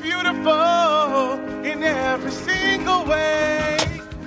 beautiful 0.00 1.32
in 1.64 1.82
every 1.82 2.30
single 2.30 3.04
way. 3.04 3.76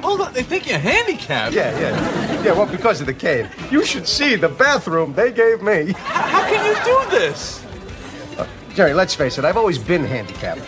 Oh, 0.04 0.09
Hold 0.09 0.21
on, 0.21 0.33
they 0.33 0.43
think 0.43 0.67
you're 0.70 0.79
handicapped. 0.79 1.54
Yeah, 1.54 1.78
yeah. 1.79 2.43
Yeah, 2.43 2.51
well, 2.54 2.66
because 2.66 3.02
of 3.02 3.08
the 3.08 3.13
cave. 3.13 3.50
You 3.72 3.84
should 3.84 4.08
see 4.08 4.36
the 4.36 4.50
bathroom 4.50 5.14
they 5.14 5.32
gave 5.32 5.62
me. 5.62 5.94
How 5.98 6.48
can 6.48 6.66
you 6.66 6.76
do 6.84 7.12
this? 7.12 7.64
Uh, 8.38 8.48
Jerry, 8.74 8.94
let's 8.94 9.16
face 9.16 9.38
it, 9.38 9.46
I've 9.46 9.58
always 9.58 9.78
been 9.78 10.04
handicapped. 10.06 10.62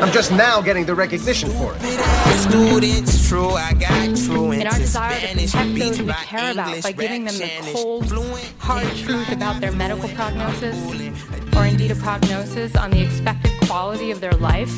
I'm 0.00 0.12
just 0.12 0.30
now 0.32 0.60
getting 0.62 0.86
the 0.86 0.94
recognition 0.94 1.50
for 1.50 1.74
it. 1.76 1.82
Students, 2.38 3.28
true, 3.28 3.50
I 3.50 3.72
got 3.74 4.16
true. 4.16 4.52
In 4.52 4.66
our 4.66 4.78
desire 4.78 5.18
to 5.20 5.34
protect 5.34 5.78
those 5.78 6.02
we 6.02 6.12
care 6.12 6.52
about 6.52 6.82
by 6.82 6.92
giving 6.92 7.24
them 7.24 7.34
the 7.36 7.72
cold, 7.74 8.10
hard 8.58 8.86
truth 8.96 9.32
about 9.32 9.60
their 9.60 9.72
medical 9.72 10.08
prognosis, 10.10 10.76
or 11.56 11.66
indeed 11.66 11.90
a 11.90 11.96
prognosis 11.96 12.76
on 12.76 12.90
the 12.90 13.02
expected 13.02 13.55
quality 13.76 14.10
of 14.10 14.22
their 14.22 14.32
life, 14.32 14.74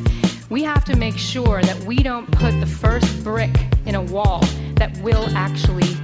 we 0.51 0.65
have 0.65 0.85
to 0.85 0.97
make 0.97 1.17
sure 1.17 1.63
that 1.63 1.79
we 1.85 2.03
don't 2.03 2.29
put 2.33 2.51
the 2.59 2.67
first 2.67 3.23
brick 3.23 3.55
in 3.87 3.95
a 3.95 4.03
wall 4.03 4.41
that 4.75 4.91
will 5.03 5.25
actually 5.37 5.95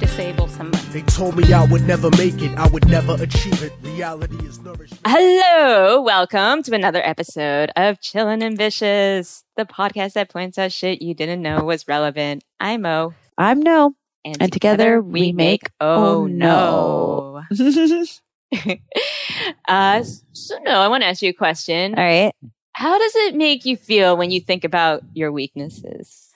disable 0.00 0.48
somebody. 0.48 0.84
They 0.88 1.02
told 1.02 1.36
me 1.36 1.52
I 1.52 1.64
would 1.66 1.86
never 1.86 2.10
make 2.18 2.42
it, 2.42 2.50
I 2.58 2.66
would 2.66 2.88
never 2.88 3.14
achieve 3.22 3.62
it. 3.62 3.72
Reality 3.82 4.34
is 4.44 4.58
nourished. 4.58 4.94
Hello, 5.06 6.02
welcome 6.02 6.64
to 6.64 6.74
another 6.74 7.00
episode 7.04 7.70
of 7.76 8.00
Chillin' 8.00 8.42
and 8.44 8.58
Vicious, 8.58 9.44
the 9.56 9.64
podcast 9.64 10.14
that 10.14 10.28
points 10.28 10.58
out 10.58 10.72
shit 10.72 11.00
you 11.00 11.14
didn't 11.14 11.42
know 11.42 11.62
was 11.62 11.86
relevant. 11.86 12.42
I'm 12.58 12.82
Mo. 12.82 13.14
I'm 13.38 13.62
no. 13.62 13.94
And, 14.24 14.42
And 14.42 14.52
together 14.52 15.00
we 15.00 15.30
make 15.30 15.70
Oh 15.80 16.22
Oh 16.22 16.26
No. 16.26 17.44
uh, 19.68 20.02
so, 20.32 20.58
no, 20.62 20.80
I 20.80 20.88
want 20.88 21.02
to 21.02 21.06
ask 21.06 21.22
you 21.22 21.30
a 21.30 21.34
question. 21.34 21.94
All 21.96 22.02
right. 22.04 22.32
How 22.72 22.98
does 22.98 23.12
it 23.16 23.34
make 23.34 23.64
you 23.64 23.76
feel 23.76 24.16
when 24.16 24.30
you 24.30 24.40
think 24.40 24.64
about 24.64 25.02
your 25.14 25.32
weaknesses? 25.32 26.28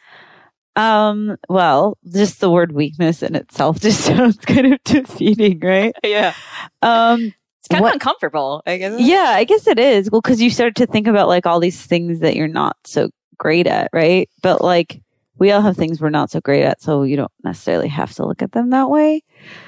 Um, 0.77 1.37
well, 1.49 1.97
just 2.13 2.41
the 2.41 2.51
word 2.51 2.73
weakness 2.73 3.23
in 3.23 3.35
itself 3.37 3.81
just 3.81 4.01
sounds 4.01 4.37
kind 4.39 4.73
of 4.75 4.83
defeating, 4.85 5.61
right? 5.61 5.95
Yeah. 6.05 6.35
Um, 6.83 7.33
It's 7.61 7.69
kind 7.71 7.83
What- 7.83 7.91
of 7.91 7.95
uncomfortable, 7.95 8.63
I 8.67 8.79
guess. 8.79 9.01
yeah, 9.01 9.33
I 9.37 9.45
guess 9.45 9.67
it 9.67 9.79
is. 9.79 10.11
Well, 10.11 10.21
cause 10.21 10.41
you 10.41 10.51
start 10.51 10.75
to 10.77 10.87
think 10.87 11.07
about 11.07 11.29
like 11.29 11.47
all 11.47 11.61
these 11.61 11.81
things 11.81 12.21
that 12.21 12.35
you're 12.37 12.49
not 12.49 12.77
so 12.85 13.11
great 13.39 13.67
at, 13.67 13.89
right? 13.93 14.29
But 14.43 14.61
like, 14.63 15.01
we 15.39 15.51
all 15.51 15.61
have 15.63 15.77
things 15.77 16.01
we're 16.01 16.11
not 16.11 16.31
so 16.31 16.41
great 16.41 16.63
at, 16.63 16.81
so 16.81 17.03
you 17.03 17.17
don't 17.17 17.33
necessarily 17.43 17.89
have 17.89 18.13
to 18.15 18.27
look 18.27 18.43
at 18.43 18.53
them 18.53 18.71
that 18.71 18.89
way. 18.91 19.23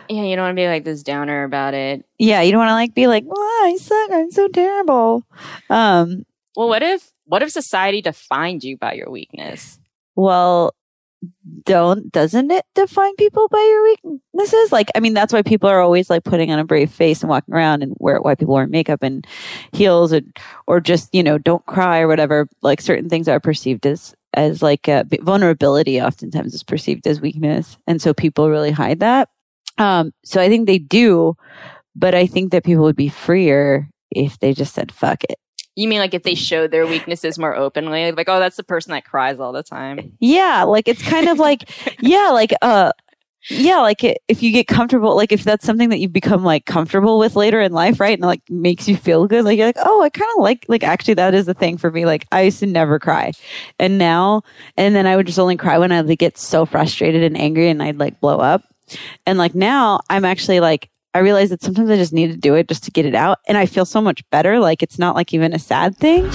Yeah, 0.08 0.22
you 0.22 0.36
don't 0.36 0.44
want 0.44 0.56
to 0.56 0.60
be 0.62 0.68
like 0.68 0.84
this 0.84 1.02
downer 1.02 1.44
about 1.44 1.74
it. 1.74 2.04
Yeah, 2.18 2.40
you 2.42 2.52
don't 2.52 2.60
want 2.60 2.70
to 2.70 2.74
like 2.74 2.94
be 2.94 3.06
like, 3.06 3.24
well, 3.26 3.36
I 3.38 3.76
suck, 3.80 4.10
I'm 4.12 4.30
so 4.30 4.48
terrible. 4.48 5.24
Um, 5.70 6.24
Well, 6.56 6.68
what 6.68 6.82
if 6.82 7.10
what 7.24 7.42
if 7.42 7.50
society 7.50 8.00
defined 8.02 8.62
you 8.64 8.76
by 8.76 8.92
your 8.94 9.10
weakness? 9.10 9.78
well 10.14 10.74
don't 11.64 12.10
doesn't 12.12 12.50
it 12.50 12.64
define 12.74 13.14
people 13.16 13.48
by 13.48 13.58
your 13.58 13.82
weaknesses? 13.84 14.72
Like 14.72 14.90
i 14.94 15.00
mean 15.00 15.14
that's 15.14 15.32
why 15.32 15.42
people 15.42 15.68
are 15.68 15.80
always 15.80 16.10
like 16.10 16.24
putting 16.24 16.50
on 16.50 16.58
a 16.58 16.64
brave 16.64 16.90
face 16.90 17.22
and 17.22 17.30
walking 17.30 17.54
around 17.54 17.82
and 17.82 17.92
where 17.98 18.20
why 18.20 18.34
people 18.34 18.54
wear 18.54 18.66
makeup 18.66 19.02
and 19.02 19.26
heels 19.72 20.12
and 20.12 20.36
or 20.66 20.80
just 20.80 21.14
you 21.14 21.22
know 21.22 21.38
don't 21.38 21.64
cry 21.66 22.00
or 22.00 22.08
whatever. 22.08 22.48
Like 22.62 22.80
certain 22.80 23.08
things 23.08 23.28
are 23.28 23.40
perceived 23.40 23.86
as 23.86 24.14
as 24.34 24.62
like 24.62 24.88
uh, 24.88 25.04
vulnerability 25.22 26.00
oftentimes 26.00 26.54
is 26.54 26.62
perceived 26.62 27.06
as 27.06 27.20
weakness. 27.20 27.78
And 27.86 28.02
so 28.02 28.12
people 28.12 28.50
really 28.50 28.70
hide 28.72 29.00
that. 29.00 29.28
Um 29.78 30.12
so 30.24 30.40
i 30.40 30.48
think 30.48 30.66
they 30.66 30.78
do 30.78 31.36
but 31.94 32.14
i 32.14 32.26
think 32.26 32.52
that 32.52 32.64
people 32.64 32.84
would 32.84 32.96
be 32.96 33.08
freer 33.08 33.88
if 34.10 34.38
they 34.38 34.52
just 34.54 34.74
said 34.74 34.92
fuck 34.92 35.24
it 35.24 35.38
You 35.76 35.88
mean 35.88 35.98
like 35.98 36.14
if 36.14 36.22
they 36.22 36.34
showed 36.34 36.70
their 36.70 36.86
weaknesses 36.86 37.38
more 37.38 37.54
openly, 37.54 38.10
like 38.12 38.28
oh, 38.28 38.40
that's 38.40 38.56
the 38.56 38.64
person 38.64 38.92
that 38.92 39.04
cries 39.04 39.38
all 39.38 39.52
the 39.52 39.62
time. 39.62 40.16
Yeah, 40.18 40.64
like 40.64 40.88
it's 40.88 41.02
kind 41.02 41.28
of 41.28 41.38
like 41.38 41.70
yeah, 42.00 42.30
like 42.30 42.52
uh 42.62 42.92
yeah, 43.48 43.78
like 43.78 44.02
it, 44.02 44.18
if 44.26 44.42
you 44.42 44.50
get 44.50 44.66
comfortable, 44.66 45.14
like 45.14 45.30
if 45.30 45.44
that's 45.44 45.64
something 45.64 45.90
that 45.90 46.00
you 46.00 46.08
become 46.08 46.42
like 46.42 46.66
comfortable 46.66 47.18
with 47.18 47.36
later 47.36 47.60
in 47.60 47.72
life, 47.72 48.00
right? 48.00 48.18
And 48.18 48.26
like 48.26 48.42
makes 48.50 48.88
you 48.88 48.96
feel 48.96 49.26
good, 49.28 49.44
like 49.44 49.56
you're 49.56 49.68
like, 49.68 49.76
oh, 49.78 50.02
I 50.02 50.08
kind 50.08 50.28
of 50.36 50.42
like, 50.42 50.64
like 50.68 50.82
actually 50.82 51.14
that 51.14 51.32
is 51.34 51.46
the 51.46 51.54
thing 51.54 51.78
for 51.78 51.90
me. 51.90 52.06
Like 52.06 52.26
I 52.32 52.42
used 52.42 52.58
to 52.60 52.66
never 52.66 52.98
cry, 52.98 53.32
and 53.78 53.98
now, 53.98 54.42
and 54.76 54.96
then 54.96 55.06
I 55.06 55.14
would 55.14 55.26
just 55.26 55.38
only 55.38 55.56
cry 55.56 55.78
when 55.78 55.92
I 55.92 56.02
would 56.02 56.18
get 56.18 56.38
so 56.38 56.66
frustrated 56.66 57.22
and 57.22 57.36
angry, 57.36 57.68
and 57.68 57.82
I'd 57.82 57.98
like 57.98 58.18
blow 58.20 58.38
up. 58.38 58.64
And 59.26 59.38
like 59.38 59.54
now, 59.54 60.00
I'm 60.10 60.24
actually 60.24 60.60
like, 60.60 60.90
I 61.16 61.20
realize 61.20 61.48
that 61.48 61.62
sometimes 61.62 61.88
I 61.88 61.96
just 61.96 62.12
need 62.12 62.30
to 62.30 62.36
do 62.36 62.54
it 62.56 62.68
just 62.68 62.84
to 62.84 62.90
get 62.90 63.06
it 63.06 63.14
out, 63.14 63.38
and 63.48 63.56
I 63.56 63.64
feel 63.64 63.86
so 63.86 64.02
much 64.02 64.22
better. 64.28 64.60
Like 64.60 64.82
it's 64.82 64.98
not 64.98 65.14
like 65.14 65.32
even 65.32 65.54
a 65.54 65.58
sad 65.58 65.96
thing. 65.96 66.26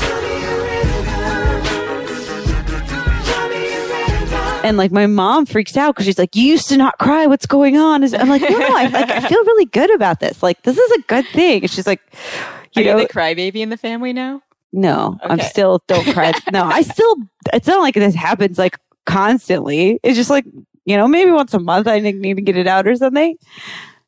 And 4.63 4.77
like 4.77 4.91
my 4.91 5.05
mom 5.05 5.45
freaks 5.45 5.77
out 5.77 5.93
because 5.93 6.07
she's 6.07 6.17
like, 6.17 6.35
"You 6.35 6.45
used 6.45 6.67
to 6.69 6.77
not 6.77 6.97
cry. 6.97 7.27
What's 7.27 7.45
going 7.45 7.77
on?" 7.77 8.03
I'm 8.03 8.27
like, 8.27 8.41
"No, 8.41 8.57
no, 8.57 8.75
I 8.75 8.87
like 8.87 9.11
I 9.11 9.19
feel 9.19 9.43
really 9.45 9.65
good 9.65 9.93
about 9.93 10.19
this. 10.19 10.41
Like 10.41 10.63
this 10.63 10.79
is 10.79 10.91
a 10.93 11.01
good 11.03 11.27
thing." 11.27 11.61
And 11.61 11.69
she's 11.69 11.85
like, 11.85 12.01
Are 12.01 12.81
"You 12.81 12.83
you 12.83 12.91
know, 12.91 12.97
the 12.97 13.07
crybaby 13.07 13.57
in 13.57 13.69
the 13.69 13.77
family 13.77 14.13
now? 14.13 14.41
no, 14.71 15.19
I'm 15.21 15.41
still 15.41 15.83
don't 15.85 16.11
cry. 16.11 16.33
no, 16.51 16.63
I 16.63 16.81
still. 16.81 17.17
It's 17.53 17.67
not 17.67 17.81
like 17.81 17.93
this 17.93 18.15
happens 18.15 18.57
like 18.57 18.79
constantly. 19.05 19.99
It's 20.01 20.17
just 20.17 20.31
like 20.31 20.45
you 20.85 20.97
know, 20.97 21.07
maybe 21.07 21.29
once 21.29 21.53
a 21.53 21.59
month 21.59 21.87
I 21.87 21.99
need 21.99 22.37
to 22.37 22.41
get 22.41 22.57
it 22.57 22.65
out 22.65 22.87
or 22.87 22.95
something. 22.95 23.37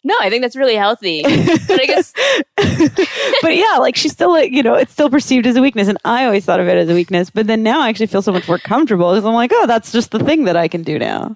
No, 0.06 0.16
I 0.20 0.30
think 0.30 0.42
that's 0.42 0.56
really 0.56 0.76
healthy. 0.76 1.22
but 1.24 1.80
I 1.80 1.86
guess 1.86 2.14
but 3.42 3.56
yeah, 3.56 3.78
like 3.80 3.96
she's 3.96 4.12
still 4.12 4.32
like, 4.32 4.52
you 4.52 4.62
know, 4.64 4.74
it's 4.76 4.92
still 4.92 5.10
perceived 5.10 5.48
as 5.48 5.56
a 5.56 5.62
weakness. 5.62 5.88
And 5.88 5.98
I 6.04 6.26
always 6.26 6.44
thought 6.46 6.60
of 6.60 6.68
it 6.68 6.78
as 6.78 6.90
a 6.90 6.94
weakness. 6.94 7.30
But 7.30 7.48
then 7.48 7.64
now 7.64 7.80
I 7.82 7.90
actually 7.90 8.08
feel 8.08 8.22
so 8.22 8.32
much 8.34 8.48
more 8.48 8.58
comfortable 8.60 9.12
because 9.12 9.26
I'm 9.26 9.34
like, 9.34 9.52
oh, 9.54 9.66
that's 9.66 9.92
just 9.92 10.12
the 10.12 10.20
thing 10.20 10.44
that 10.46 10.58
I 10.58 10.68
can 10.68 10.84
do 10.84 11.00
now. 11.00 11.34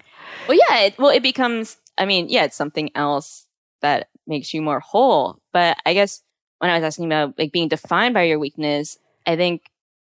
well, 0.48 0.58
yeah, 0.68 0.80
it, 0.80 0.98
well, 0.98 1.10
it 1.10 1.22
becomes. 1.22 1.76
I 1.96 2.04
mean, 2.04 2.28
yeah, 2.28 2.44
it's 2.44 2.56
something 2.56 2.90
else 2.94 3.46
that 3.80 4.08
makes 4.26 4.52
you 4.52 4.60
more 4.62 4.80
whole. 4.80 5.40
But 5.52 5.78
I 5.86 5.94
guess 5.94 6.22
when 6.58 6.70
I 6.70 6.74
was 6.74 6.84
asking 6.84 7.06
about 7.06 7.38
like 7.38 7.52
being 7.52 7.68
defined 7.68 8.14
by 8.14 8.24
your 8.24 8.38
weakness, 8.38 8.98
I 9.26 9.36
think 9.36 9.62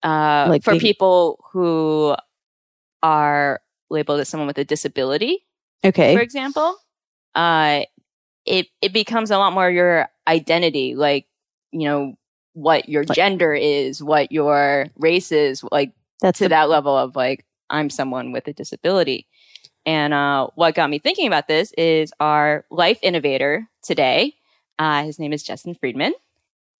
uh, 0.03 0.47
Like 0.48 0.62
for 0.62 0.71
being- 0.72 0.81
people 0.81 1.44
who 1.53 2.15
are 3.03 3.60
labeled 3.91 4.21
as 4.21 4.28
someone 4.28 4.47
with 4.47 4.59
a 4.59 4.65
disability, 4.65 5.44
Okay. 5.84 6.15
for 6.15 6.22
example, 6.22 6.76
uh, 7.34 7.82
it 8.47 8.69
it 8.82 8.93
becomes 8.93 9.31
a 9.31 9.38
lot 9.38 9.53
more 9.53 9.71
your 9.71 10.09
identity, 10.28 10.94
like 10.94 11.27
you 11.72 11.88
know 11.88 12.15
what 12.55 12.88
your 12.88 13.05
Like- 13.05 13.16
gender 13.16 13.53
is, 13.55 14.03
what 14.03 14.31
your 14.31 14.87
race 14.97 15.32
is, 15.32 15.65
like 15.72 15.93
That's 16.21 16.38
to 16.38 16.44
the- 16.44 16.50
that 16.50 16.69
level 16.69 16.97
of 16.97 17.16
like 17.16 17.44
I'm 17.71 17.91
someone 17.91 18.33
with 18.33 18.47
a 18.49 18.53
disability. 18.53 19.27
And 19.87 20.15
uh, 20.15 20.49
what 20.54 20.75
got 20.75 20.88
me 20.88 20.99
thinking 20.99 21.27
about 21.27 21.47
this 21.49 21.72
is 21.77 22.12
our 22.21 22.65
life 22.71 22.99
innovator 23.03 23.69
today. 23.83 24.34
Uh, 24.78 25.04
his 25.04 25.19
name 25.19 25.33
is 25.33 25.43
Justin 25.43 25.75
Friedman. 25.75 26.15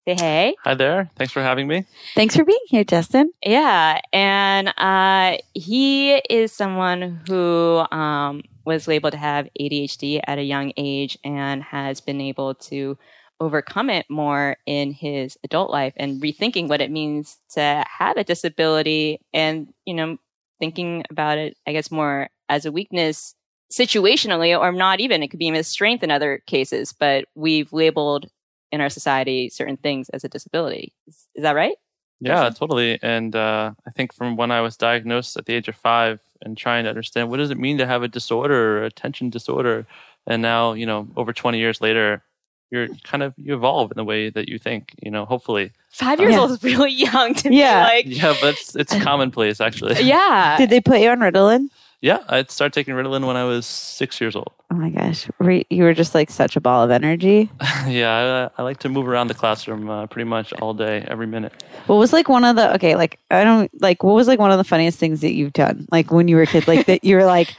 Say 0.07 0.13
hey. 0.13 0.55
Hi 0.63 0.75
there. 0.75 1.09
Thanks 1.15 1.33
for 1.33 1.41
having 1.41 1.67
me. 1.67 1.85
Thanks 2.13 2.35
for 2.35 2.45
being 2.45 2.59
here, 2.67 2.83
Justin. 2.83 3.31
Yeah, 3.43 4.01
and 4.13 4.71
uh, 4.77 5.37
he 5.55 6.13
is 6.29 6.51
someone 6.51 7.21
who 7.27 7.83
um, 7.91 8.43
was 8.65 8.87
labeled 8.87 9.13
to 9.13 9.17
have 9.17 9.49
ADHD 9.59 10.21
at 10.27 10.37
a 10.37 10.43
young 10.43 10.73
age 10.77 11.17
and 11.23 11.63
has 11.63 12.01
been 12.01 12.21
able 12.21 12.53
to 12.55 12.99
overcome 13.39 13.89
it 13.89 14.05
more 14.07 14.57
in 14.67 14.91
his 14.91 15.37
adult 15.43 15.71
life 15.71 15.93
and 15.97 16.21
rethinking 16.21 16.67
what 16.67 16.81
it 16.81 16.91
means 16.91 17.39
to 17.49 17.83
have 17.97 18.15
a 18.17 18.23
disability 18.23 19.19
and 19.33 19.73
you 19.85 19.93
know 19.93 20.17
thinking 20.57 21.03
about 21.09 21.37
it 21.37 21.57
i 21.67 21.73
guess 21.73 21.91
more 21.91 22.29
as 22.47 22.65
a 22.65 22.71
weakness 22.71 23.35
situationally 23.77 24.57
or 24.57 24.71
not 24.71 25.01
even 25.01 25.21
it 25.21 25.27
could 25.27 25.39
be 25.39 25.49
a 25.49 25.63
strength 25.65 26.01
in 26.01 26.11
other 26.11 26.41
cases 26.47 26.93
but 26.97 27.25
we've 27.35 27.73
labeled 27.73 28.25
in 28.71 28.81
our 28.81 28.89
society 28.89 29.49
certain 29.49 29.77
things 29.77 30.09
as 30.09 30.23
a 30.23 30.29
disability 30.29 30.93
is, 31.07 31.25
is 31.35 31.43
that 31.43 31.55
right 31.55 31.75
Yeah, 32.21 32.49
totally. 32.49 32.97
And 33.03 33.35
uh, 33.35 33.71
I 33.87 33.91
think 33.91 34.13
from 34.13 34.37
when 34.37 34.49
I 34.51 34.61
was 34.61 34.77
diagnosed 34.77 35.37
at 35.37 35.45
the 35.45 35.53
age 35.53 35.67
of 35.67 35.75
five 35.75 36.19
and 36.41 36.57
trying 36.57 36.83
to 36.85 36.89
understand 36.89 37.29
what 37.29 37.37
does 37.37 37.51
it 37.51 37.57
mean 37.59 37.77
to 37.77 37.85
have 37.85 38.03
a 38.03 38.07
disorder 38.07 38.79
or 38.79 38.83
attention 38.85 39.29
disorder, 39.29 39.85
and 40.25 40.41
now 40.41 40.73
you 40.73 40.85
know 40.85 41.07
over 41.15 41.33
20 41.33 41.57
years 41.59 41.81
later, 41.81 42.23
you're 42.71 42.87
kind 43.03 43.21
of 43.23 43.33
you 43.37 43.53
evolve 43.55 43.91
in 43.91 43.97
the 43.97 44.03
way 44.05 44.29
that 44.31 44.47
you 44.49 44.57
think. 44.57 44.93
You 45.03 45.11
know, 45.11 45.25
hopefully. 45.25 45.71
Five 45.91 46.19
years 46.19 46.33
Yeah. 46.33 46.39
old 46.41 46.51
is 46.51 46.63
really 46.63 46.91
young 47.07 47.33
to 47.35 47.53
Yeah. 47.53 47.79
be 47.79 47.83
like, 47.95 48.05
Yeah, 48.07 48.33
but 48.41 48.53
it's, 48.55 48.75
it's 48.75 48.95
commonplace 49.09 49.59
actually. 49.61 49.95
yeah. 50.03 50.57
Did 50.57 50.69
they 50.69 50.81
put 50.81 50.99
you 51.01 51.09
on 51.09 51.19
Ritalin? 51.19 51.67
Yeah, 52.01 52.19
I 52.27 52.43
started 52.43 52.73
taking 52.73 52.93
Ritalin 52.93 53.25
when 53.25 53.35
I 53.35 53.45
was 53.45 53.65
six 53.65 54.21
years 54.21 54.35
old. 54.35 54.51
Oh 54.69 54.75
my 54.75 54.89
gosh. 54.89 55.27
You 55.69 55.83
were 55.83 55.93
just 55.93 56.13
like 56.13 56.29
such 56.29 56.55
a 56.55 56.61
ball 56.61 56.83
of 56.83 56.91
energy. 56.91 57.49
yeah, 57.87 58.51
I, 58.55 58.61
I 58.61 58.63
like 58.63 58.79
to 58.79 58.89
move 58.89 59.07
around 59.07 59.27
the 59.27 59.33
classroom 59.33 59.89
uh, 59.89 60.05
pretty 60.07 60.29
much 60.29 60.53
all 60.53 60.73
day, 60.73 61.03
every 61.07 61.27
minute. 61.27 61.63
What 61.87 61.95
was 61.95 62.13
like 62.13 62.29
one 62.29 62.43
of 62.43 62.55
the, 62.55 62.73
okay, 62.75 62.95
like, 62.95 63.19
I 63.31 63.43
don't, 63.43 63.71
like, 63.81 64.03
what 64.03 64.13
was 64.13 64.27
like 64.27 64.39
one 64.39 64.51
of 64.51 64.57
the 64.57 64.63
funniest 64.63 64.99
things 64.99 65.21
that 65.21 65.33
you've 65.33 65.53
done? 65.53 65.87
Like 65.91 66.11
when 66.11 66.27
you 66.27 66.35
were 66.35 66.43
a 66.43 66.47
kid, 66.47 66.67
like 66.67 66.85
that 66.87 67.03
you 67.03 67.15
were 67.15 67.25
like, 67.25 67.55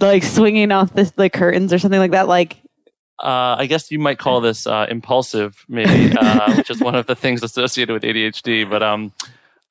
like 0.00 0.22
swinging 0.22 0.70
off 0.72 0.92
the 0.94 1.10
like 1.16 1.32
curtains 1.32 1.72
or 1.72 1.78
something 1.78 2.00
like 2.00 2.12
that. 2.12 2.28
Like, 2.28 2.58
Uh, 3.22 3.56
I 3.58 3.66
guess 3.66 3.90
you 3.90 3.98
might 3.98 4.18
call 4.18 4.40
this 4.40 4.66
uh, 4.66 4.86
impulsive, 4.90 5.64
maybe, 5.68 6.14
uh, 6.16 6.54
which 6.56 6.68
is 6.70 6.80
one 6.80 6.94
of 6.94 7.06
the 7.06 7.14
things 7.14 7.42
associated 7.42 7.92
with 7.92 8.02
ADHD. 8.02 8.68
But 8.68 8.82
um, 8.82 9.12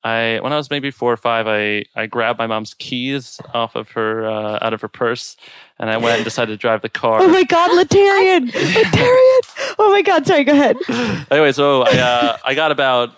I 0.04 0.38
when 0.42 0.52
I 0.52 0.56
was 0.56 0.70
maybe 0.70 0.90
four 0.90 1.12
or 1.12 1.16
five, 1.16 1.46
I 1.48 1.84
I 1.96 2.06
grabbed 2.06 2.38
my 2.38 2.46
mom's 2.46 2.74
keys 2.74 3.40
off 3.54 3.74
of 3.74 3.90
her 3.92 4.26
uh, 4.28 4.58
out 4.60 4.74
of 4.74 4.80
her 4.82 4.88
purse, 4.88 5.36
and 5.78 5.88
I 5.90 5.96
went 5.96 6.16
and 6.16 6.24
decided 6.24 6.52
to 6.52 6.58
drive 6.58 6.82
the 6.82 6.90
car. 6.90 7.20
Oh 7.22 7.28
my 7.28 7.44
God, 7.44 7.70
Latarian! 7.70 8.50
Latarian! 8.50 9.40
Oh 9.76 9.90
my 9.90 10.02
God, 10.02 10.24
sorry, 10.24 10.44
go 10.44 10.52
ahead. 10.52 10.76
anyway, 11.32 11.50
so 11.50 11.82
I 11.82 11.98
uh, 11.98 12.36
I 12.44 12.54
got 12.54 12.70
about 12.70 13.10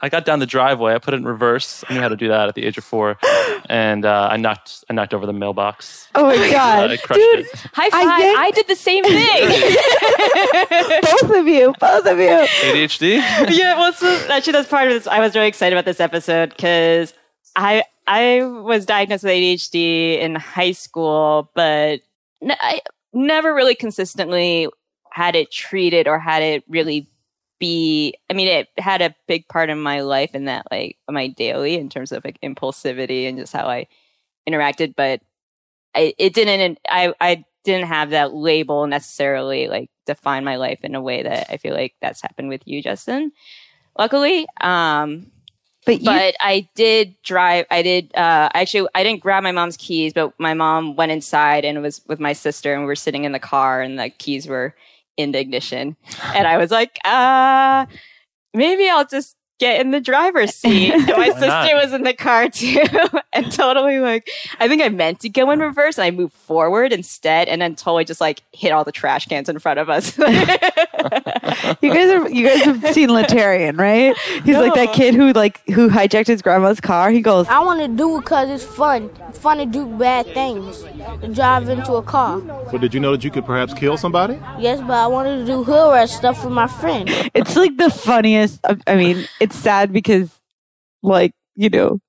I 0.00 0.08
got 0.08 0.24
down 0.24 0.38
the 0.38 0.46
driveway. 0.46 0.94
I 0.94 0.98
put 0.98 1.14
it 1.14 1.18
in 1.18 1.24
reverse. 1.24 1.84
I 1.88 1.94
knew 1.94 2.00
how 2.00 2.08
to 2.08 2.16
do 2.16 2.28
that 2.28 2.48
at 2.48 2.54
the 2.54 2.64
age 2.64 2.78
of 2.78 2.84
four, 2.84 3.18
and 3.68 4.04
uh, 4.04 4.28
I 4.30 4.36
knocked 4.36 4.84
I 4.90 4.92
knocked 4.94 5.14
over 5.14 5.26
the 5.26 5.32
mailbox. 5.32 6.08
Oh 6.14 6.26
my 6.26 6.34
God. 6.50 6.90
I 6.90 6.96
crushed 6.96 7.20
Dude, 7.20 7.38
it. 7.40 7.66
High 7.72 7.90
five! 7.90 8.02
I 8.04 8.34
I, 8.38 8.50
did 8.50 8.68
the 8.68 8.76
same 8.76 9.04
thing. 9.04 9.48
both 11.30 11.38
of 11.38 11.46
you, 11.46 11.74
both 11.80 12.06
of 12.06 12.18
you. 12.18 12.26
ADHD. 12.26 13.16
yeah, 13.56 13.78
well, 13.78 13.92
so 13.92 14.08
actually, 14.30 14.52
that's 14.52 14.68
part 14.68 14.88
of 14.88 14.94
this. 14.94 15.06
I 15.06 15.20
was 15.20 15.34
really 15.34 15.48
excited 15.48 15.76
about 15.76 15.84
this 15.84 16.00
episode 16.00 16.50
because 16.50 17.14
I 17.56 17.84
I 18.06 18.42
was 18.44 18.86
diagnosed 18.86 19.24
with 19.24 19.32
ADHD 19.32 20.18
in 20.18 20.34
high 20.34 20.72
school, 20.72 21.50
but 21.54 22.00
n- 22.42 22.56
I 22.60 22.80
never 23.12 23.54
really 23.54 23.74
consistently 23.74 24.68
had 25.12 25.36
it 25.36 25.50
treated 25.50 26.08
or 26.08 26.18
had 26.18 26.42
it 26.42 26.64
really 26.68 27.06
be. 27.62 28.14
I 28.28 28.34
mean, 28.34 28.48
it 28.48 28.68
had 28.76 29.00
a 29.02 29.14
big 29.28 29.46
part 29.46 29.70
in 29.70 29.80
my 29.80 30.00
life 30.00 30.34
in 30.34 30.46
that, 30.46 30.66
like 30.72 30.98
my 31.08 31.28
daily, 31.28 31.76
in 31.76 31.88
terms 31.88 32.10
of 32.10 32.24
like 32.24 32.40
impulsivity 32.42 33.28
and 33.28 33.38
just 33.38 33.52
how 33.52 33.68
I 33.68 33.86
interacted, 34.48 34.94
but 34.96 35.20
I, 35.94 36.12
it 36.18 36.34
didn't. 36.34 36.80
I 36.88 37.14
I 37.20 37.44
didn't 37.64 37.86
have 37.86 38.10
that 38.10 38.34
label 38.34 38.88
necessarily 38.88 39.68
like 39.68 39.88
define 40.06 40.42
my 40.44 40.56
life 40.56 40.80
in 40.82 40.96
a 40.96 41.00
way 41.00 41.22
that 41.22 41.46
I 41.48 41.56
feel 41.58 41.74
like 41.74 41.94
that's 42.02 42.20
happened 42.20 42.48
with 42.48 42.62
you, 42.66 42.82
Justin. 42.82 43.30
Luckily, 43.96 44.46
um, 44.60 45.30
But 45.86 46.00
you, 46.00 46.06
but 46.06 46.34
I 46.40 46.68
did 46.74 47.14
drive. 47.22 47.66
I 47.70 47.82
did 47.82 48.10
uh, 48.16 48.48
actually. 48.54 48.88
I 48.94 49.02
didn't 49.04 49.20
grab 49.20 49.42
my 49.42 49.52
mom's 49.52 49.76
keys, 49.76 50.12
but 50.12 50.32
my 50.38 50.54
mom 50.54 50.96
went 50.96 51.12
inside 51.12 51.64
and 51.64 51.82
was 51.82 52.00
with 52.08 52.20
my 52.20 52.32
sister, 52.32 52.72
and 52.72 52.82
we 52.82 52.86
were 52.86 52.96
sitting 52.96 53.24
in 53.24 53.32
the 53.32 53.38
car, 53.38 53.82
and 53.82 53.98
the 53.98 54.10
keys 54.10 54.46
were 54.48 54.74
in 55.16 55.32
the 55.32 55.40
ignition, 55.40 55.96
and 56.34 56.46
I 56.46 56.56
was 56.58 56.70
like, 56.70 56.98
uh, 57.04 57.86
maybe 58.54 58.88
I'll 58.88 59.06
just 59.06 59.36
get 59.62 59.80
in 59.80 59.92
the 59.92 60.00
driver's 60.00 60.54
seat. 60.54 60.92
And 60.92 61.06
my 61.16 61.28
sister 61.28 61.46
not? 61.46 61.74
was 61.74 61.92
in 61.92 62.02
the 62.02 62.12
car 62.12 62.48
too, 62.48 62.84
and 63.32 63.50
totally 63.52 64.00
like, 64.00 64.28
I 64.58 64.66
think 64.66 64.82
I 64.82 64.88
meant 64.88 65.20
to 65.20 65.28
go 65.28 65.50
in 65.52 65.60
reverse, 65.60 65.98
and 65.98 66.04
I 66.04 66.10
moved 66.10 66.34
forward 66.34 66.92
instead, 66.92 67.46
and 67.48 67.62
then 67.62 67.76
totally 67.76 68.04
just 68.04 68.20
like 68.20 68.42
hit 68.52 68.72
all 68.72 68.82
the 68.82 68.90
trash 68.92 69.26
cans 69.26 69.48
in 69.48 69.58
front 69.60 69.78
of 69.78 69.88
us. 69.88 70.18
you 70.18 70.24
guys 71.94 72.10
are 72.10 72.28
you 72.28 72.48
guys 72.48 72.62
have 72.62 72.92
seen 72.92 73.10
Latarian, 73.10 73.78
right? 73.78 74.16
He's 74.44 74.56
like 74.56 74.74
that 74.74 74.92
kid 74.92 75.14
who 75.14 75.32
like 75.32 75.64
who 75.68 75.88
hijacked 75.88 76.26
his 76.26 76.42
grandma's 76.42 76.80
car. 76.80 77.10
He 77.10 77.20
goes, 77.20 77.46
I 77.48 77.60
want 77.60 77.80
to 77.80 77.88
do 77.88 78.16
it 78.18 78.22
because 78.22 78.50
it's 78.50 78.64
fun. 78.64 79.10
It's 79.28 79.38
fun 79.38 79.58
to 79.58 79.66
do 79.66 79.86
bad 79.86 80.26
things. 80.34 80.82
To 81.22 81.28
drive 81.28 81.68
into 81.68 81.94
a 81.94 82.02
car. 82.02 82.40
But 82.70 82.80
did 82.80 82.94
you 82.94 83.00
know 83.00 83.12
that 83.12 83.22
you 83.24 83.30
could 83.30 83.44
perhaps 83.44 83.74
kill 83.74 83.96
somebody? 83.96 84.40
Yes, 84.58 84.80
but 84.80 84.92
I 84.92 85.06
wanted 85.06 85.38
to 85.38 85.46
do 85.46 85.62
hood 85.62 85.92
rat 85.92 86.08
stuff 86.08 86.44
with 86.44 86.52
my 86.52 86.66
friend. 86.66 87.08
it's 87.34 87.54
like 87.56 87.76
the 87.76 87.90
funniest. 87.90 88.60
I- 88.64 88.76
I 88.86 88.96
mean, 88.96 89.26
it's 89.40 89.51
sad 89.52 89.92
because, 89.92 90.30
like, 91.02 91.32
you 91.54 91.70
know, 91.70 92.00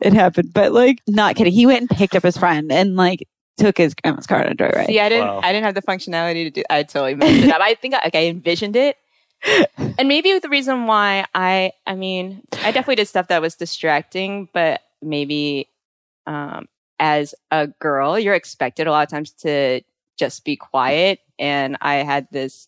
it 0.00 0.12
happened, 0.12 0.52
but 0.52 0.72
like, 0.72 1.00
not 1.06 1.36
kidding. 1.36 1.52
He 1.52 1.66
went 1.66 1.80
and 1.80 1.90
picked 1.90 2.14
up 2.14 2.22
his 2.22 2.36
friend 2.36 2.70
and 2.70 2.96
like 2.96 3.26
took 3.58 3.76
his 3.76 3.94
grandma's 3.94 4.26
car 4.26 4.40
on 4.40 4.52
a 4.52 4.54
joyride. 4.54 4.86
See, 4.86 5.00
I 5.00 5.08
didn't. 5.08 5.26
Wow. 5.26 5.40
I 5.42 5.52
didn't 5.52 5.64
have 5.64 5.74
the 5.74 5.82
functionality 5.82 6.44
to 6.44 6.50
do. 6.50 6.62
I 6.70 6.84
totally 6.84 7.14
messed 7.14 7.44
it 7.44 7.50
up. 7.50 7.60
I 7.60 7.74
think 7.74 7.94
I, 7.94 8.00
like 8.04 8.14
I 8.14 8.26
envisioned 8.26 8.76
it, 8.76 8.96
and 9.76 10.08
maybe 10.08 10.38
the 10.38 10.48
reason 10.48 10.86
why 10.86 11.26
I. 11.34 11.72
I 11.86 11.94
mean, 11.94 12.42
I 12.62 12.70
definitely 12.70 12.96
did 12.96 13.08
stuff 13.08 13.28
that 13.28 13.42
was 13.42 13.56
distracting, 13.56 14.48
but 14.54 14.80
maybe 15.02 15.68
um, 16.26 16.68
as 16.98 17.34
a 17.50 17.66
girl, 17.66 18.18
you're 18.18 18.34
expected 18.34 18.86
a 18.86 18.90
lot 18.90 19.02
of 19.02 19.10
times 19.10 19.32
to 19.32 19.82
just 20.18 20.44
be 20.44 20.56
quiet, 20.56 21.20
and 21.38 21.76
I 21.80 21.96
had 21.96 22.28
this. 22.30 22.67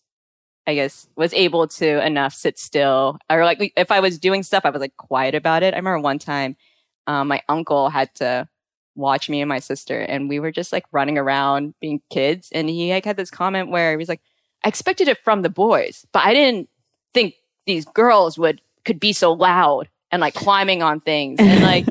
I 0.71 0.75
guess 0.75 1.07
was 1.15 1.33
able 1.33 1.67
to 1.67 2.05
enough 2.05 2.33
sit 2.33 2.57
still, 2.57 3.17
or 3.29 3.43
like 3.43 3.73
if 3.75 3.91
I 3.91 3.99
was 3.99 4.17
doing 4.17 4.41
stuff, 4.41 4.65
I 4.65 4.69
was 4.69 4.79
like 4.79 4.95
quiet 4.97 5.35
about 5.35 5.63
it. 5.63 5.73
I 5.73 5.77
remember 5.77 5.99
one 5.99 6.17
time, 6.17 6.55
um, 7.07 7.27
my 7.27 7.41
uncle 7.49 7.89
had 7.89 8.13
to 8.15 8.47
watch 8.95 9.29
me 9.29 9.41
and 9.41 9.49
my 9.49 9.59
sister 9.59 9.99
and 9.99 10.27
we 10.27 10.39
were 10.39 10.51
just 10.51 10.73
like 10.73 10.83
running 10.91 11.17
around 11.17 11.73
being 11.79 12.01
kids 12.09 12.49
and 12.51 12.69
he 12.69 12.91
like 12.91 13.05
had 13.05 13.15
this 13.15 13.31
comment 13.31 13.69
where 13.69 13.91
he 13.91 13.97
was 13.97 14.09
like 14.09 14.19
i 14.65 14.67
expected 14.67 15.07
it 15.07 15.17
from 15.23 15.43
the 15.43 15.49
boys 15.49 16.05
but 16.11 16.25
i 16.25 16.33
didn't 16.33 16.67
think 17.13 17.35
these 17.65 17.85
girls 17.85 18.37
would 18.37 18.59
could 18.83 18.99
be 18.99 19.13
so 19.13 19.31
loud 19.31 19.87
and 20.11 20.19
like 20.19 20.33
climbing 20.33 20.83
on 20.83 20.99
things 20.99 21.39
and 21.39 21.63
like 21.63 21.85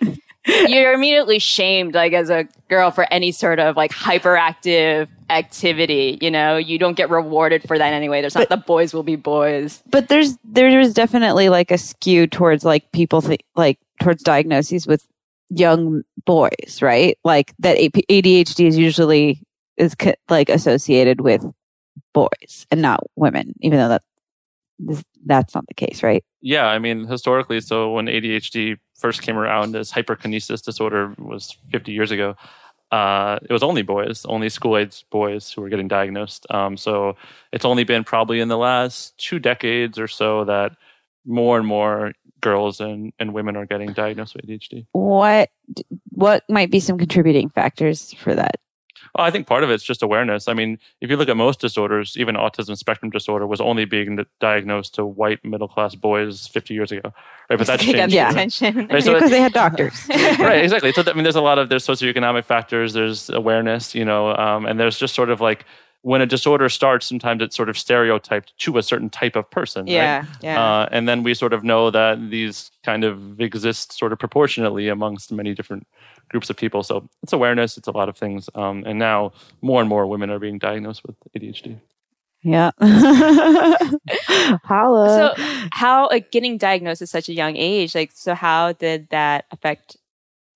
you're 0.68 0.92
immediately 0.92 1.38
shamed 1.38 1.94
like 1.94 2.12
as 2.12 2.28
a 2.28 2.46
girl 2.68 2.90
for 2.90 3.10
any 3.10 3.32
sort 3.32 3.58
of 3.58 3.76
like 3.76 3.92
hyperactive 3.92 5.08
activity 5.30 6.18
you 6.20 6.30
know 6.30 6.56
you 6.56 6.78
don't 6.78 6.96
get 6.96 7.08
rewarded 7.10 7.62
for 7.66 7.78
that 7.78 7.92
anyway 7.92 8.20
there's 8.20 8.34
not 8.34 8.48
the 8.48 8.56
boys 8.56 8.92
will 8.92 9.02
be 9.02 9.16
boys 9.16 9.82
but 9.90 10.08
there's 10.08 10.36
there's 10.44 10.92
definitely 10.92 11.48
like 11.48 11.70
a 11.70 11.78
skew 11.78 12.26
towards 12.26 12.64
like 12.64 12.90
people 12.92 13.22
th- 13.22 13.40
like 13.56 13.78
towards 14.00 14.22
diagnoses 14.22 14.86
with 14.86 15.06
young 15.50 16.02
boys, 16.24 16.80
right? 16.80 17.18
Like 17.24 17.52
that 17.58 17.76
ADHD 17.76 18.66
is 18.66 18.78
usually 18.78 19.42
is 19.76 19.94
co- 19.94 20.14
like 20.28 20.48
associated 20.48 21.20
with 21.20 21.44
boys 22.14 22.66
and 22.70 22.80
not 22.80 23.00
women, 23.16 23.54
even 23.60 23.78
though 23.78 23.88
that 23.88 24.02
that's 25.26 25.54
not 25.54 25.66
the 25.66 25.74
case, 25.74 26.02
right? 26.02 26.24
Yeah, 26.40 26.66
I 26.66 26.78
mean, 26.78 27.06
historically, 27.06 27.60
so 27.60 27.92
when 27.92 28.06
ADHD 28.06 28.78
first 28.96 29.20
came 29.22 29.36
around 29.36 29.76
as 29.76 29.92
hyperkinesis 29.92 30.62
disorder 30.62 31.14
was 31.18 31.56
50 31.70 31.92
years 31.92 32.10
ago, 32.10 32.36
uh, 32.90 33.38
it 33.42 33.52
was 33.52 33.62
only 33.62 33.82
boys, 33.82 34.24
only 34.26 34.48
school 34.48 34.76
age 34.76 35.04
boys 35.10 35.52
who 35.52 35.62
were 35.62 35.68
getting 35.68 35.88
diagnosed. 35.88 36.46
Um, 36.50 36.76
so 36.76 37.16
it's 37.52 37.64
only 37.64 37.84
been 37.84 38.04
probably 38.04 38.40
in 38.40 38.48
the 38.48 38.58
last 38.58 39.16
two 39.18 39.38
decades 39.38 39.98
or 39.98 40.08
so 40.08 40.44
that 40.44 40.76
more 41.24 41.58
and 41.58 41.66
more 41.66 42.12
girls 42.40 42.80
and, 42.80 43.12
and 43.18 43.34
women 43.34 43.56
are 43.56 43.66
getting 43.66 43.92
diagnosed 43.92 44.34
with 44.34 44.46
ADHD. 44.46 44.86
What 44.92 45.50
what 46.10 46.44
might 46.48 46.70
be 46.70 46.80
some 46.80 46.98
contributing 46.98 47.48
factors 47.48 48.12
for 48.14 48.34
that? 48.34 48.56
Well, 49.14 49.26
I 49.26 49.30
think 49.30 49.46
part 49.46 49.64
of 49.64 49.70
it's 49.70 49.84
just 49.84 50.02
awareness. 50.02 50.48
I 50.48 50.54
mean, 50.54 50.78
if 51.00 51.10
you 51.10 51.16
look 51.16 51.28
at 51.28 51.36
most 51.36 51.60
disorders, 51.60 52.16
even 52.16 52.34
autism 52.34 52.76
spectrum 52.76 53.10
disorder 53.10 53.46
was 53.46 53.60
only 53.60 53.84
being 53.84 54.24
diagnosed 54.40 54.94
to 54.96 55.04
white 55.04 55.44
middle 55.44 55.68
class 55.68 55.94
boys 55.94 56.46
50 56.48 56.74
years 56.74 56.92
ago, 56.92 57.12
right? 57.48 57.58
But 57.58 57.66
that's 57.66 57.84
changed. 57.84 58.14
Yeah. 58.14 58.30
attention 58.30 58.88
Right, 58.88 59.02
so 59.02 59.12
because 59.14 59.30
they 59.30 59.40
had 59.40 59.52
doctors. 59.52 60.06
right, 60.10 60.62
exactly. 60.62 60.92
So 60.92 61.02
I 61.06 61.12
mean, 61.12 61.24
there's 61.24 61.36
a 61.36 61.40
lot 61.40 61.58
of 61.58 61.68
there's 61.68 61.86
socioeconomic 61.86 62.44
factors, 62.44 62.92
there's 62.92 63.30
awareness, 63.30 63.94
you 63.94 64.04
know, 64.04 64.34
um, 64.36 64.66
and 64.66 64.78
there's 64.78 64.98
just 64.98 65.14
sort 65.14 65.30
of 65.30 65.40
like 65.40 65.64
when 66.02 66.20
a 66.22 66.26
disorder 66.26 66.68
starts, 66.68 67.06
sometimes 67.06 67.42
it's 67.42 67.54
sort 67.56 67.68
of 67.68 67.76
stereotyped 67.76 68.56
to 68.58 68.78
a 68.78 68.82
certain 68.82 69.10
type 69.10 69.36
of 69.36 69.50
person. 69.50 69.84
right? 69.84 69.92
yeah 69.92 70.24
yeah 70.42 70.58
Uh, 70.62 70.88
and 70.90 71.06
then 71.08 71.22
we 71.22 71.34
sort 71.34 71.52
of 71.52 71.62
know 71.62 71.90
that 71.90 72.30
these 72.30 72.70
kind 72.84 73.04
of 73.04 73.40
exist 73.40 73.92
sort 73.98 74.12
of 74.12 74.18
proportionately 74.18 74.88
amongst 74.88 75.30
many 75.32 75.54
different 75.54 75.86
groups 76.30 76.48
of 76.50 76.56
people. 76.56 76.82
So 76.82 77.08
it's 77.22 77.32
awareness, 77.32 77.76
it's 77.76 77.88
a 77.88 77.92
lot 77.92 78.08
of 78.08 78.16
things. 78.16 78.48
Um, 78.54 78.82
and 78.86 78.98
now 78.98 79.32
more 79.62 79.80
and 79.80 79.88
more 79.88 80.06
women 80.06 80.30
are 80.30 80.38
being 80.38 80.58
diagnosed 80.58 81.02
with 81.04 81.16
ADHD. 81.36 81.78
yeah. 82.42 82.70
Holla. 84.64 85.08
so 85.36 85.42
how 85.72 86.08
like 86.08 86.30
getting 86.30 86.56
diagnosed 86.58 87.02
at 87.02 87.08
such 87.08 87.28
a 87.28 87.34
young 87.34 87.56
age 87.56 87.94
like 87.94 88.12
so 88.14 88.34
how 88.34 88.72
did 88.72 89.08
that 89.10 89.44
affect 89.50 89.96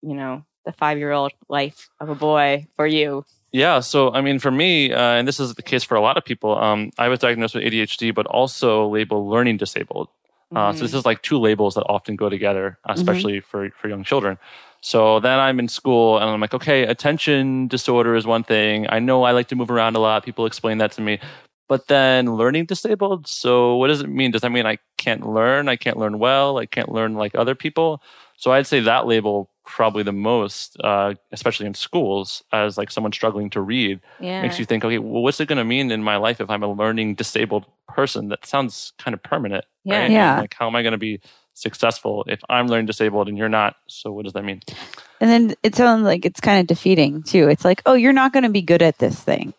you 0.02 0.14
know 0.14 0.44
the 0.64 0.72
five 0.72 0.96
year 0.98 1.12
old 1.12 1.32
life 1.48 1.88
of 2.00 2.08
a 2.08 2.14
boy 2.14 2.66
for 2.76 2.86
you 2.86 3.24
Yeah, 3.54 3.78
so 3.78 4.12
I 4.12 4.20
mean, 4.20 4.40
for 4.40 4.50
me, 4.50 4.92
uh, 4.92 4.98
and 5.14 5.28
this 5.28 5.38
is 5.38 5.54
the 5.54 5.62
case 5.62 5.84
for 5.84 5.94
a 5.94 6.00
lot 6.00 6.16
of 6.16 6.24
people, 6.24 6.58
um, 6.58 6.90
I 6.98 7.06
was 7.06 7.20
diagnosed 7.20 7.54
with 7.54 7.62
ADHD, 7.62 8.12
but 8.12 8.26
also 8.26 8.88
labeled 8.88 9.30
learning 9.30 9.58
disabled. 9.58 10.08
Uh, 10.56 10.72
So 10.72 10.80
this 10.82 10.92
is 10.92 11.04
like 11.06 11.22
two 11.22 11.38
labels 11.38 11.74
that 11.76 11.84
often 11.88 12.16
go 12.16 12.28
together, 12.28 12.78
especially 12.84 13.38
for 13.40 13.70
for 13.78 13.86
young 13.88 14.02
children. 14.02 14.38
So 14.80 15.20
then 15.20 15.38
I'm 15.38 15.60
in 15.60 15.68
school, 15.68 16.18
and 16.18 16.26
I'm 16.28 16.40
like, 16.40 16.52
okay, 16.60 16.82
attention 16.82 17.68
disorder 17.68 18.16
is 18.16 18.26
one 18.26 18.42
thing. 18.42 18.86
I 18.96 18.98
know 18.98 19.22
I 19.22 19.30
like 19.38 19.46
to 19.52 19.56
move 19.56 19.70
around 19.70 19.94
a 19.94 20.00
lot. 20.00 20.24
People 20.24 20.46
explain 20.46 20.78
that 20.78 20.90
to 20.96 21.00
me, 21.00 21.20
but 21.68 21.88
then 21.88 22.36
learning 22.36 22.66
disabled. 22.66 23.26
So 23.26 23.76
what 23.76 23.88
does 23.88 24.00
it 24.00 24.08
mean? 24.08 24.30
Does 24.30 24.42
that 24.42 24.52
mean 24.52 24.66
I 24.66 24.78
can't 24.98 25.26
learn? 25.26 25.68
I 25.68 25.76
can't 25.76 25.96
learn 25.96 26.18
well. 26.18 26.58
I 26.58 26.66
can't 26.66 26.90
learn 26.90 27.14
like 27.14 27.34
other 27.34 27.54
people. 27.54 28.02
So 28.36 28.52
I'd 28.52 28.66
say 28.66 28.80
that 28.80 29.06
label 29.06 29.50
probably 29.64 30.02
the 30.02 30.12
most, 30.12 30.78
uh, 30.80 31.14
especially 31.32 31.66
in 31.66 31.74
schools, 31.74 32.42
as 32.52 32.76
like 32.76 32.90
someone 32.90 33.12
struggling 33.12 33.48
to 33.50 33.60
read, 33.60 34.00
yeah 34.20 34.42
makes 34.42 34.58
you 34.58 34.64
think, 34.64 34.84
okay, 34.84 34.98
well, 34.98 35.22
what's 35.22 35.40
it 35.40 35.48
going 35.48 35.58
to 35.58 35.64
mean 35.64 35.90
in 35.90 36.02
my 36.02 36.16
life 36.16 36.40
if 36.40 36.50
I'm 36.50 36.62
a 36.62 36.72
learning 36.72 37.14
disabled 37.14 37.64
person? 37.88 38.28
That 38.28 38.44
sounds 38.44 38.92
kind 38.98 39.14
of 39.14 39.22
permanent. 39.22 39.64
Yeah. 39.84 40.00
right? 40.00 40.10
Yeah. 40.10 40.40
Like, 40.40 40.54
how 40.58 40.66
am 40.66 40.76
I 40.76 40.82
going 40.82 40.92
to 40.92 40.98
be 40.98 41.20
successful 41.54 42.24
if 42.26 42.40
I'm 42.48 42.66
learning 42.66 42.86
disabled 42.86 43.28
and 43.28 43.38
you're 43.38 43.48
not? 43.48 43.76
So 43.88 44.12
what 44.12 44.24
does 44.24 44.34
that 44.34 44.44
mean? 44.44 44.60
And 45.20 45.30
then 45.30 45.54
it 45.62 45.74
sounds 45.74 46.04
like 46.04 46.26
it's 46.26 46.40
kind 46.40 46.60
of 46.60 46.66
defeating 46.66 47.22
too. 47.22 47.48
It's 47.48 47.64
like, 47.64 47.80
oh, 47.86 47.94
you're 47.94 48.12
not 48.12 48.32
going 48.32 48.42
to 48.42 48.50
be 48.50 48.62
good 48.62 48.82
at 48.82 48.98
this 48.98 49.18
thing. 49.18 49.54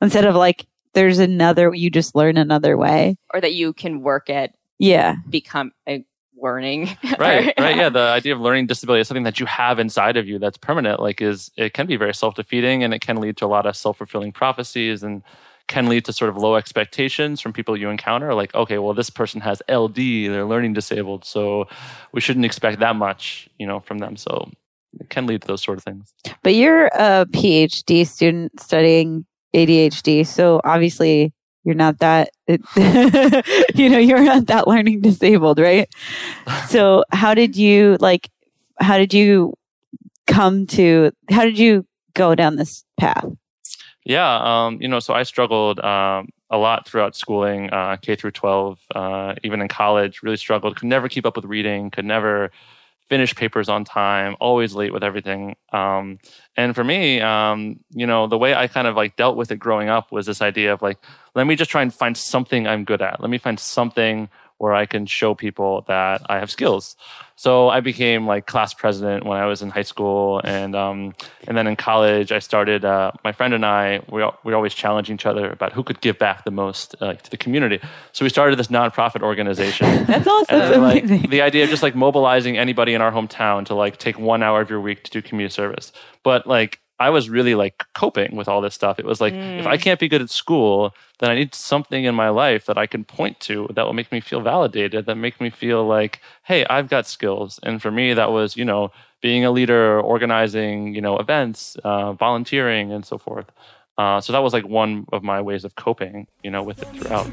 Instead 0.00 0.24
of 0.24 0.34
like, 0.34 0.64
there's 0.94 1.18
another, 1.18 1.74
you 1.74 1.90
just 1.90 2.14
learn 2.14 2.36
another 2.36 2.76
way. 2.76 3.16
or 3.34 3.40
that 3.40 3.54
you 3.54 3.72
can 3.72 4.00
work 4.02 4.28
at 4.30 4.52
Yeah. 4.78 5.16
become 5.28 5.72
a, 5.88 6.04
learning. 6.42 6.88
right 7.18 7.52
right 7.58 7.76
yeah 7.76 7.90
the 7.90 7.98
idea 8.18 8.34
of 8.34 8.40
learning 8.40 8.66
disability 8.66 9.02
is 9.02 9.06
something 9.08 9.24
that 9.24 9.38
you 9.38 9.44
have 9.44 9.78
inside 9.78 10.16
of 10.16 10.26
you 10.26 10.38
that's 10.38 10.56
permanent 10.56 10.98
like 10.98 11.20
is 11.20 11.50
it 11.58 11.74
can 11.74 11.86
be 11.86 11.96
very 11.96 12.14
self-defeating 12.14 12.82
and 12.82 12.94
it 12.94 13.00
can 13.00 13.16
lead 13.20 13.36
to 13.36 13.44
a 13.44 13.46
lot 13.48 13.66
of 13.66 13.76
self-fulfilling 13.76 14.32
prophecies 14.32 15.02
and 15.02 15.22
can 15.68 15.86
lead 15.86 16.02
to 16.06 16.14
sort 16.14 16.30
of 16.30 16.38
low 16.38 16.56
expectations 16.56 17.42
from 17.42 17.52
people 17.52 17.76
you 17.76 17.90
encounter 17.90 18.32
like 18.32 18.54
okay 18.54 18.78
well 18.78 18.94
this 18.94 19.10
person 19.10 19.38
has 19.42 19.60
ld 19.68 19.94
they're 19.96 20.46
learning 20.46 20.72
disabled 20.72 21.26
so 21.26 21.66
we 22.12 22.22
shouldn't 22.22 22.46
expect 22.46 22.80
that 22.80 22.96
much 22.96 23.46
you 23.58 23.66
know 23.66 23.78
from 23.80 23.98
them 23.98 24.16
so 24.16 24.50
it 24.98 25.10
can 25.10 25.26
lead 25.26 25.42
to 25.42 25.46
those 25.46 25.62
sort 25.62 25.76
of 25.76 25.84
things 25.84 26.14
But 26.42 26.54
you're 26.54 26.86
a 26.86 27.26
PhD 27.30 28.06
student 28.06 28.58
studying 28.58 29.26
ADHD, 29.54 30.26
so 30.26 30.60
obviously 30.64 31.32
you're 31.64 31.74
not 31.74 31.98
that 31.98 32.30
you 33.74 33.88
know 33.88 33.98
you're 33.98 34.24
not 34.24 34.46
that 34.46 34.66
learning 34.66 35.00
disabled, 35.00 35.58
right? 35.58 35.88
So 36.68 37.04
how 37.10 37.34
did 37.34 37.56
you 37.56 37.96
like? 38.00 38.30
How 38.80 38.96
did 38.96 39.12
you 39.12 39.54
come 40.26 40.66
to? 40.68 41.10
How 41.30 41.44
did 41.44 41.58
you 41.58 41.84
go 42.14 42.34
down 42.34 42.56
this 42.56 42.84
path? 42.98 43.26
Yeah, 44.04 44.66
um, 44.66 44.80
you 44.80 44.88
know, 44.88 45.00
so 45.00 45.14
I 45.14 45.24
struggled 45.24 45.80
um, 45.80 46.28
a 46.48 46.58
lot 46.58 46.86
throughout 46.88 47.14
schooling, 47.14 47.70
uh, 47.70 47.96
K 48.00 48.16
through 48.16 48.30
12, 48.32 48.78
uh, 48.94 49.34
even 49.44 49.60
in 49.60 49.68
college, 49.68 50.22
really 50.22 50.36
struggled. 50.36 50.76
Could 50.76 50.88
never 50.88 51.08
keep 51.08 51.26
up 51.26 51.36
with 51.36 51.44
reading, 51.44 51.90
could 51.90 52.04
never 52.04 52.50
finish 53.10 53.34
papers 53.34 53.68
on 53.68 53.84
time, 53.84 54.36
always 54.40 54.74
late 54.74 54.92
with 54.92 55.02
everything. 55.02 55.56
Um, 55.72 56.20
and 56.56 56.76
for 56.76 56.84
me, 56.84 57.20
um, 57.20 57.80
you 57.90 58.06
know, 58.06 58.28
the 58.28 58.38
way 58.38 58.54
I 58.54 58.68
kind 58.68 58.86
of 58.86 58.94
like 58.94 59.16
dealt 59.16 59.36
with 59.36 59.50
it 59.50 59.56
growing 59.56 59.88
up 59.88 60.12
was 60.12 60.26
this 60.26 60.40
idea 60.40 60.72
of 60.72 60.80
like, 60.80 60.96
let 61.34 61.48
me 61.48 61.56
just 61.56 61.72
try 61.72 61.82
and 61.82 61.92
find 61.92 62.16
something 62.16 62.68
I'm 62.68 62.84
good 62.84 63.02
at. 63.02 63.20
Let 63.20 63.28
me 63.28 63.38
find 63.38 63.58
something 63.58 64.28
where 64.60 64.74
I 64.74 64.84
can 64.84 65.06
show 65.06 65.34
people 65.34 65.86
that 65.88 66.20
I 66.28 66.38
have 66.38 66.50
skills. 66.50 66.94
So 67.34 67.70
I 67.70 67.80
became 67.80 68.26
like 68.26 68.46
class 68.46 68.74
president 68.74 69.24
when 69.24 69.38
I 69.38 69.46
was 69.46 69.62
in 69.62 69.70
high 69.70 69.88
school, 69.92 70.42
and 70.44 70.76
um, 70.76 71.14
and 71.48 71.56
then 71.56 71.66
in 71.66 71.76
college 71.76 72.30
I 72.30 72.40
started. 72.40 72.84
Uh, 72.84 73.12
my 73.24 73.32
friend 73.32 73.54
and 73.54 73.64
I 73.64 74.02
we 74.10 74.22
we 74.44 74.52
always 74.52 74.74
challenge 74.74 75.10
each 75.10 75.24
other 75.24 75.50
about 75.50 75.72
who 75.72 75.82
could 75.82 76.02
give 76.02 76.18
back 76.18 76.44
the 76.44 76.50
most 76.50 76.94
uh, 77.00 77.14
to 77.14 77.30
the 77.30 77.38
community. 77.38 77.80
So 78.12 78.26
we 78.26 78.28
started 78.28 78.58
this 78.58 78.68
nonprofit 78.68 79.22
organization. 79.22 80.04
That's 80.04 80.26
awesome. 80.26 80.58
Then, 80.58 80.82
like, 80.82 81.06
the 81.06 81.40
idea 81.40 81.64
of 81.64 81.70
just 81.70 81.82
like 81.82 81.94
mobilizing 81.94 82.58
anybody 82.58 82.92
in 82.92 83.00
our 83.00 83.10
hometown 83.10 83.64
to 83.66 83.74
like 83.74 83.96
take 83.96 84.18
one 84.18 84.42
hour 84.42 84.60
of 84.60 84.68
your 84.68 84.82
week 84.82 85.04
to 85.04 85.10
do 85.10 85.22
community 85.22 85.54
service. 85.54 85.92
But 86.22 86.46
like 86.46 86.80
I 87.00 87.08
was 87.10 87.30
really 87.30 87.54
like 87.54 87.82
coping 87.94 88.36
with 88.36 88.46
all 88.46 88.60
this 88.60 88.74
stuff. 88.74 88.98
It 88.98 89.06
was 89.06 89.20
like 89.20 89.34
if 89.58 89.66
I 89.66 89.76
Mm. 89.76 89.82
can't 89.82 90.00
be 90.00 90.06
good 90.08 90.20
at 90.22 90.30
school, 90.30 90.94
then 91.18 91.30
I 91.30 91.34
need 91.34 91.54
something 91.54 92.04
in 92.04 92.14
my 92.14 92.28
life 92.28 92.66
that 92.66 92.76
I 92.78 92.86
can 92.86 93.04
point 93.04 93.40
to 93.48 93.68
that 93.74 93.86
will 93.86 93.94
make 93.94 94.12
me 94.12 94.20
feel 94.20 94.40
validated, 94.42 95.06
that 95.06 95.16
make 95.16 95.40
me 95.40 95.48
feel 95.50 95.84
like, 95.86 96.20
hey, 96.44 96.64
I've 96.66 96.88
got 96.88 97.06
skills. 97.06 97.58
And 97.62 97.80
for 97.82 97.90
me, 97.90 98.12
that 98.14 98.30
was 98.30 98.56
you 98.56 98.64
know 98.66 98.92
being 99.22 99.44
a 99.44 99.50
leader, 99.50 99.98
organizing 100.00 100.94
you 100.94 101.00
know 101.00 101.16
events, 101.18 101.76
uh, 101.84 102.12
volunteering, 102.12 102.92
and 102.92 103.04
so 103.06 103.16
forth. 103.18 103.50
Uh, 103.98 104.20
so 104.20 104.32
that 104.32 104.42
was 104.42 104.52
like 104.52 104.66
one 104.68 105.04
of 105.12 105.22
my 105.22 105.40
ways 105.42 105.64
of 105.64 105.74
coping, 105.74 106.26
you 106.42 106.50
know, 106.50 106.62
with 106.62 106.80
it 106.82 106.88
throughout. 106.96 107.26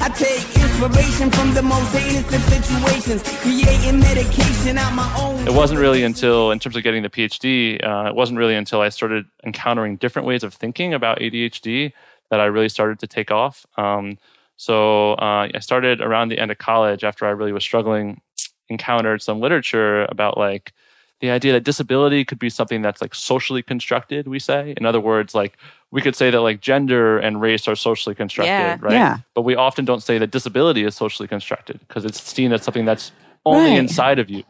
I 0.00 0.08
take 0.16 0.55
inspiration 0.76 1.30
from 1.30 1.54
the 1.54 1.62
most 1.62 1.90
heinous 1.94 2.34
of 2.34 2.42
situations, 2.42 3.22
creating 3.40 3.98
medication 3.98 4.76
out 4.76 4.92
my 4.92 5.10
own. 5.18 5.46
It 5.46 5.54
wasn't 5.54 5.80
really 5.80 6.02
until, 6.02 6.50
in 6.50 6.58
terms 6.58 6.76
of 6.76 6.82
getting 6.82 7.02
the 7.02 7.08
PhD, 7.08 7.82
uh, 7.82 8.08
it 8.08 8.14
wasn't 8.14 8.38
really 8.38 8.54
until 8.54 8.82
I 8.82 8.90
started 8.90 9.24
encountering 9.44 9.96
different 9.96 10.28
ways 10.28 10.44
of 10.44 10.52
thinking 10.52 10.92
about 10.92 11.18
ADHD 11.20 11.92
that 12.30 12.40
I 12.40 12.46
really 12.46 12.68
started 12.68 12.98
to 12.98 13.06
take 13.06 13.30
off. 13.30 13.64
Um, 13.78 14.18
so 14.56 15.12
uh, 15.14 15.48
I 15.54 15.58
started 15.60 16.00
around 16.02 16.28
the 16.28 16.38
end 16.38 16.50
of 16.50 16.58
college 16.58 17.04
after 17.04 17.24
I 17.26 17.30
really 17.30 17.52
was 17.52 17.64
struggling, 17.64 18.20
encountered 18.68 19.22
some 19.22 19.40
literature 19.40 20.04
about 20.04 20.36
like 20.36 20.72
the 21.20 21.30
idea 21.30 21.52
that 21.52 21.64
disability 21.64 22.24
could 22.24 22.38
be 22.38 22.50
something 22.50 22.82
that's 22.82 23.00
like 23.00 23.14
socially 23.14 23.62
constructed, 23.62 24.28
we 24.28 24.38
say. 24.38 24.74
In 24.76 24.84
other 24.84 25.00
words, 25.00 25.34
like 25.34 25.56
we 25.90 26.02
could 26.02 26.14
say 26.14 26.30
that 26.30 26.40
like 26.40 26.60
gender 26.60 27.18
and 27.18 27.40
race 27.40 27.66
are 27.68 27.76
socially 27.76 28.14
constructed, 28.14 28.50
Yeah. 28.50 28.76
right? 28.80 28.92
Yeah. 28.92 29.18
But 29.34 29.42
we 29.42 29.54
often 29.54 29.84
don't 29.84 30.02
say 30.02 30.18
that 30.18 30.30
disability 30.30 30.84
is 30.84 30.94
socially 30.94 31.26
constructed 31.28 31.80
because 31.80 32.04
it's 32.04 32.22
seen 32.22 32.52
as 32.52 32.62
something 32.62 32.84
that's 32.84 33.12
only 33.46 33.70
Right. 33.70 33.78
inside 33.78 34.18
of 34.18 34.28
you. 34.28 34.44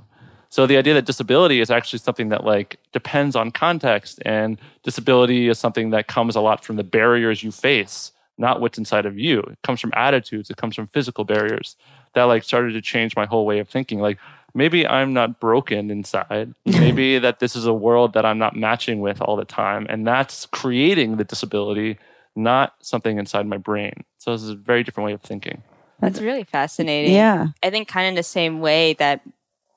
So 0.48 0.66
the 0.66 0.76
idea 0.76 0.94
that 0.94 1.04
disability 1.04 1.60
is 1.60 1.70
actually 1.70 1.98
something 2.00 2.30
that 2.30 2.44
like 2.44 2.78
depends 2.92 3.36
on 3.36 3.50
context 3.50 4.20
and 4.24 4.58
disability 4.82 5.48
is 5.48 5.58
something 5.58 5.90
that 5.90 6.06
comes 6.08 6.34
a 6.34 6.40
lot 6.40 6.64
from 6.64 6.76
the 6.76 6.84
barriers 6.84 7.42
you 7.42 7.52
face, 7.52 8.12
not 8.38 8.60
what's 8.60 8.78
inside 8.78 9.06
of 9.06 9.18
you. 9.18 9.40
It 9.40 9.58
comes 9.62 9.80
from 9.80 9.92
attitudes, 9.94 10.50
it 10.50 10.56
comes 10.56 10.74
from 10.74 10.86
physical 10.88 11.24
barriers. 11.24 11.76
That 12.14 12.24
like 12.24 12.42
started 12.44 12.72
to 12.72 12.80
change 12.80 13.14
my 13.14 13.26
whole 13.26 13.44
way 13.44 13.58
of 13.58 13.68
thinking. 13.68 14.00
Like 14.00 14.18
maybe 14.56 14.86
I'm 14.86 15.12
not 15.12 15.38
broken 15.38 15.90
inside. 15.90 16.54
Maybe 16.64 17.18
that 17.20 17.38
this 17.38 17.54
is 17.54 17.66
a 17.66 17.74
world 17.74 18.14
that 18.14 18.24
I'm 18.24 18.38
not 18.38 18.56
matching 18.56 19.00
with 19.00 19.20
all 19.20 19.36
the 19.36 19.44
time 19.44 19.86
and 19.88 20.06
that's 20.06 20.46
creating 20.46 21.18
the 21.18 21.24
disability, 21.24 21.98
not 22.34 22.74
something 22.80 23.18
inside 23.18 23.46
my 23.46 23.58
brain. 23.58 24.04
So 24.18 24.32
this 24.32 24.42
is 24.42 24.50
a 24.50 24.56
very 24.56 24.82
different 24.82 25.06
way 25.06 25.12
of 25.12 25.20
thinking. 25.20 25.62
That's 26.00 26.20
really 26.20 26.44
fascinating. 26.44 27.14
Yeah. 27.14 27.48
I 27.62 27.70
think 27.70 27.86
kind 27.86 28.08
of 28.08 28.16
the 28.16 28.22
same 28.22 28.60
way 28.60 28.94
that 28.94 29.20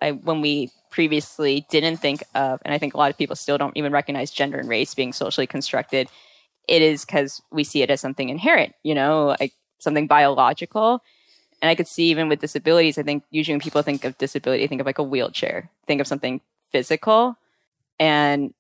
I, 0.02 0.12
when 0.12 0.42
we 0.42 0.72
previously 0.90 1.66
didn't 1.70 1.98
think 1.98 2.24
of, 2.34 2.62
and 2.64 2.74
I 2.74 2.78
think 2.78 2.94
a 2.94 2.98
lot 2.98 3.12
of 3.12 3.18
people 3.18 3.36
still 3.36 3.58
don't 3.58 3.76
even 3.78 3.92
recognize 3.92 4.32
gender 4.32 4.58
and 4.58 4.68
race 4.68 4.96
being 4.96 5.14
socially 5.14 5.48
constructed, 5.48 6.10
it 6.68 6.82
is 6.82 7.06
because 7.06 7.42
we 7.52 7.64
see 7.64 7.82
it 7.82 7.90
as 7.90 8.00
something 8.00 8.30
inherent, 8.30 8.74
you 8.84 8.96
know, 8.96 9.36
like 9.40 9.54
something 9.80 10.08
biological. 10.08 11.02
And 11.62 11.70
I 11.70 11.76
could 11.76 11.88
see 11.88 12.06
even 12.06 12.30
with 12.30 12.40
disabilities, 12.40 12.98
I 12.98 13.04
think 13.04 13.24
usually 13.32 13.54
when 13.56 13.62
people 13.62 13.82
think 13.82 14.06
of 14.06 14.18
disability, 14.18 14.66
think 14.68 14.80
of 14.82 14.88
like 14.88 14.98
a 15.00 15.04
wheelchair, 15.04 15.70
think 15.88 16.00
of 16.00 16.08
something 16.08 16.40
physical. 16.72 17.36
And 18.00 18.54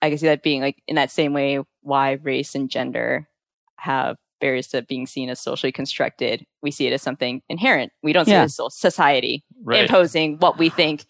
I 0.00 0.08
can 0.08 0.18
see 0.18 0.26
that 0.26 0.42
being 0.42 0.60
like 0.60 0.82
in 0.88 0.96
that 0.96 1.10
same 1.10 1.32
way 1.32 1.60
why 1.82 2.12
race 2.12 2.54
and 2.54 2.68
gender 2.68 3.28
have 3.76 4.16
barriers 4.40 4.66
to 4.68 4.82
being 4.82 5.06
seen 5.06 5.28
as 5.28 5.38
socially 5.40 5.70
constructed. 5.70 6.44
We 6.62 6.72
see 6.72 6.86
it 6.88 6.92
as 6.92 7.02
something 7.02 7.42
inherent. 7.48 7.92
We 8.02 8.12
don't 8.12 8.24
see 8.24 8.32
Yeah. 8.32 8.42
it 8.42 8.44
as 8.46 8.58
society 8.70 9.44
Right. 9.62 9.82
imposing 9.82 10.38
what 10.38 10.58
we 10.58 10.68
think 10.68 11.04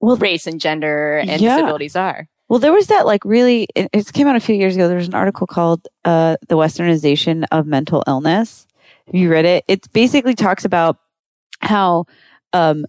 well, 0.00 0.16
race 0.16 0.46
and 0.46 0.58
gender 0.58 1.18
and 1.18 1.40
Yeah. 1.42 1.56
disabilities 1.56 1.94
are. 1.94 2.26
Well, 2.48 2.58
there 2.58 2.72
was 2.72 2.86
that 2.86 3.04
like 3.06 3.22
really. 3.24 3.68
It, 3.76 3.90
it 3.92 4.12
came 4.14 4.26
out 4.26 4.34
a 4.34 4.40
few 4.40 4.54
years 4.56 4.74
ago. 4.74 4.88
There 4.88 4.96
was 4.96 5.06
an 5.08 5.14
article 5.14 5.46
called 5.46 5.86
uh, 6.06 6.36
"The 6.48 6.56
Westernization 6.56 7.44
of 7.52 7.66
Mental 7.66 8.02
Illness." 8.08 8.66
You 9.12 9.30
read 9.30 9.44
it? 9.44 9.64
It 9.68 9.92
basically 9.92 10.34
talks 10.34 10.64
about 10.64 10.98
how 11.60 12.06
um, 12.52 12.86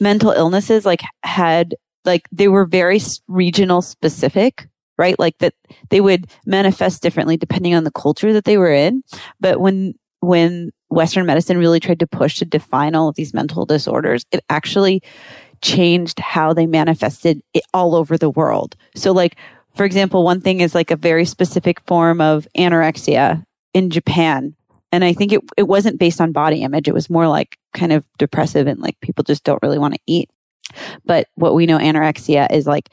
mental 0.00 0.30
illnesses 0.30 0.84
like 0.86 1.02
had 1.22 1.74
like 2.04 2.28
they 2.32 2.48
were 2.48 2.64
very 2.64 3.00
regional 3.28 3.82
specific, 3.82 4.68
right? 4.98 5.18
Like 5.18 5.38
that 5.38 5.54
they 5.90 6.00
would 6.00 6.26
manifest 6.46 7.02
differently 7.02 7.36
depending 7.36 7.74
on 7.74 7.84
the 7.84 7.90
culture 7.90 8.32
that 8.32 8.44
they 8.44 8.58
were 8.58 8.72
in. 8.72 9.02
But 9.40 9.60
when 9.60 9.94
when 10.20 10.70
Western 10.88 11.26
medicine 11.26 11.58
really 11.58 11.80
tried 11.80 12.00
to 12.00 12.06
push 12.06 12.38
to 12.38 12.44
define 12.44 12.94
all 12.94 13.08
of 13.08 13.16
these 13.16 13.34
mental 13.34 13.66
disorders, 13.66 14.24
it 14.30 14.44
actually 14.48 15.02
changed 15.62 16.18
how 16.18 16.52
they 16.52 16.66
manifested 16.66 17.42
it 17.54 17.62
all 17.72 17.94
over 17.94 18.18
the 18.18 18.30
world. 18.30 18.76
So 18.94 19.12
like, 19.12 19.36
for 19.74 19.84
example, 19.84 20.24
one 20.24 20.40
thing 20.40 20.60
is 20.60 20.74
like 20.74 20.90
a 20.90 20.96
very 20.96 21.24
specific 21.24 21.80
form 21.86 22.20
of 22.20 22.46
anorexia 22.56 23.44
in 23.72 23.90
Japan. 23.90 24.54
And 24.92 25.04
I 25.04 25.12
think 25.12 25.32
it, 25.32 25.40
it 25.56 25.64
wasn't 25.64 25.98
based 25.98 26.20
on 26.20 26.32
body 26.32 26.62
image. 26.62 26.86
It 26.86 26.94
was 26.94 27.10
more 27.10 27.26
like 27.26 27.58
kind 27.74 27.92
of 27.92 28.06
depressive 28.18 28.66
and 28.66 28.78
like 28.78 29.00
people 29.00 29.24
just 29.24 29.42
don't 29.42 29.62
really 29.62 29.78
want 29.78 29.94
to 29.94 30.00
eat. 30.06 30.30
But 31.04 31.28
what 31.34 31.54
we 31.54 31.66
know 31.66 31.78
anorexia 31.78 32.50
is 32.52 32.66
like, 32.66 32.90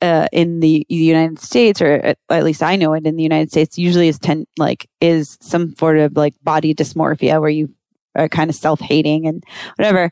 uh, 0.00 0.28
in 0.32 0.60
the 0.60 0.86
United 0.88 1.40
States, 1.40 1.82
or 1.82 2.14
at, 2.30 2.44
least 2.44 2.62
I 2.62 2.76
know 2.76 2.92
it 2.92 3.06
in 3.06 3.16
the 3.16 3.22
United 3.22 3.50
States, 3.50 3.78
usually 3.78 4.08
is 4.08 4.18
ten 4.18 4.46
like 4.56 4.88
is 5.00 5.36
some 5.40 5.74
sort 5.76 5.98
of 5.98 6.16
like 6.16 6.34
body 6.42 6.74
dysmorphia 6.74 7.40
where 7.40 7.50
you 7.50 7.68
are 8.14 8.28
kind 8.28 8.48
of 8.48 8.56
self 8.56 8.80
hating 8.80 9.26
and 9.26 9.42
whatever. 9.76 10.10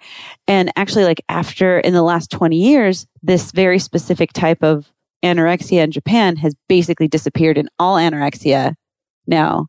And 0.48 0.72
actually, 0.76 1.04
like 1.04 1.22
after 1.28 1.78
in 1.78 1.92
the 1.94 2.02
last 2.02 2.30
twenty 2.30 2.56
years, 2.56 3.06
this 3.22 3.52
very 3.52 3.78
specific 3.78 4.32
type 4.32 4.62
of 4.62 4.90
anorexia 5.22 5.84
in 5.84 5.92
Japan 5.92 6.36
has 6.36 6.54
basically 6.68 7.06
disappeared, 7.08 7.56
and 7.56 7.68
all 7.78 7.96
anorexia 7.96 8.74
now 9.28 9.68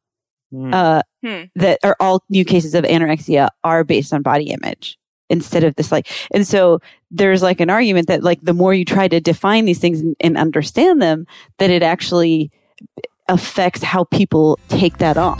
uh, 0.53 1.01
Hmm. 1.23 1.43
that 1.55 1.79
are 1.83 1.95
all 1.99 2.23
new 2.29 2.45
cases 2.45 2.73
of 2.73 2.83
anorexia 2.85 3.49
are 3.63 3.83
based 3.83 4.13
on 4.13 4.21
body 4.21 4.45
image 4.51 4.97
instead 5.29 5.63
of 5.65 5.75
this 5.75 5.91
like 5.91 6.07
and 6.33 6.47
so 6.47 6.79
there's 7.11 7.41
like 7.41 7.59
an 7.59 7.69
argument 7.69 8.07
that 8.07 8.23
like 8.23 8.39
the 8.41 8.53
more 8.53 8.73
you 8.73 8.85
try 8.85 9.07
to 9.09 9.19
define 9.19 9.65
these 9.65 9.79
things 9.79 9.99
and, 9.99 10.15
and 10.21 10.37
understand 10.37 11.01
them 11.01 11.25
that 11.57 11.69
it 11.69 11.83
actually 11.83 12.49
affects 13.27 13.83
how 13.83 14.05
people 14.05 14.57
take 14.69 14.99
that 14.99 15.17
on 15.17 15.37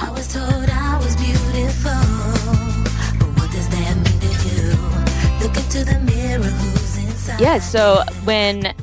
Yeah. 7.40 7.60
So 7.60 8.04
when 8.24 8.74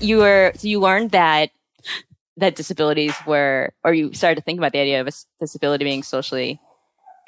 you 0.00 0.18
were, 0.18 0.52
so 0.56 0.66
you 0.68 0.80
learned 0.80 1.12
that 1.12 1.50
that 2.40 2.56
disabilities 2.56 3.14
were, 3.26 3.72
or 3.84 3.94
you 3.94 4.12
started 4.12 4.36
to 4.36 4.42
think 4.42 4.58
about 4.58 4.72
the 4.72 4.78
idea 4.78 5.00
of 5.00 5.06
a 5.06 5.12
disability 5.38 5.84
being 5.84 6.02
socially 6.02 6.60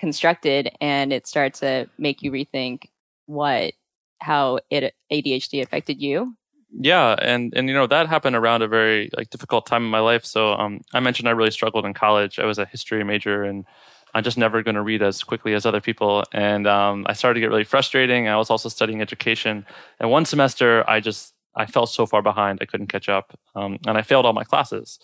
constructed, 0.00 0.71
and 0.81 1.12
it 1.12 1.26
started 1.26 1.54
to 1.54 1.90
make 1.99 2.23
you 2.23 2.33
rethink 2.33 2.87
what 3.26 3.75
how 4.21 4.61
it 4.71 4.95
ADHD 5.12 5.62
affected 5.62 6.00
you? 6.00 6.35
Yeah, 6.75 7.14
and 7.21 7.52
and 7.54 7.69
you 7.69 7.75
know 7.75 7.87
that 7.87 8.09
happened 8.09 8.35
around 8.35 8.62
a 8.62 8.69
very 8.69 9.11
like 9.16 9.31
difficult 9.31 9.66
time 9.66 9.85
in 9.85 9.90
my 9.90 10.00
life. 10.00 10.25
So 10.25 10.52
um, 10.52 10.81
I 10.95 11.00
mentioned 11.00 11.28
I 11.28 11.33
really 11.33 11.50
struggled 11.50 11.85
in 11.85 11.92
college. 11.92 12.38
I 12.38 12.47
was 12.47 12.59
a 12.59 12.64
history 12.64 13.04
major, 13.04 13.45
and 13.45 13.66
I'm 14.14 14.25
just 14.25 14.38
never 14.38 14.62
going 14.62 14.76
to 14.76 14.83
read 14.83 15.02
as 15.02 15.23
quickly 15.23 15.52
as 15.54 15.66
other 15.66 15.81
people. 15.81 16.25
And 16.33 16.66
um, 16.66 17.04
I 17.09 17.12
started 17.12 17.35
to 17.35 17.40
get 17.40 17.50
really 17.50 17.64
frustrating. 17.64 18.28
I 18.28 18.37
was 18.37 18.49
also 18.49 18.71
studying 18.71 19.02
education, 19.02 19.66
and 20.00 20.11
one 20.11 20.25
semester 20.25 20.88
I 20.88 21.00
just 21.00 21.35
I 21.54 21.66
fell 21.66 21.87
so 21.87 22.06
far 22.06 22.23
behind 22.23 22.59
I 22.62 22.64
couldn't 22.66 22.87
catch 22.88 23.09
up, 23.09 23.38
um, 23.54 23.78
and 23.87 23.99
I 23.99 24.02
failed 24.02 24.25
all 24.26 24.32
my 24.32 24.44
classes. 24.44 24.99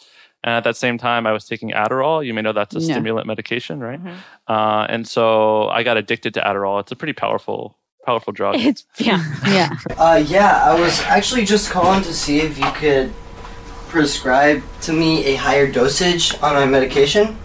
And 0.44 0.54
at 0.54 0.64
that 0.64 0.76
same 0.76 0.98
time, 0.98 1.26
I 1.26 1.32
was 1.32 1.44
taking 1.46 1.70
Adderall. 1.72 2.24
You 2.24 2.32
may 2.32 2.42
know 2.42 2.52
that's 2.52 2.74
a 2.76 2.80
Yeah. 2.80 2.94
stimulant 2.94 3.26
medication, 3.26 3.80
right? 3.80 4.00
Uh, 4.46 4.86
and 4.88 5.06
so 5.06 5.68
I 5.68 5.82
got 5.82 5.96
addicted 5.96 6.32
to 6.34 6.40
Adderall. 6.40 6.80
It's 6.80 6.92
a 6.92 6.96
pretty 6.96 7.12
powerful, 7.12 7.76
powerful 8.06 8.32
drug. 8.32 8.54
It's 8.68 8.86
yeah, 8.98 9.22
yeah. 9.46 9.76
Uh, 9.98 10.22
yeah, 10.26 10.62
I 10.64 10.78
was 10.78 11.00
actually 11.02 11.44
just 11.44 11.70
calling 11.70 12.02
to 12.02 12.14
see 12.14 12.38
if 12.40 12.56
you 12.58 12.70
could 12.72 13.12
prescribe 13.88 14.62
to 14.82 14.92
me 14.92 15.24
a 15.26 15.34
higher 15.36 15.70
dosage 15.70 16.34
on 16.42 16.54
my 16.54 16.66
medication. 16.66 17.36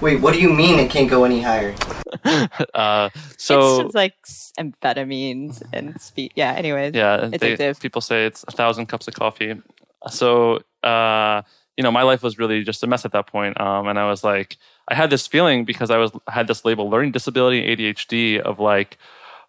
Wait, 0.00 0.20
what 0.20 0.34
do 0.34 0.40
you 0.40 0.52
mean 0.52 0.78
it 0.80 0.90
can't 0.90 1.08
go 1.08 1.24
any 1.24 1.40
higher? 1.42 1.74
uh, 2.74 3.10
so 3.36 3.76
it's 3.76 3.82
just 3.84 3.94
like 3.94 4.14
amphetamines 4.58 5.62
and 5.72 6.00
speed. 6.00 6.32
Yeah. 6.34 6.52
Anyways. 6.52 6.94
yeah, 6.94 7.28
they, 7.28 7.56
Addictive. 7.56 7.80
people 7.80 8.00
say 8.00 8.26
it's 8.26 8.44
a 8.48 8.52
thousand 8.52 8.86
cups 8.86 9.08
of 9.08 9.14
coffee. 9.14 9.54
So 10.08 10.60
uh, 10.82 11.42
you 11.76 11.82
know, 11.82 11.90
my 11.90 12.02
life 12.02 12.22
was 12.22 12.38
really 12.38 12.62
just 12.64 12.82
a 12.82 12.86
mess 12.86 13.04
at 13.04 13.12
that 13.12 13.26
point. 13.26 13.60
Um, 13.60 13.88
and 13.88 13.98
I 13.98 14.08
was 14.08 14.22
like, 14.22 14.56
I 14.88 14.94
had 14.94 15.10
this 15.10 15.26
feeling 15.26 15.64
because 15.64 15.90
I 15.90 15.96
was 15.96 16.10
had 16.28 16.46
this 16.46 16.64
label, 16.64 16.90
learning 16.90 17.12
disability, 17.12 17.74
ADHD, 17.74 18.40
of 18.40 18.58
like, 18.58 18.98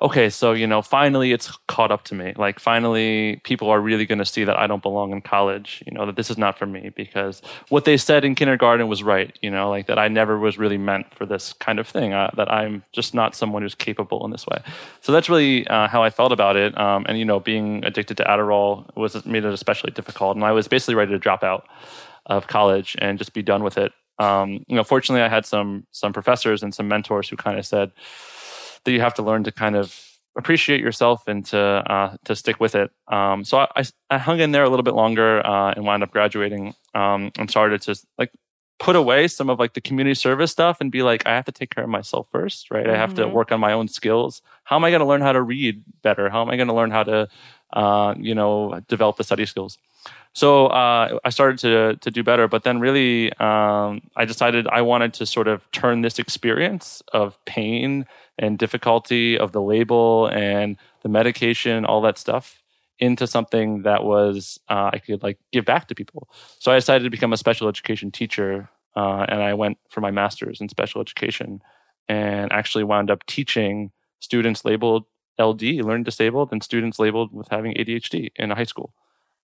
okay, 0.03 0.29
so 0.29 0.51
you 0.51 0.67
know, 0.67 0.81
finally 0.81 1.31
it's 1.31 1.57
caught 1.67 1.91
up 1.91 2.03
to 2.03 2.15
me. 2.15 2.33
Like, 2.36 2.60
finally, 2.60 3.41
people 3.45 3.69
are 3.69 3.79
really 3.79 4.05
going 4.05 4.19
to 4.19 4.25
see 4.25 4.43
that 4.43 4.57
I 4.57 4.67
don't 4.67 4.83
belong 4.83 5.13
in 5.13 5.22
college. 5.22 5.81
You 5.86 5.93
know, 5.93 6.05
that 6.05 6.17
this 6.17 6.29
is 6.29 6.38
not 6.38 6.60
for 6.60 6.65
me 6.65 6.91
because 6.93 7.41
what 7.69 7.86
they 7.86 7.95
said 7.95 8.25
in 8.25 8.36
kindergarten 8.36 8.88
was 8.88 9.01
right. 9.01 9.38
You 9.41 9.50
know, 9.50 9.69
like 9.69 9.88
that 9.88 9.98
I 9.98 10.10
never 10.10 10.38
was 10.38 10.57
really 10.57 10.77
meant 10.77 11.13
for 11.15 11.25
this 11.25 11.53
kind 11.53 11.79
of 11.79 11.88
thing. 11.88 12.13
Uh, 12.13 12.29
that 12.36 12.51
I'm 12.51 12.83
just 12.91 13.13
not 13.13 13.33
someone 13.33 13.62
who's 13.62 13.75
capable 13.75 14.25
in 14.25 14.31
this 14.31 14.45
way. 14.45 14.62
So 15.01 15.12
that's 15.12 15.29
really 15.29 15.65
uh, 15.67 15.88
how 15.88 16.03
I 16.03 16.10
felt 16.10 16.33
about 16.33 16.57
it. 16.57 16.77
Um, 16.77 17.05
and 17.07 17.17
you 17.17 17.25
know, 17.25 17.39
being 17.39 17.83
addicted 17.86 18.17
to 18.17 18.24
Adderall 18.25 18.93
was 18.98 19.25
made 19.25 19.45
it 19.45 19.53
especially 19.53 19.91
difficult. 19.91 20.36
And 20.36 20.43
I 20.43 20.51
was 20.51 20.67
basically 20.67 20.95
ready 20.95 21.12
to 21.13 21.19
drop 21.19 21.43
out 21.43 21.67
of 22.25 22.48
college 22.48 22.95
and 23.00 23.17
just 23.17 23.33
be 23.33 23.41
done 23.41 23.63
with 23.63 23.77
it. 23.77 23.93
Um, 24.19 24.63
you 24.67 24.75
know, 24.75 24.83
fortunately, 24.83 25.24
I 25.24 25.29
had 25.29 25.45
some 25.45 25.88
some 25.91 26.13
professors 26.13 26.62
and 26.62 26.74
some 26.74 26.88
mentors 26.88 27.29
who 27.29 27.36
kind 27.36 27.57
of 27.57 27.65
said 27.65 27.91
that 28.86 28.92
you 28.92 29.02
have 29.02 29.13
to 29.16 29.24
learn 29.24 29.44
to 29.46 29.52
kind 29.52 29.75
of 29.75 29.96
appreciate 30.36 30.82
yourself 30.82 31.28
and 31.28 31.46
to 31.46 31.58
uh, 31.60 32.18
to 32.25 32.36
stick 32.36 32.60
with 32.60 32.75
it. 32.75 32.92
Um, 33.08 33.44
so 33.44 33.60
I, 33.60 33.68
I, 33.75 33.84
I 34.10 34.18
hung 34.18 34.40
in 34.40 34.52
there 34.52 34.63
a 34.63 34.70
little 34.70 34.84
bit 34.84 34.96
longer 34.96 35.46
uh, 35.46 35.74
and 35.75 35.86
wound 35.86 36.04
up 36.04 36.12
graduating 36.12 36.74
um, 36.96 37.32
and 37.38 37.50
started 37.50 37.82
to 37.84 37.96
like 38.18 38.32
put 38.80 38.96
away 38.96 39.28
some 39.28 39.50
of 39.50 39.60
like 39.60 39.74
the 39.74 39.82
community 39.82 40.16
service 40.16 40.52
stuff 40.52 40.78
and 40.82 40.92
be 40.92 41.04
like, 41.04 41.25
I 41.25 41.36
have 41.36 41.46
to 41.46 41.52
take 41.52 41.70
care 41.74 41.84
of 41.84 41.90
myself 41.90 42.28
first, 42.32 42.72
right? 42.72 42.90
I 42.90 42.98
have 42.98 43.13
to 43.16 43.24
Mhm. 43.24 43.32
work 43.32 43.52
on 43.52 43.60
my 43.60 43.72
own 43.72 43.88
skills. 43.88 44.42
How 44.63 44.75
am 44.75 44.84
I 44.84 44.90
going 44.90 45.00
to 45.00 45.06
learn 45.06 45.22
how 45.22 45.32
to 45.32 45.42
read 45.42 45.84
better? 46.02 46.30
How 46.30 46.42
am 46.42 46.50
I 46.50 46.56
going 46.58 46.68
to 46.68 46.74
learn 46.74 46.92
how 46.92 47.04
to, 47.04 47.30
uh, 47.74 48.16
you 48.18 48.36
know, 48.36 48.82
develop 48.90 49.18
the 49.18 49.24
study 49.24 49.46
skills? 49.46 49.78
So 50.34 50.68
uh, 50.68 51.20
I 51.24 51.30
started 51.30 51.60
to 51.60 51.96
to 51.98 52.12
do 52.12 52.24
better, 52.24 52.48
but 52.48 52.63
then 52.63 52.80
really 52.80 53.32
um, 53.34 54.02
I 54.16 54.25
decided 54.25 54.68
I 54.68 54.82
wanted 54.82 55.13
to 55.16 55.25
sort 55.25 55.48
of 55.48 55.70
turn 55.72 56.02
this 56.02 56.18
experience 56.18 57.04
of 57.13 57.38
pain 57.46 58.06
and 58.40 58.58
difficulty 58.58 59.38
of 59.38 59.52
the 59.52 59.62
label 59.62 60.28
and 60.28 60.78
the 61.04 61.10
medication, 61.10 61.86
all 61.86 62.02
that 62.02 62.18
stuff, 62.18 62.63
into 62.98 63.28
something 63.28 63.84
that 63.84 64.04
was 64.04 64.60
uh, 64.70 64.90
I 64.92 64.98
could 64.98 65.22
like 65.22 65.38
give 65.51 65.66
back 65.66 65.88
to 65.90 65.96
people. 65.96 66.27
So 66.60 66.72
I 66.72 66.75
decided 66.75 67.03
to 67.03 67.12
become 67.12 67.34
a 67.34 67.38
special 67.38 67.68
education 67.68 68.10
teacher, 68.10 68.70
uh, 68.96 69.25
and 69.29 69.44
I 69.44 69.53
went 69.53 69.77
for 69.90 70.01
my 70.01 70.12
master's 70.12 70.62
in 70.62 70.68
special 70.68 71.00
education, 71.00 71.62
and 72.10 72.51
actually 72.51 72.86
wound 72.86 73.12
up 73.12 73.24
teaching 73.27 73.92
students 74.20 74.66
labeled 74.66 75.05
LD, 75.40 75.62
learning 75.84 76.05
disabled, 76.05 76.51
and 76.51 76.64
students 76.64 76.98
labeled 76.98 77.34
with 77.34 77.50
having 77.50 77.75
ADHD 77.75 78.31
in 78.36 78.51
a 78.51 78.55
high 78.55 78.64
school. 78.64 78.94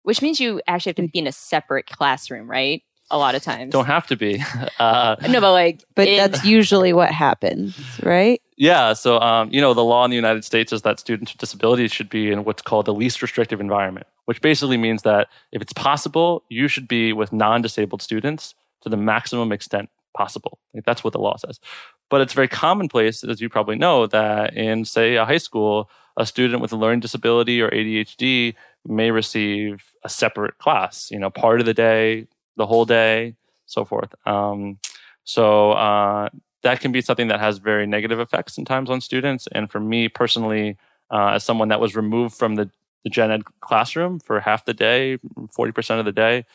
Which 0.03 0.21
means 0.21 0.39
you 0.39 0.61
actually 0.67 0.91
have 0.91 0.95
to 0.97 1.07
be 1.07 1.19
in 1.19 1.27
a 1.27 1.31
separate 1.31 1.87
classroom, 1.87 2.49
right? 2.49 2.81
A 3.11 3.17
lot 3.17 3.33
of 3.35 3.41
times. 3.41 3.71
Don't 3.71 3.85
have 3.87 4.05
to 4.07 4.15
be. 4.15 4.43
Uh, 4.79 5.15
No, 5.27 5.41
but 5.41 5.51
like, 5.51 5.83
But 5.95 6.07
in- 6.07 6.17
that's 6.17 6.45
usually 6.45 6.93
what 6.93 7.11
happens, 7.11 7.77
right? 8.03 8.41
Yeah, 8.55 8.93
so 8.93 9.19
um, 9.19 9.49
you 9.51 9.59
know 9.61 9.73
the 9.73 9.83
law 9.83 10.05
in 10.05 10.09
the 10.11 10.15
United 10.15 10.45
States 10.45 10.71
is 10.71 10.83
that 10.83 10.99
students 10.99 11.33
with 11.33 11.39
disabilities 11.39 11.91
should 11.91 12.09
be 12.09 12.31
in 12.31 12.43
what's 12.45 12.61
called 12.61 12.85
the 12.85 12.93
least 12.93 13.21
restrictive 13.21 13.59
environment, 13.59 14.07
which 14.25 14.41
basically 14.41 14.77
means 14.77 15.01
that 15.03 15.27
if 15.51 15.61
it's 15.61 15.73
possible, 15.73 16.43
you 16.49 16.67
should 16.67 16.87
be 16.87 17.11
with 17.13 17.33
non-disabled 17.33 18.01
students 18.01 18.55
to 18.81 18.89
the 18.89 18.97
maximum 18.97 19.51
extent 19.51 19.89
possible. 20.15 20.59
Like, 20.73 20.85
that's 20.85 21.03
what 21.03 21.11
the 21.13 21.19
law 21.19 21.35
says. 21.37 21.59
But 22.09 22.21
it's 22.21 22.33
very 22.33 22.47
commonplace, 22.47 23.23
as 23.23 23.39
you 23.41 23.49
probably 23.49 23.75
know, 23.75 24.07
that 24.07 24.55
in 24.55 24.85
say 24.85 25.15
a 25.15 25.25
high 25.25 25.37
school, 25.37 25.89
a 26.17 26.25
student 26.25 26.61
with 26.61 26.71
a 26.71 26.75
learning 26.77 26.99
disability 27.01 27.61
or 27.61 27.69
ADHD 27.69 28.55
may 28.85 29.11
receive 29.11 29.83
a 30.03 30.09
separate 30.09 30.57
class. 30.57 31.09
You 31.11 31.19
know, 31.19 31.29
part 31.29 31.59
of 31.59 31.65
the 31.65 31.73
day, 31.73 32.27
the 32.57 32.65
whole 32.65 32.85
day, 32.85 33.35
so 33.65 33.85
forth. 33.85 34.13
Um, 34.25 34.79
so 35.23 35.71
uh, 35.71 36.29
that 36.63 36.81
can 36.81 36.91
be 36.91 37.01
something 37.01 37.27
that 37.27 37.39
has 37.39 37.59
very 37.59 37.85
negative 37.85 38.19
effects 38.19 38.55
sometimes 38.55 38.89
on 38.89 39.01
students. 39.01 39.47
And 39.51 39.71
for 39.71 39.79
me 39.79 40.09
personally, 40.09 40.77
uh, 41.11 41.33
as 41.35 41.43
someone 41.43 41.69
that 41.69 41.79
was 41.79 41.95
removed 41.95 42.35
from 42.35 42.55
the, 42.55 42.69
the 43.03 43.09
gen 43.09 43.31
ed 43.31 43.43
classroom 43.61 44.19
for 44.19 44.39
half 44.39 44.65
the 44.65 44.73
day, 44.73 45.17
40% 45.57 45.99
of 45.99 46.05
the 46.05 46.11
day, 46.11 46.45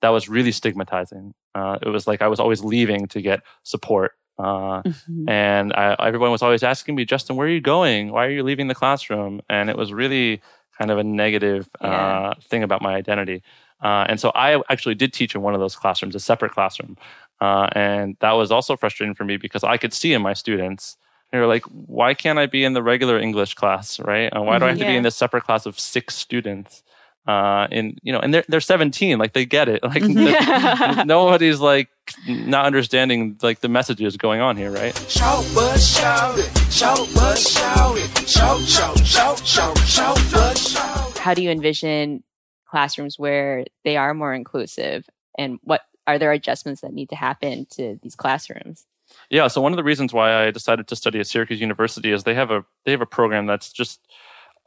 that 0.00 0.10
was 0.10 0.28
really 0.28 0.52
stigmatizing. 0.52 1.34
Uh, 1.54 1.78
it 1.82 1.88
was 1.88 2.06
like 2.06 2.22
I 2.22 2.28
was 2.28 2.38
always 2.38 2.62
leaving 2.62 3.06
to 3.08 3.20
get 3.20 3.40
support. 3.62 4.12
Uh, 4.38 4.82
And 5.26 5.72
I, 5.72 5.96
everyone 5.98 6.30
was 6.30 6.42
always 6.42 6.62
asking 6.62 6.94
me, 6.94 7.04
Justin, 7.04 7.34
where 7.34 7.48
are 7.48 7.50
you 7.50 7.60
going? 7.60 8.12
Why 8.12 8.26
are 8.26 8.30
you 8.30 8.44
leaving 8.44 8.68
the 8.68 8.74
classroom? 8.74 9.40
And 9.50 9.68
it 9.68 9.76
was 9.76 9.92
really 9.92 10.40
kind 10.78 10.90
of 10.90 10.98
a 10.98 11.04
negative 11.04 11.68
uh, 11.80 12.34
thing 12.42 12.62
about 12.62 12.80
my 12.82 12.94
identity. 12.94 13.42
Uh, 13.82 14.06
and 14.08 14.20
so 14.20 14.30
I 14.34 14.62
actually 14.70 14.94
did 14.94 15.12
teach 15.12 15.34
in 15.34 15.42
one 15.42 15.54
of 15.54 15.60
those 15.60 15.76
classrooms, 15.76 16.14
a 16.14 16.20
separate 16.20 16.52
classroom. 16.52 16.96
Uh, 17.40 17.68
and 17.72 18.16
that 18.20 18.32
was 18.32 18.50
also 18.50 18.76
frustrating 18.76 19.14
for 19.14 19.24
me 19.24 19.36
because 19.36 19.62
I 19.62 19.76
could 19.76 19.92
see 19.92 20.12
in 20.12 20.22
my 20.22 20.34
students, 20.34 20.96
they 21.30 21.38
were 21.38 21.46
like, 21.46 21.64
why 21.64 22.14
can't 22.14 22.38
I 22.38 22.46
be 22.46 22.64
in 22.64 22.72
the 22.72 22.82
regular 22.82 23.18
English 23.18 23.54
class, 23.54 24.00
right? 24.00 24.34
Uh, 24.34 24.42
why 24.42 24.58
do 24.58 24.64
I 24.64 24.68
have 24.70 24.78
to 24.78 24.86
be 24.86 24.96
in 24.96 25.02
this 25.02 25.16
separate 25.16 25.44
class 25.44 25.66
of 25.66 25.78
six 25.78 26.16
students? 26.16 26.82
Uh, 27.28 27.68
and 27.70 27.98
you 28.02 28.10
know, 28.10 28.18
and 28.20 28.32
they're 28.32 28.44
they're 28.48 28.60
17, 28.60 29.18
like 29.18 29.34
they 29.34 29.44
get 29.44 29.68
it. 29.68 29.82
Like 29.88 30.02
Yeah. 30.02 31.02
nobody's 31.06 31.60
like 31.60 31.88
not 32.26 32.64
understanding 32.64 33.36
like 33.42 33.60
the 33.60 33.68
messages 33.68 34.16
going 34.16 34.40
on 34.40 34.56
here, 34.56 34.70
right? 34.70 34.96
Shout, 35.10 35.44
but 35.54 35.76
shout 35.78 36.38
it. 36.38 36.50
Shout, 36.72 37.06
but 37.14 37.36
shout 37.36 37.98
it. 37.98 38.26
Shout, 38.28 38.60
shout, 38.62 38.98
shout, 39.06 39.38
shout, 39.46 39.78
shout, 39.80 40.18
but 40.32 40.56
shout. 40.56 41.18
how 41.18 41.34
do 41.34 41.42
you 41.42 41.50
envision 41.50 42.22
classrooms 42.66 43.18
where 43.18 43.64
they 43.84 43.96
are 43.98 44.14
more 44.14 44.32
inclusive 44.32 45.04
and 45.36 45.58
what 45.62 45.82
are 46.06 46.18
there 46.18 46.32
adjustments 46.32 46.80
that 46.80 46.92
need 46.94 47.10
to 47.10 47.16
happen 47.16 47.66
to 47.72 47.98
these 48.02 48.14
classrooms 48.16 48.86
Yeah, 49.30 49.48
so 49.48 49.60
one 49.60 49.72
of 49.72 49.76
the 49.76 49.84
reasons 49.84 50.12
why 50.14 50.46
I 50.46 50.50
decided 50.50 50.86
to 50.88 50.96
study 50.96 51.18
at 51.20 51.26
Syracuse 51.26 51.60
University 51.60 52.10
is 52.12 52.24
they 52.24 52.34
have 52.34 52.50
a 52.50 52.64
they 52.84 52.90
have 52.92 53.00
a 53.02 53.06
program 53.06 53.44
that's 53.46 53.70
just 53.72 54.00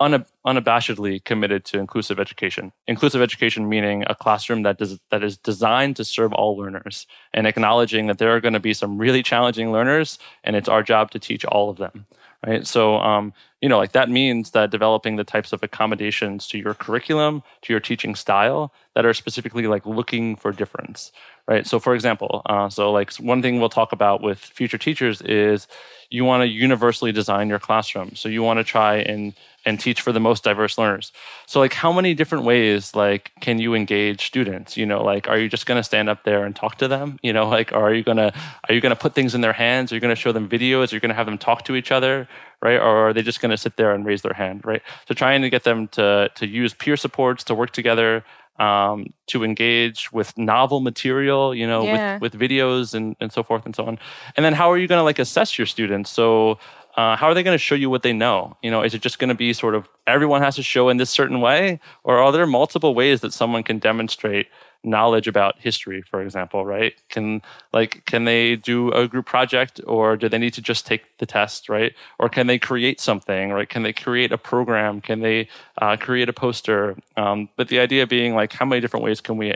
una, 0.02 0.26
unabashedly 0.46 1.24
committed 1.24 1.66
to 1.66 1.80
inclusive 1.80 2.20
education. 2.20 2.72
Inclusive 2.88 3.22
education 3.22 3.70
meaning 3.70 4.04
a 4.08 4.16
classroom 4.16 4.64
that 4.64 4.78
does 4.78 5.00
that 5.10 5.24
is 5.24 5.38
designed 5.38 5.96
to 5.98 6.06
serve 6.06 6.34
all 6.34 6.58
learners 6.58 7.08
and 7.34 7.48
acknowledging 7.48 8.08
that 8.08 8.18
there 8.18 8.36
are 8.36 8.42
going 8.42 8.54
to 8.54 8.60
be 8.60 8.74
some 8.74 8.98
really 8.98 9.24
challenging 9.24 9.72
learners 9.72 10.20
and 10.44 10.56
it's 10.56 10.70
our 10.70 10.84
job 10.84 11.12
to 11.12 11.20
teach 11.20 11.46
all 11.46 11.70
of 11.70 11.78
them. 11.78 12.06
Right. 12.46 12.66
So 12.66 12.96
um, 12.96 13.34
you 13.62 13.70
know, 13.70 13.78
like 13.78 13.92
that 13.92 14.10
means 14.10 14.52
that 14.52 14.72
developing 14.72 15.16
the 15.16 15.24
types 15.24 15.54
of 15.54 15.62
accommodations 15.62 16.48
to 16.48 16.58
your 16.58 16.74
curriculum, 16.74 17.44
to 17.62 17.72
your 17.72 17.80
teaching 17.80 18.16
style 18.16 18.74
that 18.96 19.06
are 19.06 19.14
specifically 19.14 19.68
like 19.68 19.86
looking 19.86 20.36
for 20.36 20.52
difference 20.52 21.12
right 21.48 21.68
so 21.68 21.80
for 21.80 21.94
example 21.94 22.42
uh, 22.46 22.70
so 22.70 22.92
like 22.92 23.14
one 23.16 23.42
thing 23.42 23.60
we'll 23.60 23.70
talk 23.70 23.92
about 23.92 24.22
with 24.22 24.40
future 24.40 24.78
teachers 24.78 25.22
is 25.24 25.68
you 26.10 26.26
want 26.26 26.42
to 26.42 26.48
universally 26.48 27.12
design 27.12 27.50
your 27.50 27.60
classroom 27.60 28.16
so 28.16 28.30
you 28.30 28.44
want 28.44 28.58
to 28.58 28.64
try 28.64 28.98
and 28.98 29.34
and 29.65 29.80
teach 29.80 30.02
for 30.02 30.12
the 30.12 30.19
most 30.19 30.43
diverse 30.43 30.78
learners. 30.78 31.12
So 31.45 31.60
like 31.60 31.74
how 31.74 31.91
many 31.91 32.13
different 32.13 32.45
ways 32.45 32.95
like 32.95 33.32
can 33.41 33.60
you 33.60 33.74
engage 33.76 34.26
students? 34.26 34.76
You 34.78 34.86
know 34.86 35.04
like 35.04 35.28
are 35.28 35.38
you 35.38 35.50
just 35.50 35.65
going 35.65 35.78
to 35.80 35.84
stand 35.84 36.10
up 36.10 36.24
there 36.24 36.45
and 36.45 36.56
talk 36.56 36.78
to 36.78 36.88
them? 36.88 37.19
You 37.21 37.34
know 37.34 37.47
like 37.47 37.71
are 37.74 37.93
you 37.93 38.04
going 38.04 38.17
to 38.17 38.34
are 38.67 38.74
you 38.74 38.82
going 38.82 38.95
to 38.95 39.02
put 39.02 39.13
things 39.15 39.36
in 39.36 39.41
their 39.41 39.54
hands? 39.54 39.91
Are 39.91 39.95
you 39.95 40.02
going 40.02 40.15
to 40.15 40.21
show 40.21 40.32
them 40.32 40.50
videos? 40.50 40.91
Are 40.91 40.95
you 40.95 41.00
going 41.00 41.10
to 41.10 41.15
have 41.15 41.26
them 41.28 41.38
talk 41.38 41.63
to 41.65 41.76
each 41.76 41.91
other 41.91 42.28
right? 42.62 42.78
Or 42.80 43.10
are 43.10 43.13
they 43.13 43.24
just 43.24 43.41
going 43.41 43.50
to 43.52 43.58
sit 43.58 43.76
there 43.78 43.91
and 43.93 44.06
raise 44.06 44.21
their 44.21 44.34
hand 44.34 44.62
right? 44.65 44.82
So 45.08 45.13
trying 45.13 45.41
to 45.41 45.50
get 45.50 45.63
them 45.63 45.88
to 45.89 46.30
to 46.36 46.47
use 46.47 46.74
peer 46.74 46.97
supports 46.97 47.43
to 47.45 47.56
work 47.56 47.71
together 47.71 48.24
um, 48.60 49.13
to 49.28 49.43
engage 49.43 50.12
with 50.12 50.38
novel 50.38 50.82
material, 50.82 51.56
you 51.56 51.65
know, 51.65 51.84
Yeah. 51.84 52.19
with, 52.19 52.34
with 52.34 52.41
videos 52.41 52.93
and, 52.93 53.15
and 53.19 53.32
so 53.32 53.41
forth 53.41 53.65
and 53.65 53.76
so 53.76 53.86
on. 53.86 53.97
And 54.36 54.45
then 54.45 54.54
how 54.54 54.71
are 54.71 54.78
you 54.78 54.88
going 54.88 55.00
to 55.00 55.04
like 55.04 55.17
assess 55.17 55.58
your 55.58 55.65
students? 55.65 56.12
So 56.12 56.60
uh, 56.97 57.15
how 57.15 57.27
are 57.27 57.34
they 57.34 57.43
going 57.43 57.56
to 57.56 57.63
show 57.63 57.75
you 57.75 57.89
what 57.89 58.04
they 58.04 58.13
know? 58.13 58.58
You 58.62 58.71
know, 58.71 58.84
is 58.84 58.93
it 58.93 59.01
just 59.01 59.19
going 59.19 59.30
to 59.30 59.36
be 59.36 59.54
sort 59.54 59.75
of 59.75 59.88
everyone 60.08 60.41
has 60.41 60.56
to 60.56 60.63
show 60.63 60.89
in 60.89 60.97
this 60.97 61.10
certain 61.10 61.39
way, 61.39 61.80
or 62.04 62.17
are 62.17 62.32
there 62.32 62.45
multiple 62.45 62.93
ways 62.93 63.21
that 63.21 63.34
someone 63.34 63.63
can 63.63 63.80
demonstrate 63.80 64.47
knowledge 64.84 65.27
about 65.27 65.60
history, 65.60 66.01
for 66.01 66.21
example? 66.21 66.65
Right? 66.65 66.93
Can 67.10 67.41
like 67.71 68.06
can 68.06 68.25
they 68.25 68.58
do 68.58 68.91
a 68.91 69.08
group 69.08 69.25
project, 69.25 69.80
or 69.88 70.17
do 70.17 70.27
they 70.27 70.38
need 70.38 70.54
to 70.56 70.62
just 70.62 70.86
take 70.86 71.17
the 71.19 71.25
test? 71.25 71.69
Right? 71.69 71.93
Or 72.19 72.27
can 72.27 72.47
they 72.47 72.60
create 72.60 72.99
something? 72.99 73.51
Right? 73.51 73.69
Can 73.69 73.84
they 73.84 73.93
create 73.93 74.32
a 74.34 74.38
program? 74.38 74.99
Can 74.99 75.21
they 75.21 75.47
uh, 75.82 75.95
create 75.95 76.27
a 76.27 76.34
poster? 76.34 76.97
Um, 77.15 77.47
but 77.56 77.69
the 77.69 77.80
idea 77.80 78.06
being 78.06 78.36
like, 78.36 78.51
how 78.51 78.65
many 78.65 78.82
different 78.82 79.06
ways 79.06 79.21
can 79.21 79.38
we 79.38 79.56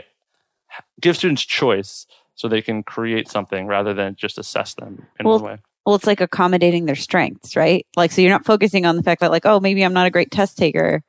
give 1.00 1.16
students 1.16 1.42
choice 1.42 2.06
so 2.34 2.48
they 2.48 2.62
can 2.62 2.82
create 2.82 3.28
something 3.28 3.66
rather 3.66 3.92
than 3.92 4.14
just 4.14 4.38
assess 4.38 4.74
them 4.74 5.06
in 5.20 5.26
well, 5.26 5.40
one 5.40 5.52
way? 5.52 5.58
Well, 5.86 5.94
it's 5.94 6.06
like 6.06 6.20
accommodating 6.20 6.84
their 6.84 6.96
strengths, 6.96 7.54
right? 7.54 7.86
Like, 7.96 8.10
so 8.10 8.20
you're 8.20 8.30
not 8.30 8.44
focusing 8.44 8.84
on 8.84 8.96
the 8.96 9.04
fact 9.04 9.20
that, 9.20 9.30
like, 9.30 9.46
oh, 9.46 9.60
maybe 9.60 9.84
I'm 9.84 9.92
not 9.92 10.06
a 10.06 10.10
great 10.10 10.32
test 10.32 10.58
taker, 10.58 11.02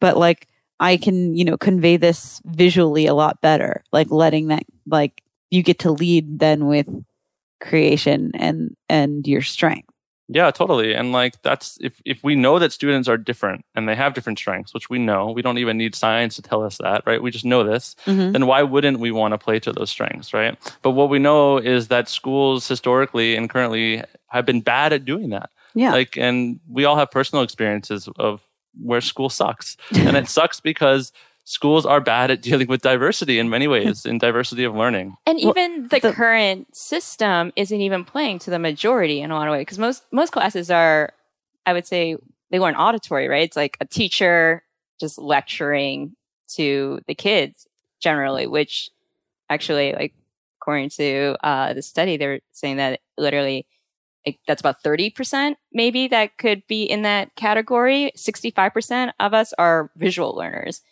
but 0.00 0.16
like, 0.16 0.46
I 0.78 0.96
can, 0.96 1.34
you 1.34 1.44
know, 1.44 1.58
convey 1.58 1.96
this 1.96 2.40
visually 2.46 3.06
a 3.06 3.14
lot 3.14 3.40
better. 3.42 3.82
Like, 3.92 4.10
letting 4.10 4.46
that, 4.48 4.62
like, 4.86 5.22
you 5.50 5.64
get 5.64 5.80
to 5.80 5.90
lead 5.90 6.38
then 6.38 6.66
with 6.66 6.88
creation 7.60 8.30
and 8.34 8.74
and 8.88 9.26
your 9.26 9.42
strength. 9.42 9.90
Yeah, 10.32 10.52
totally. 10.52 10.94
And 10.94 11.10
like 11.10 11.42
that's 11.42 11.76
if 11.80 12.00
if 12.04 12.22
we 12.22 12.36
know 12.36 12.60
that 12.60 12.72
students 12.72 13.08
are 13.08 13.16
different 13.16 13.64
and 13.74 13.88
they 13.88 13.96
have 13.96 14.14
different 14.14 14.38
strengths, 14.38 14.72
which 14.72 14.88
we 14.88 15.00
know, 15.00 15.32
we 15.32 15.42
don't 15.42 15.58
even 15.58 15.76
need 15.76 15.96
science 15.96 16.36
to 16.36 16.42
tell 16.42 16.62
us 16.62 16.78
that, 16.78 17.02
right? 17.04 17.20
We 17.20 17.32
just 17.32 17.44
know 17.44 17.64
this. 17.64 17.96
Mhm. 18.06 18.32
Then 18.32 18.46
why 18.46 18.62
wouldn't 18.62 19.00
we 19.00 19.10
want 19.10 19.34
to 19.34 19.38
play 19.38 19.58
to 19.58 19.72
those 19.72 19.90
strengths, 19.90 20.32
right? 20.32 20.56
But 20.82 20.92
what 20.92 21.10
we 21.10 21.18
know 21.18 21.58
is 21.58 21.88
that 21.88 22.08
schools 22.08 22.68
historically 22.68 23.34
and 23.34 23.50
currently 23.50 24.04
have 24.30 24.46
been 24.46 24.60
bad 24.60 24.92
at 24.92 25.04
doing 25.04 25.30
that. 25.30 25.50
Yeah. 25.74 25.92
Like 25.92 26.16
and 26.16 26.60
we 26.68 26.84
all 26.84 26.96
have 26.96 27.10
personal 27.10 27.44
experiences 27.44 28.08
of 28.16 28.42
where 28.80 29.00
school 29.00 29.28
sucks. 29.28 29.76
and 29.94 30.16
it 30.16 30.28
sucks 30.28 30.60
because 30.60 31.12
schools 31.44 31.84
are 31.84 32.00
bad 32.00 32.30
at 32.30 32.42
dealing 32.42 32.68
with 32.68 32.82
diversity 32.82 33.38
in 33.38 33.50
many 33.50 33.66
ways, 33.66 34.06
in 34.06 34.18
diversity 34.18 34.64
of 34.64 34.74
learning. 34.74 35.16
And 35.26 35.40
even 35.40 35.88
the, 35.88 36.00
current 36.00 36.74
system 36.74 37.52
isn't 37.56 37.80
even 37.80 38.04
playing 38.04 38.38
to 38.40 38.50
the 38.50 38.58
majority 38.58 39.20
in 39.20 39.30
a 39.30 39.34
lot 39.34 39.48
of 39.48 39.52
ways 39.52 39.62
because 39.62 39.78
most 39.78 40.04
most 40.12 40.32
classes 40.32 40.70
are, 40.70 41.12
I 41.66 41.72
would 41.72 41.86
say, 41.86 42.16
they 42.50 42.58
weren't 42.58 42.78
auditory, 42.78 43.28
right? 43.28 43.42
It's 43.42 43.56
like 43.56 43.76
a 43.80 43.84
teacher 43.84 44.62
just 45.00 45.18
lecturing 45.18 46.16
to 46.54 47.00
the 47.06 47.14
kids 47.14 47.66
generally, 48.00 48.46
which 48.46 48.90
actually, 49.48 49.92
like 49.92 50.14
according 50.60 50.90
to 50.90 51.36
uh, 51.42 51.72
the 51.74 51.82
study, 51.82 52.16
they're 52.16 52.40
saying 52.52 52.76
that 52.76 53.00
literally. 53.18 53.66
That's 54.46 54.60
about 54.60 54.82
30% 54.84 55.54
maybe 55.72 56.08
that 56.08 56.36
could 56.38 56.62
be 56.68 56.82
in 56.84 57.02
that 57.02 57.34
category. 57.36 58.12
65% 58.16 59.12
of 59.18 59.32
us 59.34 59.52
are 59.58 59.90
visual 59.96 60.34
learners. 60.36 60.82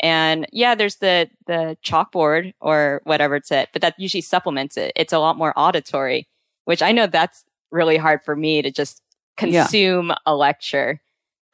And 0.00 0.46
yeah, 0.52 0.74
there's 0.76 0.96
the 0.96 1.28
the 1.46 1.76
chalkboard 1.84 2.52
or 2.60 3.00
whatever 3.04 3.34
it's 3.36 3.50
at, 3.50 3.70
but 3.72 3.82
that 3.82 3.94
usually 3.98 4.20
supplements 4.20 4.76
it. 4.76 4.92
It's 4.94 5.12
a 5.12 5.18
lot 5.18 5.36
more 5.36 5.52
auditory, 5.56 6.28
which 6.66 6.82
I 6.82 6.92
know 6.92 7.06
that's 7.08 7.44
really 7.72 7.96
hard 7.96 8.22
for 8.22 8.36
me 8.36 8.62
to 8.62 8.70
just 8.70 9.02
Yeah. 9.40 9.62
consume 9.64 10.12
a 10.24 10.34
lecture. 10.36 11.00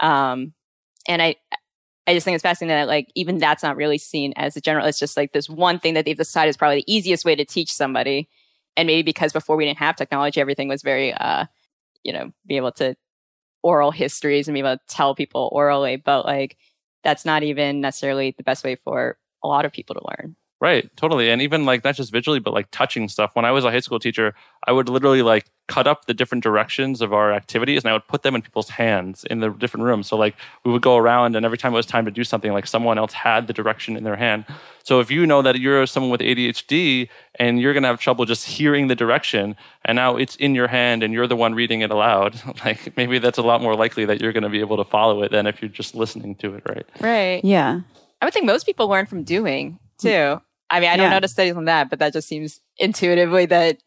Um, 0.01 0.53
and 1.09 1.23
I 1.23 1.37
I 2.07 2.13
just 2.13 2.25
think 2.27 2.35
it's 2.35 2.43
fascinating 2.43 2.77
that 2.77 2.87
like 2.89 3.09
even 3.15 3.39
that's 3.39 3.63
not 3.63 3.77
really 3.77 3.97
seen 3.97 4.35
as 4.37 4.57
a 4.59 4.61
general. 4.61 4.85
It's 4.87 4.99
just 4.99 5.17
like 5.17 5.33
this 5.33 5.49
one 5.49 5.79
thing 5.79 5.95
that 5.95 6.05
they've 6.05 6.15
decided 6.17 6.51
is 6.51 6.57
probably 6.59 6.81
the 6.87 6.95
easiest 6.95 7.25
way 7.25 7.35
to 7.35 7.47
teach 7.47 7.73
somebody. 7.73 8.29
And 8.77 8.87
maybe 8.87 9.03
because 9.03 9.33
before 9.33 9.57
we 9.57 9.65
didn't 9.65 9.79
have 9.79 9.97
technology, 9.97 10.41
everything 10.41 10.69
was 10.69 10.83
very 10.83 11.13
uh, 11.15 11.47
you 12.05 12.13
know, 12.13 12.33
be 12.47 12.57
able 12.57 12.73
to 12.73 12.95
oral 13.63 13.91
histories 13.91 14.49
and 14.49 14.55
be 14.55 14.61
able 14.61 14.77
to 14.77 14.83
tell 14.89 15.15
people 15.15 15.49
orally, 15.53 15.97
but 15.97 16.27
like 16.27 16.57
that's 17.03 17.25
not 17.25 17.43
even 17.43 17.81
necessarily 17.81 18.35
the 18.37 18.45
best 18.45 18.65
way 18.65 18.77
for 18.77 19.19
a 19.43 19.49
lot 19.49 19.65
of 19.65 19.73
people 19.73 19.95
to 19.95 20.03
learn. 20.07 20.37
Right, 20.61 20.88
totally. 20.97 21.31
And 21.31 21.43
even 21.43 21.67
like 21.67 21.85
not 21.85 21.97
just 21.97 22.12
visually, 22.12 22.38
but 22.38 22.55
like 22.55 22.71
touching 22.71 23.09
stuff. 23.09 23.35
When 23.35 23.45
I 23.45 23.51
was 23.51 23.64
a 23.64 23.71
high 23.71 23.81
school 23.81 23.99
teacher, 23.99 24.35
I 24.67 24.73
would 24.73 24.88
literally 24.88 25.21
like 25.21 25.47
cut 25.67 25.87
up 25.87 26.05
the 26.05 26.14
different 26.14 26.45
directions 26.45 27.01
of 27.01 27.12
our 27.12 27.33
activities 27.33 27.83
and 27.83 27.90
I 27.90 27.95
would 27.95 28.07
put 28.07 28.23
them 28.23 28.35
in 28.35 28.43
people's 28.43 28.69
hands 28.69 29.25
in 29.25 29.40
the 29.40 29.51
different 29.51 29.85
rooms. 29.85 30.07
So 30.07 30.17
like 30.17 30.37
we 30.64 30.73
would 30.73 30.83
go 30.83 30.97
around 30.97 31.37
and 31.37 31.45
every 31.45 31.59
time 31.59 31.73
it 31.73 31.77
was 31.77 31.87
time 31.87 32.05
to 32.05 32.11
do 32.11 32.23
something, 32.23 32.53
like 32.53 32.67
someone 32.67 32.99
else 32.99 33.12
had 33.12 33.47
the 33.47 33.53
direction 33.53 33.97
in 33.97 34.05
their 34.05 34.17
hand. 34.17 34.45
So 34.85 35.01
if 35.01 35.11
you 35.11 35.27
know 35.27 35.43
that 35.43 35.59
you're 35.59 35.87
someone 35.87 36.11
with 36.11 36.21
ADHD 36.21 37.09
and 37.37 37.61
you're 37.61 37.75
gonna 37.75 37.88
have 37.88 38.01
trouble 38.01 38.25
just 38.25 38.47
hearing 38.47 38.88
the 38.88 38.95
direction 38.95 39.57
and 39.85 39.97
now 39.97 40.17
it's 40.17 40.37
in 40.37 40.55
your 40.55 40.69
hand 40.69 41.03
and 41.03 41.12
you're 41.12 41.27
the 41.27 41.37
one 41.37 41.55
reading 41.55 41.81
it 41.81 41.90
aloud, 41.90 42.40
like 42.64 42.97
maybe 42.97 43.19
that's 43.19 43.38
a 43.38 43.43
lot 43.43 43.61
more 43.62 43.75
likely 43.75 44.05
that 44.05 44.21
you're 44.21 44.33
gonna 44.33 44.51
be 44.51 44.61
able 44.61 44.77
to 44.77 44.85
follow 44.85 45.23
it 45.23 45.31
than 45.31 45.47
if 45.47 45.61
you're 45.61 45.69
just 45.69 45.95
listening 45.95 46.35
to 46.37 46.55
it, 46.55 46.62
right? 46.69 46.87
Right. 47.01 47.45
Yeah. 47.45 47.81
I 48.21 48.27
would 48.27 48.35
think 48.35 48.47
most 48.47 48.64
people 48.64 48.88
learn 48.88 49.07
from 49.07 49.25
doing 49.25 49.79
too. 50.05 50.40
I 50.71 50.81
mean, 50.81 50.88
I 50.90 50.97
don't 50.97 51.05
Yeah. 51.07 51.11
know 51.11 51.21
the 51.21 51.29
studies 51.29 51.55
on 51.57 51.67
that, 51.67 51.90
but 51.90 51.99
that 51.99 52.12
just 52.12 52.27
seems 52.29 52.61
intuitively 52.79 53.47
that 53.47 53.79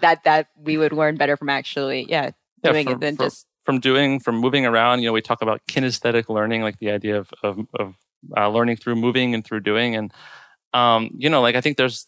that 0.00 0.20
that 0.24 0.48
we 0.56 0.76
would 0.76 0.92
learn 0.92 1.16
better 1.16 1.36
from 1.36 1.48
actually, 1.48 2.06
yeah, 2.08 2.30
Yeah, 2.64 2.72
doing 2.72 2.84
from- 2.86 2.94
it 2.94 3.00
than 3.00 3.16
from- 3.16 3.26
just 3.26 3.46
from 3.64 3.78
doing 3.80 4.18
from 4.20 4.36
moving 4.36 4.64
around 4.66 5.00
you 5.00 5.06
know 5.06 5.12
we 5.12 5.20
talk 5.20 5.42
about 5.42 5.60
kinesthetic 5.68 6.28
learning 6.30 6.62
like 6.62 6.78
the 6.78 6.90
idea 6.90 7.18
of 7.18 7.30
of, 7.42 7.58
of 7.78 7.94
uh, 8.36 8.48
learning 8.48 8.74
through 8.76 8.96
moving 8.96 9.34
and 9.34 9.44
through 9.44 9.60
doing 9.60 9.94
and 9.94 10.12
um, 10.72 11.10
you 11.16 11.28
know 11.28 11.42
like 11.42 11.54
i 11.54 11.60
think 11.60 11.76
there's 11.76 12.06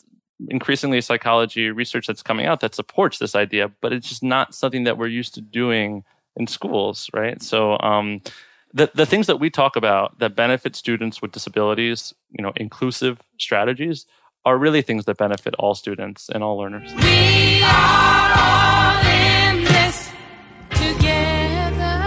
increasingly 0.48 1.00
psychology 1.02 1.70
research 1.70 2.07
that's 2.07 2.22
coming 2.22 2.46
out 2.46 2.61
that 2.61 2.74
supports 2.74 3.18
this 3.18 3.35
idea 3.37 3.70
but 3.83 3.92
it's 3.92 4.09
just 4.09 4.22
not 4.22 4.55
something 4.55 4.85
that 4.85 4.96
we're 4.96 5.07
used 5.07 5.35
to 5.35 5.40
doing 5.42 6.02
in 6.37 6.46
schools 6.46 7.09
right 7.14 7.42
so 7.42 7.78
um, 7.81 8.20
the, 8.74 8.90
the 8.94 9.06
things 9.06 9.26
that 9.26 9.38
we 9.38 9.50
talk 9.50 9.76
about 9.76 10.18
that 10.18 10.35
benefit 10.35 10.74
students 10.76 11.20
with 11.20 11.32
disabilities 11.32 12.14
you 12.30 12.42
know 12.42 12.52
inclusive 12.56 13.20
strategies 13.38 14.06
are 14.44 14.58
really 14.58 14.82
things 14.82 15.04
that 15.04 15.16
benefit 15.16 15.54
all 15.58 15.74
students 15.74 16.28
and 16.28 16.42
all 16.42 16.58
learners 16.58 16.92
We 16.94 17.62
are 17.62 18.32
all 18.37 19.06
in 19.06 19.64
this 19.64 20.11
together. 20.70 21.98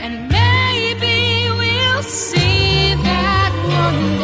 And 0.00 0.28
maybe 0.28 1.48
we'll 1.56 2.02
see 2.02 2.94
that 3.02 3.52
one 3.88 4.18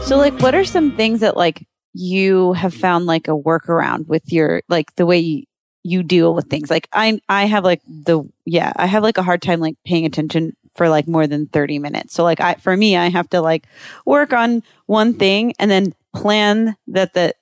day. 0.00 0.06
So, 0.06 0.16
like, 0.16 0.38
what 0.40 0.54
are 0.54 0.64
some 0.64 0.96
things 0.96 1.20
that 1.20 1.36
like 1.36 1.66
you 1.92 2.52
have 2.52 2.74
found 2.74 3.06
like 3.06 3.26
a 3.26 3.32
workaround 3.32 4.06
with 4.06 4.32
your 4.32 4.62
like 4.68 4.94
the 4.96 5.06
way 5.06 5.18
you, 5.18 5.42
you 5.86 6.02
deal 6.02 6.34
with 6.34 6.48
things? 6.48 6.70
Like, 6.70 6.88
I 6.92 7.20
I 7.28 7.46
have 7.46 7.64
like 7.64 7.82
the 7.86 8.22
yeah, 8.44 8.72
I 8.76 8.86
have 8.86 9.02
like 9.02 9.18
a 9.18 9.22
hard 9.22 9.42
time 9.42 9.60
like 9.60 9.76
paying 9.84 10.04
attention 10.06 10.56
for 10.74 10.88
like 10.88 11.08
more 11.08 11.26
than 11.26 11.46
thirty 11.46 11.78
minutes. 11.78 12.14
So, 12.14 12.24
like, 12.24 12.40
I 12.40 12.54
for 12.54 12.76
me, 12.76 12.96
I 12.96 13.08
have 13.08 13.30
to 13.30 13.40
like 13.40 13.66
work 14.04 14.32
on 14.32 14.62
one 14.86 15.14
thing 15.14 15.54
and 15.58 15.70
then 15.70 15.94
plan 16.14 16.76
that 16.88 17.14
the 17.14 17.34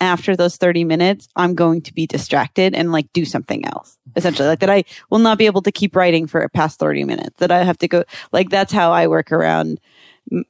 after 0.00 0.36
those 0.36 0.56
30 0.56 0.84
minutes, 0.84 1.28
I'm 1.34 1.54
going 1.54 1.82
to 1.82 1.92
be 1.92 2.06
distracted 2.06 2.74
and 2.74 2.92
like 2.92 3.12
do 3.12 3.24
something 3.24 3.64
else. 3.66 3.98
Essentially, 4.14 4.48
like 4.48 4.60
that 4.60 4.70
I 4.70 4.84
will 5.10 5.18
not 5.18 5.38
be 5.38 5.46
able 5.46 5.62
to 5.62 5.72
keep 5.72 5.96
writing 5.96 6.26
for 6.26 6.40
a 6.40 6.48
past 6.48 6.78
30 6.78 7.04
minutes. 7.04 7.36
That 7.38 7.50
I 7.50 7.64
have 7.64 7.78
to 7.78 7.88
go 7.88 8.04
like 8.32 8.50
that's 8.50 8.72
how 8.72 8.92
I 8.92 9.06
work 9.06 9.32
around 9.32 9.80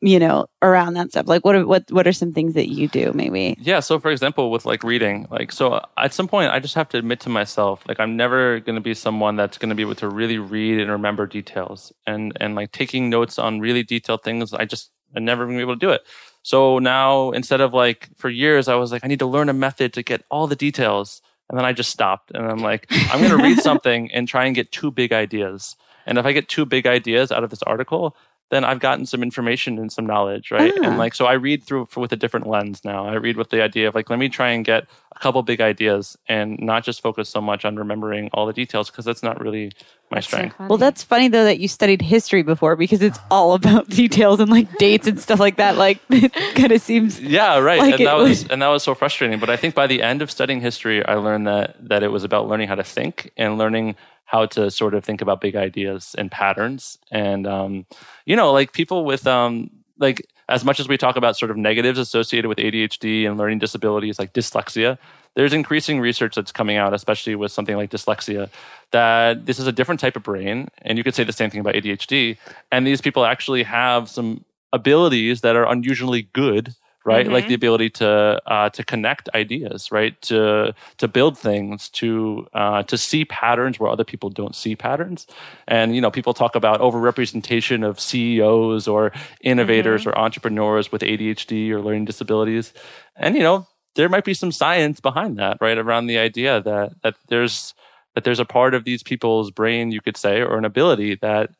you 0.00 0.18
know, 0.18 0.46
around 0.62 0.94
that 0.94 1.10
stuff. 1.10 1.28
Like 1.28 1.44
what 1.44 1.54
are 1.54 1.66
what 1.66 1.90
what 1.90 2.06
are 2.06 2.12
some 2.12 2.32
things 2.32 2.54
that 2.54 2.68
you 2.68 2.88
do 2.88 3.12
maybe? 3.14 3.56
Yeah. 3.60 3.80
So, 3.80 3.98
for 3.98 4.10
example, 4.10 4.50
with 4.50 4.66
like 4.66 4.82
reading, 4.82 5.26
like, 5.30 5.52
so 5.52 5.80
at 5.96 6.12
some 6.12 6.28
point, 6.28 6.50
I 6.50 6.58
just 6.58 6.74
have 6.74 6.88
to 6.90 6.98
admit 6.98 7.20
to 7.20 7.28
myself, 7.28 7.82
like, 7.86 8.00
I'm 8.00 8.16
never 8.16 8.60
going 8.60 8.74
to 8.74 8.80
be 8.80 8.94
someone 8.94 9.36
that's 9.36 9.58
going 9.58 9.68
to 9.70 9.74
be 9.74 9.82
able 9.82 9.94
to 9.96 10.08
really 10.08 10.38
read 10.38 10.80
and 10.80 10.90
remember 10.90 11.26
details, 11.26 11.92
and 12.06 12.32
and 12.40 12.54
like 12.54 12.72
taking 12.72 13.10
notes 13.10 13.38
on 13.38 13.60
really 13.60 13.82
detailed 13.82 14.22
things. 14.22 14.52
I 14.52 14.64
just 14.64 14.90
I'm 15.14 15.24
never 15.24 15.44
going 15.44 15.56
to 15.56 15.60
be 15.60 15.70
able 15.70 15.76
to 15.76 15.86
do 15.86 15.90
it. 15.90 16.02
So 16.42 16.78
now, 16.78 17.30
instead 17.32 17.60
of 17.60 17.74
like 17.74 18.08
for 18.16 18.30
years, 18.30 18.68
I 18.68 18.74
was 18.74 18.90
like, 18.92 19.04
I 19.04 19.08
need 19.08 19.18
to 19.20 19.26
learn 19.26 19.48
a 19.48 19.54
method 19.54 19.92
to 19.94 20.02
get 20.02 20.24
all 20.30 20.46
the 20.46 20.56
details, 20.56 21.22
and 21.48 21.58
then 21.58 21.64
I 21.64 21.72
just 21.72 21.90
stopped, 21.90 22.32
and 22.32 22.46
I'm 22.46 22.58
like, 22.58 22.86
I'm 22.90 23.20
going 23.20 23.36
to 23.36 23.42
read 23.42 23.58
something 23.62 24.10
and 24.12 24.26
try 24.26 24.46
and 24.46 24.54
get 24.54 24.72
two 24.72 24.90
big 24.90 25.12
ideas. 25.12 25.76
And 26.08 26.16
if 26.16 26.24
I 26.24 26.32
get 26.32 26.48
two 26.48 26.64
big 26.64 26.86
ideas 26.86 27.30
out 27.30 27.44
of 27.44 27.50
this 27.50 27.62
article, 27.64 28.16
then 28.50 28.64
I've 28.64 28.80
gotten 28.80 29.04
some 29.04 29.22
information 29.22 29.78
and 29.78 29.92
some 29.92 30.06
knowledge, 30.06 30.50
right? 30.50 30.72
Ah. 30.78 30.86
And 30.86 30.98
like, 30.98 31.14
so 31.14 31.26
I 31.26 31.34
read 31.34 31.62
through 31.64 31.86
for, 31.86 32.00
with 32.00 32.12
a 32.12 32.16
different 32.16 32.46
lens 32.46 32.84
now. 32.84 33.06
I 33.06 33.14
read 33.14 33.36
with 33.36 33.50
the 33.50 33.62
idea 33.62 33.88
of 33.88 33.94
like, 33.94 34.08
let 34.08 34.18
me 34.18 34.28
try 34.30 34.50
and 34.50 34.64
get 34.64 34.86
a 35.14 35.18
couple 35.18 35.42
big 35.42 35.60
ideas 35.60 36.16
and 36.28 36.58
not 36.58 36.82
just 36.84 37.02
focus 37.02 37.28
so 37.28 37.40
much 37.42 37.64
on 37.64 37.76
remembering 37.76 38.30
all 38.32 38.46
the 38.46 38.52
details 38.54 38.90
because 38.90 39.04
that's 39.04 39.22
not 39.22 39.38
really 39.40 39.72
my 40.10 40.20
strength. 40.20 40.56
Well, 40.58 40.78
that's 40.78 41.02
funny 41.02 41.28
though 41.28 41.44
that 41.44 41.58
you 41.60 41.68
studied 41.68 42.00
history 42.00 42.42
before 42.42 42.74
because 42.76 43.02
it's 43.02 43.18
all 43.30 43.52
about 43.52 43.88
details 43.90 44.40
and 44.40 44.50
like 44.50 44.72
dates 44.78 45.06
and 45.06 45.20
stuff 45.20 45.40
like 45.40 45.56
that. 45.56 45.76
Like 45.76 46.00
it 46.08 46.32
kind 46.54 46.72
of 46.72 46.80
seems 46.80 47.20
Yeah, 47.20 47.58
right. 47.58 47.80
Like 47.80 47.94
and 47.96 48.06
that 48.06 48.16
was- 48.16 48.44
was 48.44 48.50
and 48.50 48.62
that 48.62 48.68
was 48.68 48.82
so 48.82 48.94
frustrating. 48.94 49.38
But 49.38 49.50
I 49.50 49.56
think 49.56 49.74
by 49.74 49.86
the 49.86 50.02
end 50.02 50.22
of 50.22 50.30
studying 50.30 50.60
history, 50.62 51.04
I 51.04 51.14
learned 51.14 51.46
that 51.46 51.76
that 51.88 52.02
it 52.02 52.08
was 52.08 52.24
about 52.24 52.48
learning 52.48 52.68
how 52.68 52.76
to 52.76 52.84
think 52.84 53.30
and 53.36 53.58
learning 53.58 53.96
how 54.28 54.44
to 54.44 54.70
sort 54.70 54.92
of 54.92 55.02
think 55.02 55.22
about 55.22 55.40
big 55.40 55.56
ideas 55.56 56.14
and 56.18 56.30
patterns. 56.30 56.98
And 57.10 57.46
um, 57.46 57.86
you 58.26 58.36
know, 58.36 58.52
like 58.52 58.72
people 58.72 59.06
with 59.06 59.26
um, 59.26 59.70
like 59.98 60.26
as 60.50 60.66
much 60.66 60.78
as 60.78 60.86
we 60.86 60.98
talk 60.98 61.16
about 61.16 61.38
sort 61.38 61.50
of 61.50 61.56
negatives 61.56 61.98
associated 61.98 62.46
with 62.46 62.58
ADHD 62.58 63.26
and 63.26 63.38
learning 63.38 63.58
disabilities 63.58 64.18
like 64.18 64.34
dyslexia, 64.34 64.98
there's 65.34 65.54
increasing 65.54 65.98
research 65.98 66.34
that's 66.34 66.52
coming 66.52 66.76
out, 66.76 66.92
especially 66.92 67.36
with 67.36 67.52
something 67.52 67.76
like 67.76 67.90
dyslexia, 67.90 68.50
that 68.90 69.46
this 69.46 69.58
is 69.58 69.66
a 69.66 69.72
different 69.72 69.98
type 69.98 70.14
of 70.14 70.22
brain. 70.22 70.68
And 70.82 70.98
you 70.98 71.04
could 71.04 71.14
say 71.14 71.24
the 71.24 71.32
same 71.32 71.48
thing 71.48 71.60
about 71.60 71.74
ADHD. 71.74 72.36
And 72.70 72.86
these 72.86 73.00
people 73.00 73.24
actually 73.24 73.62
have 73.62 74.10
some 74.10 74.44
abilities 74.74 75.40
that 75.40 75.56
are 75.56 75.66
unusually 75.66 76.28
good 76.34 76.74
right? 77.08 77.24
Mm-hmm. 77.24 77.34
Like 77.36 77.48
the 77.48 77.54
ability 77.62 77.90
to 78.00 78.08
uh, 78.54 78.68
to 78.76 78.82
connect 78.92 79.28
ideas, 79.34 79.90
right? 79.90 80.14
To 80.30 80.74
to 81.00 81.06
build 81.08 81.34
things, 81.38 81.88
to 82.00 82.46
uh, 82.54 82.82
to 82.90 82.96
see 83.08 83.24
patterns 83.24 83.80
where 83.80 83.90
other 83.90 84.04
people 84.12 84.30
don't 84.30 84.54
see 84.62 84.76
patterns. 84.76 85.26
And 85.66 85.94
you 85.94 86.00
know, 86.02 86.10
people 86.10 86.34
talk 86.34 86.54
about 86.54 86.80
overrepresentation 86.80 87.86
of 87.88 87.98
CEOs 87.98 88.86
or 88.86 89.12
innovators 89.42 89.88
Mm-hmm. 89.88 90.10
or 90.10 90.18
entrepreneurs 90.18 90.92
with 90.92 91.02
ADHD 91.02 91.70
or 91.70 91.80
learning 91.80 92.04
disabilities. 92.04 92.72
And 93.16 93.36
you 93.36 93.42
know, 93.42 93.66
there 93.94 94.08
might 94.08 94.24
be 94.24 94.34
some 94.34 94.52
science 94.52 95.00
behind 95.00 95.38
that, 95.38 95.58
right? 95.60 95.78
Around 95.78 96.06
the 96.06 96.18
idea 96.18 96.60
that 96.62 96.92
that 97.02 97.14
there's 97.28 97.74
that 98.14 98.24
there's 98.24 98.40
a 98.40 98.44
part 98.44 98.74
of 98.74 98.84
these 98.84 99.02
people's 99.02 99.50
brain, 99.50 99.92
you 99.92 100.00
could 100.00 100.16
say, 100.16 100.40
or 100.40 100.58
an 100.58 100.64
ability 100.64 101.16
that 101.16 101.50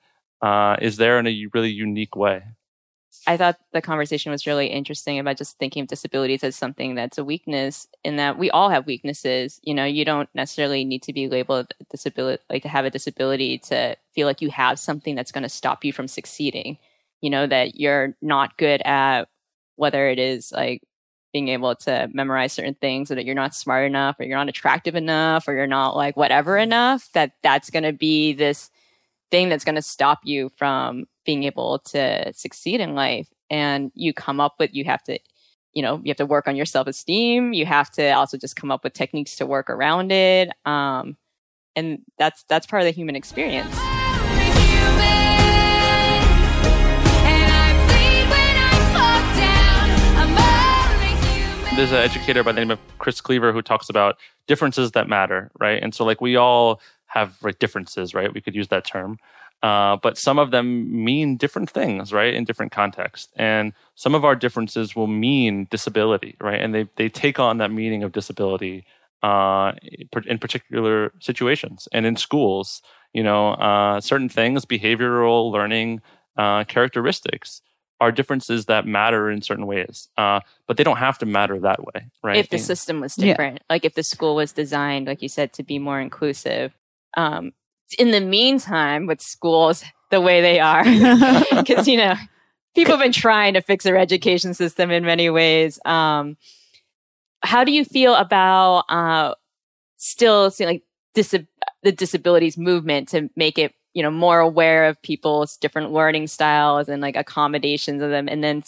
uh, 0.42 0.76
is 0.80 0.96
there 0.96 1.18
in 1.18 1.26
a 1.26 1.46
really 1.54 1.70
unique 1.70 2.16
way. 2.16 2.42
I 3.26 3.36
thought 3.36 3.58
the 3.72 3.82
conversation 3.82 4.32
was 4.32 4.46
really 4.46 4.68
interesting 4.68 5.18
about 5.18 5.36
just 5.36 5.58
thinking 5.58 5.82
of 5.82 5.88
disabilities 5.88 6.44
as 6.44 6.56
something 6.56 6.94
that's 6.94 7.18
a 7.18 7.24
weakness 7.24 7.86
in 8.04 8.16
that 8.16 8.38
we 8.38 8.50
all 8.50 8.70
have 8.70 8.86
weaknesses. 8.86 9.60
You 9.62 9.74
know, 9.74 9.84
you 9.84 10.04
don't 10.04 10.28
necessarily 10.34 10.84
need 10.84 11.02
to 11.04 11.12
be 11.12 11.28
labeled 11.28 11.72
disability, 11.90 12.42
like 12.48 12.62
to 12.62 12.68
have 12.68 12.84
a 12.84 12.90
disability 12.90 13.58
to 13.58 13.96
feel 14.14 14.26
like 14.26 14.40
you 14.40 14.50
have 14.50 14.78
something 14.78 15.14
that's 15.14 15.32
going 15.32 15.42
to 15.42 15.48
stop 15.48 15.84
you 15.84 15.92
from 15.92 16.08
succeeding. 16.08 16.78
You 17.20 17.30
know, 17.30 17.46
that 17.46 17.76
you're 17.76 18.14
not 18.22 18.56
good 18.56 18.80
at 18.82 19.28
whether 19.76 20.08
it 20.08 20.18
is 20.18 20.52
like 20.52 20.82
being 21.32 21.48
able 21.48 21.74
to 21.74 22.08
memorize 22.12 22.52
certain 22.52 22.74
things 22.74 23.10
or 23.10 23.14
that 23.14 23.24
you're 23.24 23.34
not 23.34 23.54
smart 23.54 23.86
enough 23.86 24.18
or 24.18 24.24
you're 24.24 24.38
not 24.38 24.48
attractive 24.48 24.94
enough 24.94 25.46
or 25.46 25.54
you're 25.54 25.66
not 25.66 25.94
like 25.94 26.16
whatever 26.16 26.56
enough 26.56 27.08
that 27.12 27.32
that's 27.42 27.70
going 27.70 27.82
to 27.82 27.92
be 27.92 28.32
this 28.32 28.70
thing 29.30 29.48
that's 29.48 29.64
going 29.64 29.74
to 29.74 29.82
stop 29.82 30.20
you 30.24 30.50
from 30.56 31.06
being 31.28 31.44
able 31.44 31.78
to 31.80 32.32
succeed 32.32 32.80
in 32.80 32.94
life 32.94 33.28
and 33.50 33.92
you 33.94 34.14
come 34.14 34.40
up 34.40 34.54
with 34.58 34.72
you 34.72 34.82
have 34.82 35.02
to 35.02 35.18
you 35.74 35.82
know 35.82 36.00
you 36.02 36.08
have 36.08 36.16
to 36.16 36.24
work 36.24 36.48
on 36.48 36.56
your 36.56 36.64
self-esteem 36.64 37.52
you 37.52 37.66
have 37.66 37.90
to 37.90 38.12
also 38.12 38.38
just 38.38 38.56
come 38.56 38.70
up 38.70 38.82
with 38.82 38.94
techniques 38.94 39.36
to 39.36 39.44
work 39.44 39.68
around 39.68 40.10
it 40.10 40.48
um 40.64 41.18
and 41.76 41.98
that's 42.16 42.44
that's 42.48 42.66
part 42.66 42.80
of 42.80 42.86
the 42.86 42.92
human 42.92 43.14
experience 43.14 43.76
there's 51.76 51.92
an 51.92 51.98
educator 51.98 52.42
by 52.42 52.52
the 52.52 52.58
name 52.58 52.70
of 52.70 52.78
Chris 52.96 53.20
Kliewer 53.20 53.52
who 53.52 53.60
talks 53.60 53.88
about 53.88 54.16
differences 54.48 54.92
that 54.92 55.08
matter, 55.08 55.48
right? 55.60 55.80
And 55.80 55.94
so, 55.94 56.04
like, 56.04 56.20
we 56.20 56.34
all 56.34 56.80
have 57.06 57.36
like, 57.40 57.60
differences, 57.60 58.14
right? 58.14 58.34
We 58.34 58.40
could 58.40 58.56
use 58.56 58.66
that 58.68 58.84
term. 58.84 59.20
Uh, 59.62 59.96
but 59.96 60.16
some 60.16 60.38
of 60.38 60.50
them 60.52 61.04
mean 61.04 61.36
different 61.36 61.68
things, 61.68 62.12
right, 62.12 62.32
in 62.32 62.44
different 62.44 62.70
contexts. 62.70 63.32
And 63.36 63.72
some 63.96 64.14
of 64.14 64.24
our 64.24 64.36
differences 64.36 64.94
will 64.94 65.08
mean 65.08 65.66
disability, 65.70 66.36
right? 66.40 66.60
And 66.60 66.74
they, 66.74 66.88
they 66.96 67.08
take 67.08 67.40
on 67.40 67.58
that 67.58 67.72
meaning 67.72 68.02
of 68.04 68.12
disability 68.12 68.84
uh, 69.22 69.72
in 70.26 70.38
particular 70.38 71.12
situations. 71.20 71.88
And 71.92 72.06
in 72.06 72.14
schools, 72.16 72.82
you 73.12 73.22
know, 73.22 73.50
uh, 73.54 74.00
certain 74.00 74.28
things, 74.28 74.64
behavioral 74.64 75.50
learning 75.50 76.02
uh, 76.36 76.64
characteristics, 76.64 77.62
are 78.00 78.12
differences 78.12 78.66
that 78.66 78.86
matter 78.86 79.28
in 79.28 79.42
certain 79.42 79.66
ways, 79.66 80.08
uh, 80.16 80.38
but 80.68 80.76
they 80.76 80.84
don't 80.84 80.98
have 80.98 81.18
to 81.18 81.26
matter 81.26 81.58
that 81.58 81.84
way, 81.84 82.06
right? 82.22 82.36
if 82.36 82.48
the 82.48 82.58
system 82.58 83.00
was 83.00 83.18
Yeah. 83.18 83.32
different 83.32 83.62
like 83.68 83.84
if 83.84 83.94
the 83.94 84.04
school 84.04 84.36
was 84.36 84.52
designed 84.52 85.06
like 85.06 85.22
you 85.22 85.28
said 85.28 85.52
to 85.54 85.62
be 85.64 85.78
more 85.78 86.00
inclusive 86.00 86.72
um 87.16 87.52
in 87.94 88.10
the 88.10 88.20
meantime 88.20 89.06
with 89.06 89.20
schools 89.20 89.84
the 90.10 90.20
way 90.20 90.40
they 90.40 90.60
are. 90.60 90.84
Because 91.54 91.88
you 91.88 91.96
know 91.96 92.14
people 92.74 92.96
have 92.96 93.02
been 93.02 93.12
trying 93.12 93.54
to 93.54 93.60
fix 93.62 93.84
their 93.84 93.96
education 93.96 94.54
system 94.54 94.90
in 94.90 95.04
many 95.04 95.30
ways. 95.30 95.78
Um 95.84 96.36
how 97.42 97.64
do 97.64 97.72
you 97.72 97.84
feel 97.84 98.14
about 98.14 98.84
uh 98.88 99.34
still 99.96 100.50
seeing 100.50 100.68
like 100.68 100.82
disab- 101.14 101.46
the 101.82 101.92
disabilities 101.92 102.56
movement 102.56 103.08
to 103.08 103.30
make 103.36 103.58
it 103.58 103.74
you 103.94 104.02
know 104.02 104.10
more 104.10 104.40
aware 104.40 104.86
of 104.86 105.00
people's 105.02 105.56
different 105.56 105.92
learning 105.92 106.26
styles 106.26 106.88
and 106.88 107.02
like 107.02 107.16
accommodations 107.16 108.02
of 108.02 108.10
them? 108.10 108.28
And 108.28 108.42
then 108.42 108.62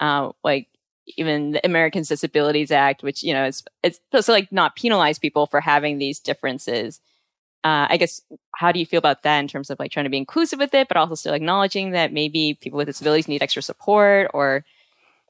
uh 0.00 0.30
like 0.44 0.68
even 1.16 1.52
the 1.52 1.66
Americans 1.66 2.08
Disabilities 2.08 2.70
Act, 2.70 3.02
which 3.02 3.22
you 3.22 3.32
know 3.32 3.46
is 3.46 3.62
it's 3.82 4.00
supposed 4.10 4.26
to 4.26 4.32
like 4.32 4.52
not 4.52 4.76
penalize 4.76 5.18
people 5.18 5.46
for 5.46 5.60
having 5.60 5.98
these 5.98 6.20
differences. 6.20 7.00
Uh, 7.62 7.86
I 7.90 7.96
guess 7.98 8.22
how 8.54 8.72
do 8.72 8.78
you 8.78 8.86
feel 8.86 8.98
about 8.98 9.22
that 9.22 9.38
in 9.38 9.48
terms 9.48 9.70
of 9.70 9.78
like 9.78 9.90
trying 9.90 10.04
to 10.04 10.10
be 10.10 10.16
inclusive 10.16 10.58
with 10.58 10.72
it, 10.74 10.88
but 10.88 10.96
also 10.96 11.14
still 11.14 11.34
acknowledging 11.34 11.90
that 11.90 12.12
maybe 12.12 12.58
people 12.60 12.78
with 12.78 12.86
disabilities 12.86 13.28
need 13.28 13.42
extra 13.42 13.62
support 13.62 14.30
or 14.32 14.64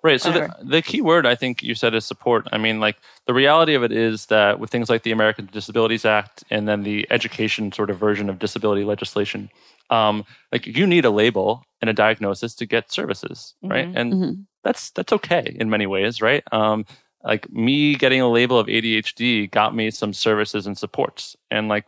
Right. 0.02 0.20
So 0.20 0.32
the, 0.32 0.54
the 0.64 0.82
key 0.82 1.02
word 1.02 1.26
I 1.26 1.34
think 1.34 1.62
you 1.62 1.74
said 1.74 1.94
is 1.94 2.06
support. 2.06 2.48
I 2.52 2.58
mean, 2.58 2.80
like 2.80 2.96
the 3.26 3.34
reality 3.34 3.74
of 3.74 3.82
it 3.82 3.92
is 3.92 4.26
that 4.26 4.58
with 4.58 4.70
things 4.70 4.88
like 4.88 5.02
the 5.02 5.10
American 5.10 5.48
Disabilities 5.52 6.06
Act 6.06 6.42
and 6.48 6.66
then 6.66 6.84
the 6.84 7.06
education 7.10 7.70
sort 7.70 7.90
of 7.90 7.98
version 7.98 8.30
of 8.30 8.38
disability 8.38 8.82
legislation, 8.82 9.50
um, 9.90 10.24
like 10.52 10.66
you 10.66 10.86
need 10.86 11.04
a 11.04 11.10
label 11.10 11.64
and 11.82 11.90
a 11.90 11.92
diagnosis 11.92 12.54
to 12.54 12.66
get 12.66 12.90
services, 12.90 13.54
right? 13.62 13.88
Mhm. 13.88 13.96
And 13.96 14.14
Mhm. 14.14 14.46
that's 14.64 14.90
that's 14.90 15.12
okay 15.12 15.54
in 15.60 15.68
many 15.68 15.86
ways, 15.86 16.22
right? 16.22 16.42
Um, 16.50 16.86
like 17.22 17.50
me 17.50 17.94
getting 17.94 18.22
a 18.22 18.28
label 18.30 18.58
of 18.58 18.68
ADHD 18.68 19.48
got 19.48 19.74
me 19.74 19.90
some 19.90 20.14
services 20.14 20.66
and 20.66 20.78
supports, 20.78 21.36
and 21.50 21.68
like 21.68 21.84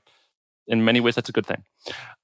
in 0.67 0.85
many 0.85 1.01
ways 1.01 1.15
that's 1.15 1.29
a 1.29 1.33
good 1.33 1.47
thing. 1.47 1.63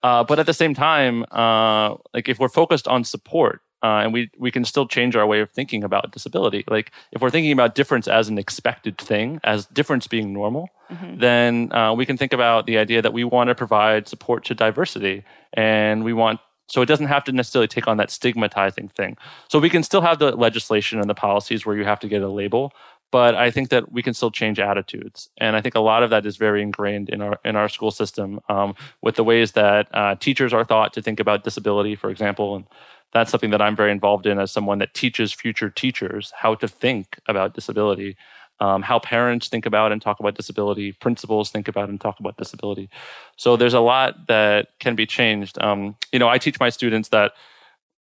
Uh, 0.03 0.25
but 0.25 0.39
at 0.39 0.47
the 0.47 0.55
same 0.55 0.75
time, 0.75 1.25
uh, 1.31 1.95
like 2.15 2.29
if 2.29 2.39
we're 2.39 2.49
focused 2.49 2.87
on 2.89 3.05
support, 3.05 3.61
uh, 3.83 4.03
and 4.03 4.13
we 4.13 4.29
we 4.39 4.51
can 4.51 4.65
still 4.65 4.87
change 4.87 5.15
our 5.15 5.27
way 5.27 5.41
of 5.41 5.51
thinking 5.51 5.85
about 5.85 6.11
disability. 6.11 6.65
Like 6.69 6.91
if 7.13 7.23
we're 7.23 7.31
thinking 7.31 7.53
about 7.53 7.75
difference 7.77 8.09
as 8.09 8.29
an 8.29 8.37
expected 8.39 8.99
thing, 8.99 9.39
as 9.45 9.67
difference 9.67 10.07
being 10.09 10.33
normal, 10.33 10.69
Mhm. 10.91 11.21
then 11.21 11.73
uh, 11.73 11.93
we 11.95 12.05
can 12.07 12.17
think 12.17 12.33
about 12.33 12.67
the 12.67 12.77
idea 12.79 13.03
that 13.03 13.13
we 13.13 13.23
want 13.23 13.49
to 13.49 13.55
provide 13.55 14.09
support 14.09 14.45
to 14.47 14.55
diversity, 14.55 15.23
and 15.53 16.03
we 16.05 16.13
want 16.13 16.41
so 16.71 16.83
it 16.83 16.87
doesn't 16.87 17.07
have 17.07 17.25
to 17.25 17.33
necessarily 17.33 17.69
take 17.69 17.87
on 17.89 17.97
that 17.97 18.11
stigmatizing 18.11 18.89
thing. 18.89 19.17
So 19.49 19.59
we 19.59 19.71
can 19.71 19.83
still 19.83 20.03
have 20.03 20.19
the 20.19 20.37
legislation 20.37 21.01
and 21.01 21.09
the 21.09 21.15
policies 21.15 21.65
where 21.65 21.75
you 21.77 21.85
have 21.85 22.01
to 22.01 22.09
get 22.09 22.21
a 22.21 22.29
label, 22.29 22.73
but 23.11 23.35
I 23.35 23.51
think 23.51 23.71
that 23.71 23.93
we 23.93 24.03
can 24.03 24.15
still 24.15 24.31
change 24.31 24.59
attitudes, 24.59 25.29
and 25.39 25.57
I 25.57 25.61
think 25.61 25.75
a 25.75 25.81
lot 25.81 26.03
of 26.03 26.11
that 26.11 26.27
is 26.27 26.37
very 26.37 26.63
ingrained 26.63 27.09
in 27.09 27.23
our 27.23 27.39
in 27.45 27.57
our 27.57 27.69
school 27.69 27.91
system 27.91 28.41
um, 28.49 28.75
with 29.03 29.17
the 29.17 29.25
ways 29.25 29.53
that 29.53 29.89
uh, 29.95 30.15
teachers 30.17 30.53
are 30.53 30.65
thought 30.65 30.93
to 30.95 31.03
think 31.03 31.21
about 31.21 31.45
disability, 31.45 31.95
for 31.95 32.11
example, 32.11 32.57
and 32.57 32.65
that's 33.13 33.31
something 33.31 33.51
that 33.51 33.63
I'm 33.63 33.77
very 33.77 33.91
involved 33.91 34.27
in 34.27 34.39
as 34.39 34.51
someone 34.51 34.79
that 34.79 34.95
teaches 34.95 35.33
future 35.33 35.71
teachers 35.71 36.33
how 36.37 36.55
to 36.57 36.69
think 36.69 37.19
about 37.27 37.55
disability, 37.55 38.17
um, 38.61 38.83
how 38.83 38.99
parents 38.99 39.49
think 39.49 39.67
about 39.67 39.93
and 39.93 40.03
talk 40.03 40.21
about 40.21 40.35
disability, 40.35 40.93
principals 40.93 41.51
think 41.51 41.69
about 41.69 41.89
and 41.89 42.01
talk 42.01 42.21
about 42.21 42.37
disability. 42.37 42.91
So 43.37 43.57
there's 43.57 43.75
a 43.75 43.81
lot 43.81 44.27
that 44.27 44.69
can 44.79 44.95
be 44.95 45.07
changed. 45.07 45.61
Um, 45.63 45.97
you 46.13 46.19
know, 46.19 46.29
I 46.29 46.39
teach 46.39 46.61
my 46.61 46.69
students 46.69 47.09
that 47.11 47.33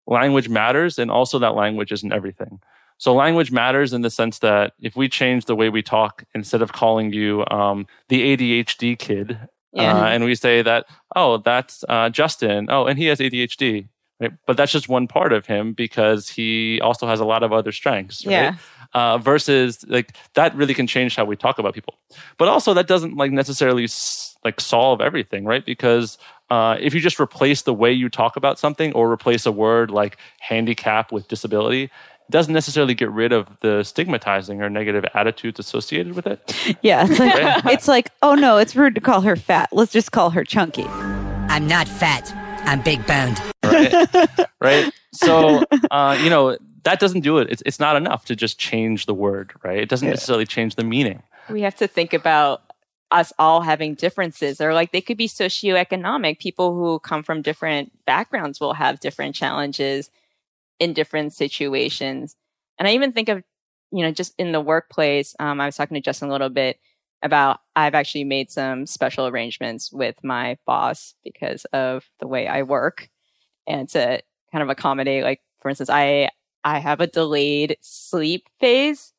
language 0.07 0.49
matters 0.49 0.99
and 0.99 1.11
also 1.11 1.39
that 1.39 1.55
language 1.55 1.91
isn't 1.91 2.11
everything. 2.11 2.59
So 2.97 3.13
language 3.13 3.51
matters 3.51 3.93
in 3.93 4.01
the 4.01 4.09
sense 4.09 4.39
that 4.39 4.73
if 4.81 4.95
we 4.95 5.07
change 5.09 5.45
the 5.45 5.55
way 5.55 5.69
we 5.69 5.81
talk, 5.81 6.23
instead 6.33 6.61
of 6.61 6.73
calling 6.73 7.13
you 7.13 7.45
um, 7.51 7.85
the 8.09 8.35
ADHD 8.35 8.97
kid, 8.97 9.37
Yeah. 9.73 9.95
uh, 9.95 10.05
and 10.07 10.23
we 10.23 10.33
say 10.35 10.61
that, 10.63 10.85
oh, 11.15 11.37
that's 11.37 11.83
uh, 11.87 12.09
Justin. 12.09 12.67
Oh, 12.69 12.85
and 12.85 12.97
he 12.97 13.05
has 13.07 13.19
ADHD. 13.19 13.87
Right? 14.19 14.31
But 14.47 14.57
that's 14.57 14.71
just 14.71 14.89
one 14.89 15.07
part 15.07 15.31
of 15.31 15.45
him 15.45 15.73
because 15.73 16.27
he 16.27 16.81
also 16.81 17.05
has 17.05 17.19
a 17.19 17.25
lot 17.25 17.43
of 17.43 17.53
other 17.53 17.71
strengths. 17.71 18.25
Right? 18.25 18.31
Yeah. 18.31 18.55
Uh, 18.95 19.17
versus 19.19 19.85
like 19.87 20.15
that 20.33 20.55
really 20.55 20.73
can 20.73 20.87
change 20.87 21.15
how 21.15 21.25
we 21.25 21.35
talk 21.35 21.59
about 21.59 21.75
people. 21.75 21.93
But 22.39 22.47
also 22.47 22.73
that 22.73 22.87
doesn't 22.87 23.15
like 23.15 23.31
necessarily 23.31 23.83
s- 23.83 24.35
like 24.43 24.59
solve 24.59 25.01
everything, 25.01 25.45
right? 25.45 25.63
Because 25.63 26.17
uh, 26.49 26.77
if 26.79 26.95
you 26.95 26.99
just 27.01 27.19
replace 27.19 27.61
the 27.63 27.73
way 27.75 27.91
you 27.91 28.09
talk 28.09 28.37
about 28.37 28.57
something 28.57 28.91
or 28.93 29.11
replace 29.11 29.45
a 29.45 29.51
word 29.51 29.91
like 29.91 30.17
handicap 30.39 31.11
with 31.11 31.27
disability, 31.27 31.83
it 31.83 31.91
doesn't 32.29 32.53
necessarily 32.53 32.93
get 32.93 33.09
rid 33.11 33.31
of 33.31 33.47
the 33.61 33.83
stigmatizing 33.83 34.61
or 34.61 34.69
negative 34.69 35.05
attitudes 35.13 35.59
associated 35.59 36.13
with 36.13 36.27
it. 36.27 36.77
Yeah, 36.81 37.05
it's 37.09 37.19
like 37.19 37.33
Right? 37.35 37.73
it's 37.73 37.87
like, 37.87 38.09
oh 38.21 38.35
no, 38.35 38.57
it's 38.57 38.75
rude 38.75 38.95
to 38.95 39.01
call 39.01 39.21
her 39.21 39.35
fat. 39.35 39.69
Let's 39.71 39.91
just 39.91 40.11
call 40.11 40.29
her 40.31 40.43
chunky. 40.43 40.85
I'm 40.85 41.67
not 41.67 41.87
fat. 41.87 42.31
I'm 42.67 42.81
big 42.81 43.05
boned. 43.07 43.41
right? 43.63 44.47
right? 44.61 44.91
So, 45.13 45.63
uh, 45.89 46.19
you 46.21 46.29
know, 46.29 46.57
that 46.83 46.99
doesn't 46.99 47.21
do 47.21 47.37
it. 47.37 47.49
It's, 47.49 47.63
it's 47.65 47.79
not 47.79 47.95
enough 47.95 48.25
to 48.25 48.35
just 48.35 48.57
change 48.59 49.05
the 49.05 49.13
word, 49.13 49.53
right? 49.63 49.77
It 49.79 49.89
doesn't 49.89 50.07
necessarily 50.09 50.45
change 50.45 50.75
the 50.75 50.83
meaning. 50.83 51.23
we 51.49 51.61
have 51.61 51.75
to 51.77 51.87
think 51.87 52.13
about 52.13 52.61
us 53.09 53.31
all 53.39 53.61
having 53.61 53.93
differences 53.95 54.59
or 54.59 54.73
like 54.73 54.91
they 54.91 54.99
could 54.99 55.15
be 55.15 55.29
socioeconomic 55.29 56.39
people 56.39 56.73
who 56.75 56.99
come 56.99 57.23
from 57.23 57.41
different 57.41 57.89
backgrounds 58.05 58.59
will 58.59 58.73
have 58.73 58.99
different 58.99 59.33
challenges 59.33 60.09
in 60.79 60.93
different 60.93 61.33
situations. 61.33 62.35
And 62.79 62.87
I 62.87 62.91
even 62.93 63.11
think 63.11 63.29
of, 63.29 63.43
you 63.91 64.03
know, 64.03 64.11
just 64.11 64.33
in 64.37 64.51
the 64.51 64.61
workplace, 64.61 65.35
um, 65.39 65.59
I 65.61 65.65
was 65.65 65.75
talking 65.75 65.95
to 65.95 66.01
Justin 66.01 66.29
a 66.29 66.31
little 66.31 66.49
bit 66.49 66.77
about 67.23 67.59
I've 67.75 67.95
actually 67.95 68.23
made 68.25 68.51
some 68.51 68.85
special 68.85 69.27
arrangements 69.27 69.91
with 69.91 70.23
my 70.23 70.57
boss 70.65 71.15
because 71.23 71.65
of 71.65 72.05
the 72.19 72.27
way 72.27 72.47
I 72.47 72.61
work 72.63 73.09
and 73.67 73.89
to 73.89 74.21
kind 74.51 74.63
of 74.63 74.69
accommodate 74.69 75.23
like 75.23 75.41
for 75.61 75.69
instance 75.69 75.89
I 75.89 76.29
I 76.63 76.79
have 76.79 77.01
a 77.01 77.07
delayed 77.07 77.77
sleep 77.81 78.47
phase 78.59 79.13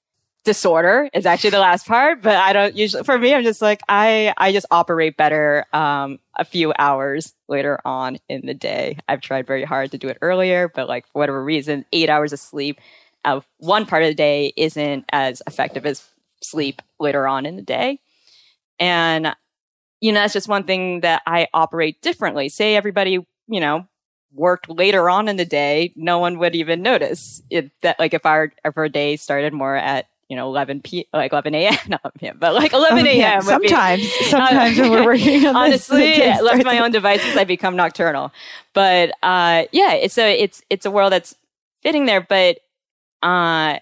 disorder 0.45 1.11
is 1.13 1.27
actually 1.27 1.51
the 1.51 1.59
last 1.59 1.87
part 1.87 2.23
but 2.23 2.37
I 2.37 2.53
don't 2.53 2.75
usually 2.75 3.03
for 3.05 3.19
me 3.19 3.35
I'm 3.35 3.43
just 3.43 3.61
like 3.61 3.81
I 3.89 4.33
I 4.39 4.53
just 4.53 4.67
operate 4.71 5.17
better 5.17 5.67
um 5.75 6.21
a 6.39 6.45
few 6.45 6.73
hours 6.79 7.35
later 7.49 7.79
on 7.85 8.19
in 8.29 8.47
the 8.47 8.55
day 8.55 8.99
I've 9.09 9.21
tried 9.21 9.47
very 9.47 9.65
hard 9.65 9.91
to 9.91 9.99
do 9.99 10.09
it 10.09 10.17
earlier 10.23 10.69
but 10.75 10.89
like 10.89 11.07
for 11.07 11.19
whatever 11.19 11.45
reason 11.45 11.85
8 11.93 12.09
hours 12.09 12.33
of 12.33 12.41
sleep 12.41 12.81
of 13.25 13.45
one 13.59 13.85
part 13.85 14.03
of 14.03 14.09
the 14.09 14.15
day 14.15 14.53
isn't 14.57 15.05
as 15.13 15.43
effective 15.47 15.85
as 15.85 16.09
sleep 16.43 16.83
later 17.01 17.27
on 17.27 17.47
in 17.47 17.57
the 17.57 17.63
day. 17.63 18.01
And, 18.79 19.35
you 20.01 20.13
know, 20.13 20.21
that's 20.21 20.33
just 20.33 20.49
one 20.49 20.65
thing 20.65 21.01
that 21.01 21.23
I 21.27 21.49
operate 21.53 22.01
differently. 22.03 22.49
Say 22.49 22.77
everybody, 22.77 23.13
you 23.49 23.61
know, 23.61 23.87
worked 24.33 24.69
later 24.69 25.11
on 25.11 25.29
in 25.29 25.37
the 25.37 25.45
day, 25.45 25.93
no 25.97 26.19
one 26.19 26.39
would 26.39 26.55
even 26.55 26.83
notice 26.83 27.43
it, 27.51 27.71
that, 27.83 27.99
like, 27.99 28.15
if 28.15 28.25
our, 28.27 28.53
if 28.65 28.77
our 28.77 28.89
day 28.89 29.17
started 29.17 29.53
more 29.53 29.77
at, 29.77 30.07
you 30.29 30.37
know, 30.37 30.47
11 30.47 30.83
p, 30.83 31.07
like 31.13 31.33
11 31.33 31.55
a.m., 31.55 31.75
not 31.89 32.01
11 32.05 32.19
p.m., 32.19 32.37
but 32.39 32.55
like 32.55 32.73
11 32.73 33.07
a.m. 33.07 33.47
would 33.47 33.63
be- 33.63 33.69
Sometimes, 33.69 34.13
sometimes 34.29 34.79
when 34.79 34.91
we're 34.91 35.05
working 35.05 35.47
on 35.47 35.57
honestly, 35.57 36.13
the 36.13 36.17
day 36.19 36.41
left 36.43 36.65
my 36.65 36.79
own 36.81 36.91
devices, 36.91 37.37
I 37.37 37.45
become 37.45 37.77
nocturnal. 37.77 38.33
But 38.75 39.11
uh, 39.23 39.65
yeah, 39.73 39.95
it's 39.95 40.19
a 40.19 40.39
it's 40.39 40.63
it's 40.71 40.87
a 40.87 40.91
world 40.91 41.13
that's 41.13 41.35
fitting 41.83 42.07
there. 42.07 42.21
But 42.21 42.59
uh, 43.23 43.79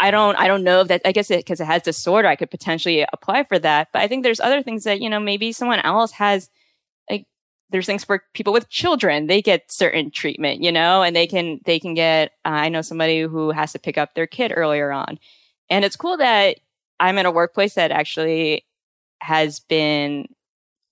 I 0.00 0.10
don't 0.10 0.36
I 0.36 0.46
don't 0.46 0.62
know 0.62 0.82
if 0.82 0.88
that 0.88 1.02
I 1.04 1.12
guess 1.12 1.30
it 1.30 1.38
because 1.40 1.60
it 1.60 1.66
has 1.66 1.82
disorder, 1.82 2.28
I 2.28 2.36
could 2.36 2.50
potentially 2.50 3.04
apply 3.12 3.44
for 3.44 3.58
that. 3.58 3.88
But 3.92 4.02
I 4.02 4.08
think 4.08 4.22
there's 4.22 4.40
other 4.40 4.62
things 4.62 4.84
that 4.84 5.00
you 5.00 5.08
know 5.08 5.20
maybe 5.20 5.52
someone 5.52 5.80
else 5.80 6.12
has 6.12 6.50
like 7.10 7.26
there's 7.70 7.86
things 7.86 8.04
for 8.04 8.22
people 8.34 8.52
with 8.52 8.68
children 8.68 9.26
they 9.26 9.42
get 9.42 9.70
certain 9.70 10.10
treatment 10.10 10.62
you 10.62 10.72
know 10.72 11.02
and 11.02 11.14
they 11.14 11.26
can 11.26 11.60
they 11.66 11.78
can 11.78 11.92
get 11.92 12.32
uh, 12.46 12.48
i 12.48 12.68
know 12.68 12.80
somebody 12.80 13.20
who 13.20 13.50
has 13.50 13.72
to 13.72 13.78
pick 13.78 13.98
up 13.98 14.14
their 14.14 14.26
kid 14.26 14.52
earlier 14.56 14.90
on 14.90 15.18
and 15.70 15.84
it's 15.84 15.96
cool 15.96 16.16
that 16.16 16.58
i'm 17.00 17.18
in 17.18 17.26
a 17.26 17.30
workplace 17.30 17.74
that 17.74 17.90
actually 17.90 18.64
has 19.20 19.60
been 19.60 20.26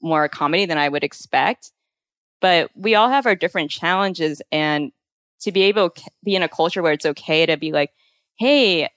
more 0.03 0.25
accommodating 0.25 0.69
than 0.69 0.79
i 0.79 0.89
would 0.89 1.05
expect 1.05 1.73
but 2.41 2.71
we 2.75 2.95
all 2.95 3.09
have 3.09 3.27
our 3.27 3.35
different 3.35 3.71
challenges. 3.71 4.43
And 4.53 4.93
to 5.41 5.53
be 5.53 5.63
able 5.63 5.91
to 5.91 6.11
be 6.25 6.35
in 6.35 6.43
a 6.43 6.49
culture 6.49 6.83
where 6.83 6.93
it's 6.93 7.07
okay 7.07 7.45
to 7.45 7.57
be 7.57 7.71
like 7.71 7.91
hey 8.37 8.89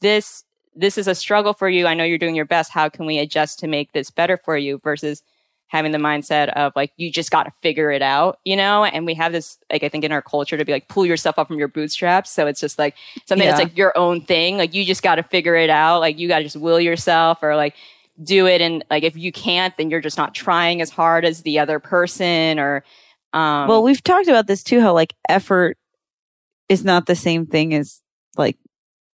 this 0.00 0.44
this 0.74 0.98
is 0.98 1.08
a 1.08 1.14
struggle 1.14 1.52
for 1.52 1.68
you. 1.68 1.86
I 1.86 1.94
know 1.94 2.04
you're 2.04 2.18
doing 2.18 2.36
your 2.36 2.44
best. 2.44 2.70
How 2.70 2.88
can 2.88 3.06
we 3.06 3.18
adjust 3.18 3.58
to 3.60 3.66
make 3.66 3.92
this 3.92 4.10
better 4.10 4.36
for 4.36 4.56
you? 4.56 4.78
Versus 4.78 5.22
having 5.70 5.92
the 5.92 5.98
mindset 5.98 6.48
of 6.54 6.72
like 6.74 6.92
you 6.96 7.10
just 7.10 7.30
got 7.30 7.44
to 7.44 7.52
figure 7.62 7.90
it 7.90 8.02
out 8.02 8.38
you 8.44 8.56
know? 8.56 8.84
And 8.84 9.06
we 9.06 9.14
have 9.14 9.32
this 9.32 9.58
like 9.70 9.82
i 9.82 9.88
think 9.88 10.04
in 10.04 10.12
our 10.12 10.22
culture 10.22 10.56
to 10.56 10.64
be 10.64 10.72
like 10.72 10.88
pull 10.88 11.06
yourself 11.06 11.38
up 11.38 11.48
from 11.48 11.58
your 11.58 11.68
bootstraps. 11.68 12.30
So 12.30 12.46
it's 12.46 12.60
just 12.60 12.78
like 12.78 12.96
something 13.26 13.46
that's 13.46 13.60
like 13.60 13.76
your 13.76 13.96
own 13.96 14.20
thing. 14.20 14.56
Like 14.56 14.74
you 14.74 14.84
just 14.84 15.02
got 15.02 15.16
to 15.16 15.22
figure 15.22 15.54
it 15.54 15.70
out. 15.70 16.00
Like 16.00 16.18
you 16.18 16.28
got 16.28 16.38
to 16.38 16.44
just 16.44 16.56
will 16.56 16.80
yourself 16.80 17.42
or 17.42 17.56
like 17.56 17.74
do 18.22 18.46
it. 18.46 18.60
And 18.60 18.84
like 18.90 19.04
if 19.04 19.16
you 19.16 19.32
can't 19.32 19.76
then 19.76 19.90
you're 19.90 20.00
just 20.00 20.18
not 20.18 20.34
trying 20.34 20.80
as 20.80 20.90
hard 20.90 21.24
as 21.24 21.42
the 21.42 21.58
other 21.58 21.78
person 21.78 22.58
or 22.58 22.84
um 23.32 23.68
well, 23.68 23.82
we've 23.82 24.02
talked 24.02 24.28
about 24.28 24.46
this 24.46 24.62
too. 24.62 24.80
How 24.80 24.92
like 24.92 25.14
effort 25.28 25.78
is 26.68 26.84
not 26.84 27.06
the 27.06 27.16
same 27.16 27.46
thing 27.46 27.74
as 27.74 28.00
like 28.36 28.56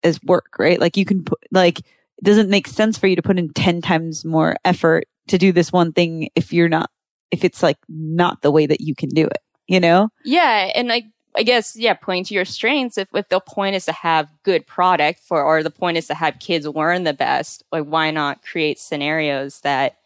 as 0.03 0.21
work, 0.23 0.55
right? 0.59 0.79
Like 0.79 0.97
you 0.97 1.05
can 1.05 1.23
put 1.23 1.39
like 1.51 1.79
it 1.79 2.23
doesn't 2.23 2.49
make 2.49 2.67
sense 2.67 2.97
for 2.97 3.07
you 3.07 3.15
to 3.15 3.23
put 3.23 3.39
in 3.39 3.51
ten 3.53 3.81
times 3.81 4.23
more 4.23 4.55
effort 4.63 5.07
to 5.27 5.37
do 5.37 5.51
this 5.51 5.71
one 5.71 5.93
thing 5.93 6.29
if 6.35 6.51
you're 6.53 6.69
not 6.69 6.89
if 7.31 7.43
it's 7.43 7.63
like 7.63 7.77
not 7.89 8.43
the 8.43 8.51
way 8.51 8.67
that 8.67 8.79
you 8.79 8.93
can 8.93 9.09
do 9.09 9.25
it. 9.25 9.39
You 9.67 9.79
know? 9.79 10.09
Yeah, 10.23 10.71
and 10.75 10.91
I 10.91 11.03
I 11.35 11.43
guess 11.43 11.75
yeah, 11.75 11.95
playing 11.95 12.25
to 12.25 12.33
your 12.33 12.45
strengths. 12.45 12.97
If 12.97 13.07
if 13.13 13.27
the 13.29 13.39
point 13.39 13.75
is 13.75 13.85
to 13.85 13.91
have 13.91 14.29
good 14.43 14.67
product 14.67 15.19
for, 15.19 15.43
or 15.43 15.63
the 15.63 15.71
point 15.71 15.97
is 15.97 16.07
to 16.07 16.13
have 16.13 16.39
kids 16.39 16.67
learn 16.67 17.03
the 17.03 17.13
best, 17.13 17.63
like 17.71 17.85
why 17.85 18.11
not 18.11 18.43
create 18.43 18.77
scenarios 18.77 19.61
that 19.61 19.97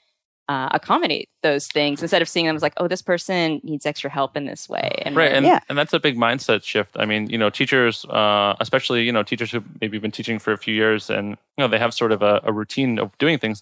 uh, 0.47 0.69
accommodate 0.71 1.27
those 1.43 1.67
things 1.67 2.01
instead 2.01 2.21
of 2.21 2.29
seeing 2.29 2.45
them 2.45 2.55
as 2.55 2.61
like, 2.61 2.73
oh, 2.77 2.87
this 2.87 3.01
person 3.01 3.59
needs 3.63 3.85
extra 3.85 4.09
help 4.09 4.37
in 4.37 4.45
this 4.45 4.69
way. 4.69 5.01
And 5.01 5.13
right 5.15 5.33
and, 5.33 5.45
yeah, 5.45 5.59
and 5.67 5.77
that's 5.77 5.91
a 5.91 5.99
big 5.99 6.15
mindset 6.15 6.63
shift 6.63 6.95
i 6.97 7.05
mean 7.05 7.29
you 7.29 7.37
know 7.37 7.49
teachers 7.49 8.05
uh, 8.05 8.55
especially 8.61 9.03
you 9.03 9.11
know 9.11 9.23
teachers 9.23 9.51
who 9.51 9.61
maybe 9.81 9.97
been 9.99 10.11
teaching 10.11 10.39
for 10.39 10.53
a 10.53 10.57
few 10.57 10.73
years 10.73 11.09
and 11.09 11.31
you 11.31 11.35
know 11.57 11.67
they 11.67 11.79
have 11.79 11.93
sort 11.93 12.13
of 12.13 12.21
a, 12.21 12.39
a 12.43 12.53
routine 12.53 12.97
of 12.99 13.17
doing 13.17 13.37
things 13.37 13.61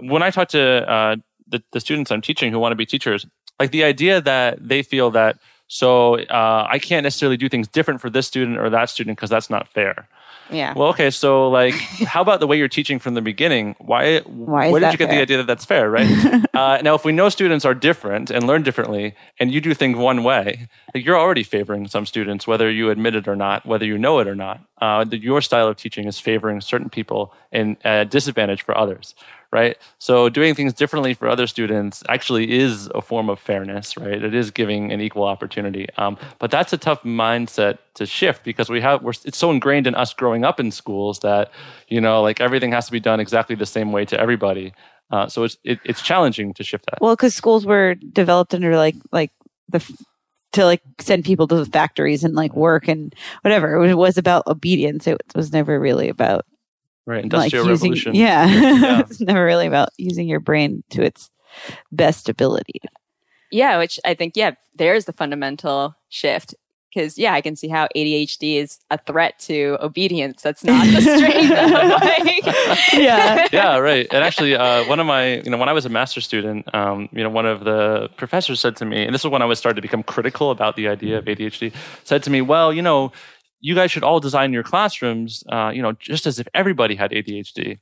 when 0.00 0.22
i 0.22 0.30
talk 0.30 0.48
to 0.48 0.60
uh, 0.90 1.16
the, 1.48 1.62
the 1.72 1.80
students 1.80 2.10
i'm 2.10 2.20
teaching 2.20 2.52
who 2.52 2.58
want 2.58 2.72
to 2.72 2.76
be 2.76 2.86
teachers 2.86 3.26
like 3.58 3.70
the 3.70 3.84
idea 3.84 4.20
that 4.20 4.56
they 4.66 4.82
feel 4.82 5.10
that 5.10 5.38
so 5.68 6.18
uh, 6.24 6.66
i 6.70 6.78
can't 6.78 7.04
necessarily 7.04 7.36
do 7.36 7.48
things 7.48 7.68
different 7.68 8.00
for 8.00 8.10
this 8.10 8.26
student 8.26 8.58
or 8.58 8.70
that 8.70 8.88
student 8.88 9.16
because 9.16 9.30
that's 9.30 9.50
not 9.50 9.68
fair 9.68 10.08
yeah. 10.52 10.74
well, 10.74 10.88
okay, 10.88 11.10
so 11.10 11.48
like, 11.48 11.74
how 12.06 12.22
about 12.22 12.40
the 12.40 12.46
way 12.46 12.58
you're 12.58 12.68
teaching 12.68 12.98
from 12.98 13.14
the 13.14 13.22
beginning? 13.22 13.76
Why? 13.78 14.20
Why 14.20 14.70
where 14.70 14.80
did 14.80 14.92
you 14.92 14.98
get 14.98 15.10
the 15.10 15.20
idea 15.20 15.38
that 15.38 15.46
that's 15.46 15.64
fair, 15.64 15.90
right? 15.90 16.08
uh, 16.54 16.80
now, 16.82 16.94
if 16.94 17.04
we 17.04 17.12
know 17.12 17.28
students 17.28 17.64
are 17.64 17.74
different 17.74 18.30
and 18.30 18.46
learn 18.46 18.62
differently, 18.62 19.14
and 19.38 19.52
you 19.52 19.60
do 19.60 19.74
things 19.74 19.96
one 19.96 20.22
way, 20.24 20.68
like 20.94 21.04
you're 21.04 21.18
already 21.18 21.42
favoring 21.42 21.86
some 21.88 22.06
students, 22.06 22.46
whether 22.46 22.70
you 22.70 22.90
admit 22.90 23.14
it 23.14 23.28
or 23.28 23.36
not, 23.36 23.64
whether 23.66 23.84
you 23.84 23.98
know 23.98 24.18
it 24.18 24.28
or 24.28 24.34
not. 24.34 24.60
Uh, 24.80 25.04
your 25.10 25.40
style 25.40 25.68
of 25.68 25.76
teaching 25.76 26.06
is 26.06 26.18
favoring 26.18 26.60
certain 26.60 26.88
people 26.88 27.34
and 27.52 27.76
disadvantage 28.10 28.62
for 28.62 28.76
others, 28.76 29.14
right? 29.52 29.76
So, 29.98 30.28
doing 30.28 30.54
things 30.54 30.72
differently 30.72 31.14
for 31.14 31.28
other 31.28 31.46
students 31.46 32.02
actually 32.08 32.52
is 32.52 32.88
a 32.94 33.02
form 33.02 33.28
of 33.28 33.38
fairness, 33.38 33.96
right? 33.96 34.22
It 34.22 34.34
is 34.34 34.50
giving 34.50 34.92
an 34.92 35.00
equal 35.00 35.24
opportunity. 35.24 35.88
Um, 35.96 36.16
but 36.38 36.50
that's 36.50 36.72
a 36.72 36.78
tough 36.78 37.02
mindset 37.02 37.78
to 37.94 38.06
shift 38.06 38.44
because 38.44 38.70
we 38.70 38.80
have 38.80 39.02
we're, 39.02 39.12
it's 39.24 39.38
so 39.38 39.50
ingrained 39.50 39.86
in 39.86 39.94
us 39.94 40.14
growing 40.14 40.44
up 40.44 40.60
in 40.60 40.70
schools 40.70 41.20
that 41.20 41.50
you 41.88 42.00
know 42.00 42.22
like 42.22 42.40
everything 42.40 42.72
has 42.72 42.86
to 42.86 42.92
be 42.92 43.00
done 43.00 43.20
exactly 43.20 43.56
the 43.56 43.66
same 43.66 43.92
way 43.92 44.04
to 44.04 44.18
everybody. 44.18 44.72
Uh, 45.10 45.26
so 45.26 45.44
it's 45.44 45.56
it, 45.64 45.80
it's 45.84 46.02
challenging 46.02 46.54
to 46.54 46.62
shift 46.62 46.86
that. 46.86 47.00
Well, 47.00 47.16
because 47.16 47.34
schools 47.34 47.66
were 47.66 47.94
developed 47.94 48.54
under 48.54 48.76
like 48.76 48.96
like 49.12 49.32
the 49.68 49.80
to 50.52 50.64
like 50.64 50.82
send 50.98 51.24
people 51.24 51.46
to 51.48 51.56
the 51.56 51.66
factories 51.66 52.24
and 52.24 52.34
like 52.34 52.54
work 52.54 52.88
and 52.88 53.14
whatever. 53.42 53.84
It 53.84 53.94
was 53.94 54.18
about 54.18 54.46
obedience. 54.46 55.06
It 55.06 55.20
was 55.34 55.52
never 55.52 55.78
really 55.78 56.08
about 56.08 56.44
Right, 57.06 57.24
like 57.24 57.24
industrial 57.24 57.66
using. 57.68 57.90
revolution. 57.90 58.14
Yeah, 58.14 58.46
Yeah. 58.46 59.00
it's 59.08 59.20
never 59.20 59.44
really 59.44 59.66
about 59.66 59.90
using 59.98 60.28
your 60.28 60.40
brain 60.40 60.82
to 60.90 61.02
its 61.02 61.30
best 61.90 62.28
ability. 62.28 62.80
yeah, 63.50 63.78
which 63.78 63.98
I 64.04 64.14
think 64.14 64.36
yeah, 64.36 64.52
there's 64.76 65.06
the 65.06 65.12
fundamental 65.12 65.96
shift. 66.08 66.54
Because 66.92 67.16
yeah, 67.16 67.34
I 67.34 67.40
can 67.40 67.54
see 67.54 67.68
how 67.68 67.86
ADHD 67.94 68.56
is 68.56 68.80
a 68.90 68.98
threat 68.98 69.38
to 69.46 69.78
obedience. 69.80 70.42
That's 70.42 70.64
not 70.64 70.84
the 70.86 71.00
strength. 71.00 71.52
of, 71.52 72.00
like, 72.02 72.92
yeah, 72.92 73.46
yeah, 73.52 73.76
right. 73.78 74.08
And 74.10 74.24
actually, 74.24 74.56
uh, 74.56 74.84
one 74.86 74.98
of 74.98 75.06
my, 75.06 75.36
you 75.36 75.50
know, 75.50 75.56
when 75.56 75.68
I 75.68 75.72
was 75.72 75.86
a 75.86 75.88
master's 75.88 76.24
student, 76.24 76.72
um, 76.74 77.08
you 77.12 77.22
know, 77.22 77.30
one 77.30 77.46
of 77.46 77.62
the 77.62 78.08
professors 78.16 78.58
said 78.58 78.74
to 78.76 78.84
me, 78.84 79.04
and 79.04 79.14
this 79.14 79.24
is 79.24 79.30
when 79.30 79.40
I 79.40 79.44
was 79.44 79.60
starting 79.60 79.76
to 79.76 79.82
become 79.82 80.02
critical 80.02 80.50
about 80.50 80.74
the 80.74 80.88
idea 80.88 81.18
of 81.18 81.26
ADHD, 81.26 81.72
said 82.02 82.24
to 82.24 82.30
me, 82.30 82.40
well, 82.40 82.72
you 82.72 82.82
know, 82.82 83.12
you 83.60 83.74
guys 83.74 83.90
should 83.90 84.02
all 84.02 84.20
design 84.20 84.52
your 84.52 84.62
classrooms, 84.62 85.44
uh, 85.50 85.70
you 85.74 85.82
know, 85.82 85.92
just 85.92 86.26
as 86.26 86.38
if 86.38 86.48
everybody 86.54 86.94
had 86.94 87.10
ADHD. 87.10 87.78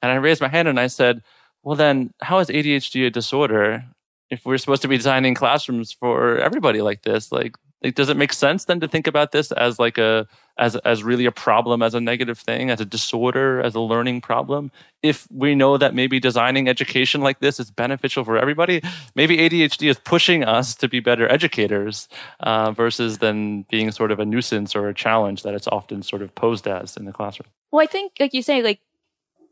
And 0.00 0.12
I 0.12 0.16
raised 0.16 0.40
my 0.40 0.48
hand 0.48 0.68
and 0.68 0.78
I 0.78 0.86
said, 0.86 1.22
well, 1.62 1.76
then 1.76 2.12
how 2.20 2.38
is 2.38 2.48
ADHD 2.48 3.06
a 3.06 3.10
disorder 3.10 3.84
if 4.30 4.44
we're 4.44 4.58
supposed 4.58 4.82
to 4.82 4.88
be 4.88 4.96
designing 4.96 5.34
classrooms 5.34 5.92
for 5.92 6.38
everybody 6.38 6.82
like 6.82 7.02
this? 7.02 7.32
Like, 7.32 7.56
like, 7.82 7.94
does 7.94 8.08
it 8.08 8.16
make 8.16 8.32
sense 8.32 8.66
then 8.66 8.80
to 8.80 8.88
think 8.88 9.06
about 9.06 9.32
this 9.32 9.50
as 9.52 9.78
like 9.78 9.98
a 9.98 10.26
as 10.58 10.76
as 10.76 11.02
really 11.02 11.26
a 11.26 11.32
problem, 11.32 11.82
as 11.82 11.94
a 11.94 12.00
negative 12.00 12.38
thing, 12.38 12.70
as 12.70 12.80
a 12.80 12.84
disorder, 12.84 13.60
as 13.60 13.74
a 13.74 13.80
learning 13.80 14.20
problem? 14.20 14.70
If 15.02 15.26
we 15.32 15.54
know 15.54 15.76
that 15.78 15.94
maybe 15.94 16.20
designing 16.20 16.68
education 16.68 17.22
like 17.22 17.40
this 17.40 17.58
is 17.58 17.70
beneficial 17.70 18.24
for 18.24 18.36
everybody, 18.36 18.82
maybe 19.16 19.38
ADHD 19.38 19.90
is 19.90 19.98
pushing 19.98 20.44
us 20.44 20.74
to 20.76 20.88
be 20.88 21.00
better 21.00 21.30
educators 21.30 22.08
uh, 22.40 22.70
versus 22.70 23.18
then 23.18 23.64
being 23.70 23.90
sort 23.90 24.12
of 24.12 24.20
a 24.20 24.24
nuisance 24.24 24.76
or 24.76 24.88
a 24.88 24.94
challenge 24.94 25.42
that 25.42 25.54
it's 25.54 25.66
often 25.68 26.02
sort 26.02 26.22
of 26.22 26.34
posed 26.34 26.68
as 26.68 26.96
in 26.96 27.04
the 27.04 27.12
classroom. 27.12 27.48
Well, 27.72 27.82
I 27.82 27.86
think, 27.86 28.12
like 28.20 28.32
you 28.34 28.42
say, 28.42 28.62
like 28.62 28.80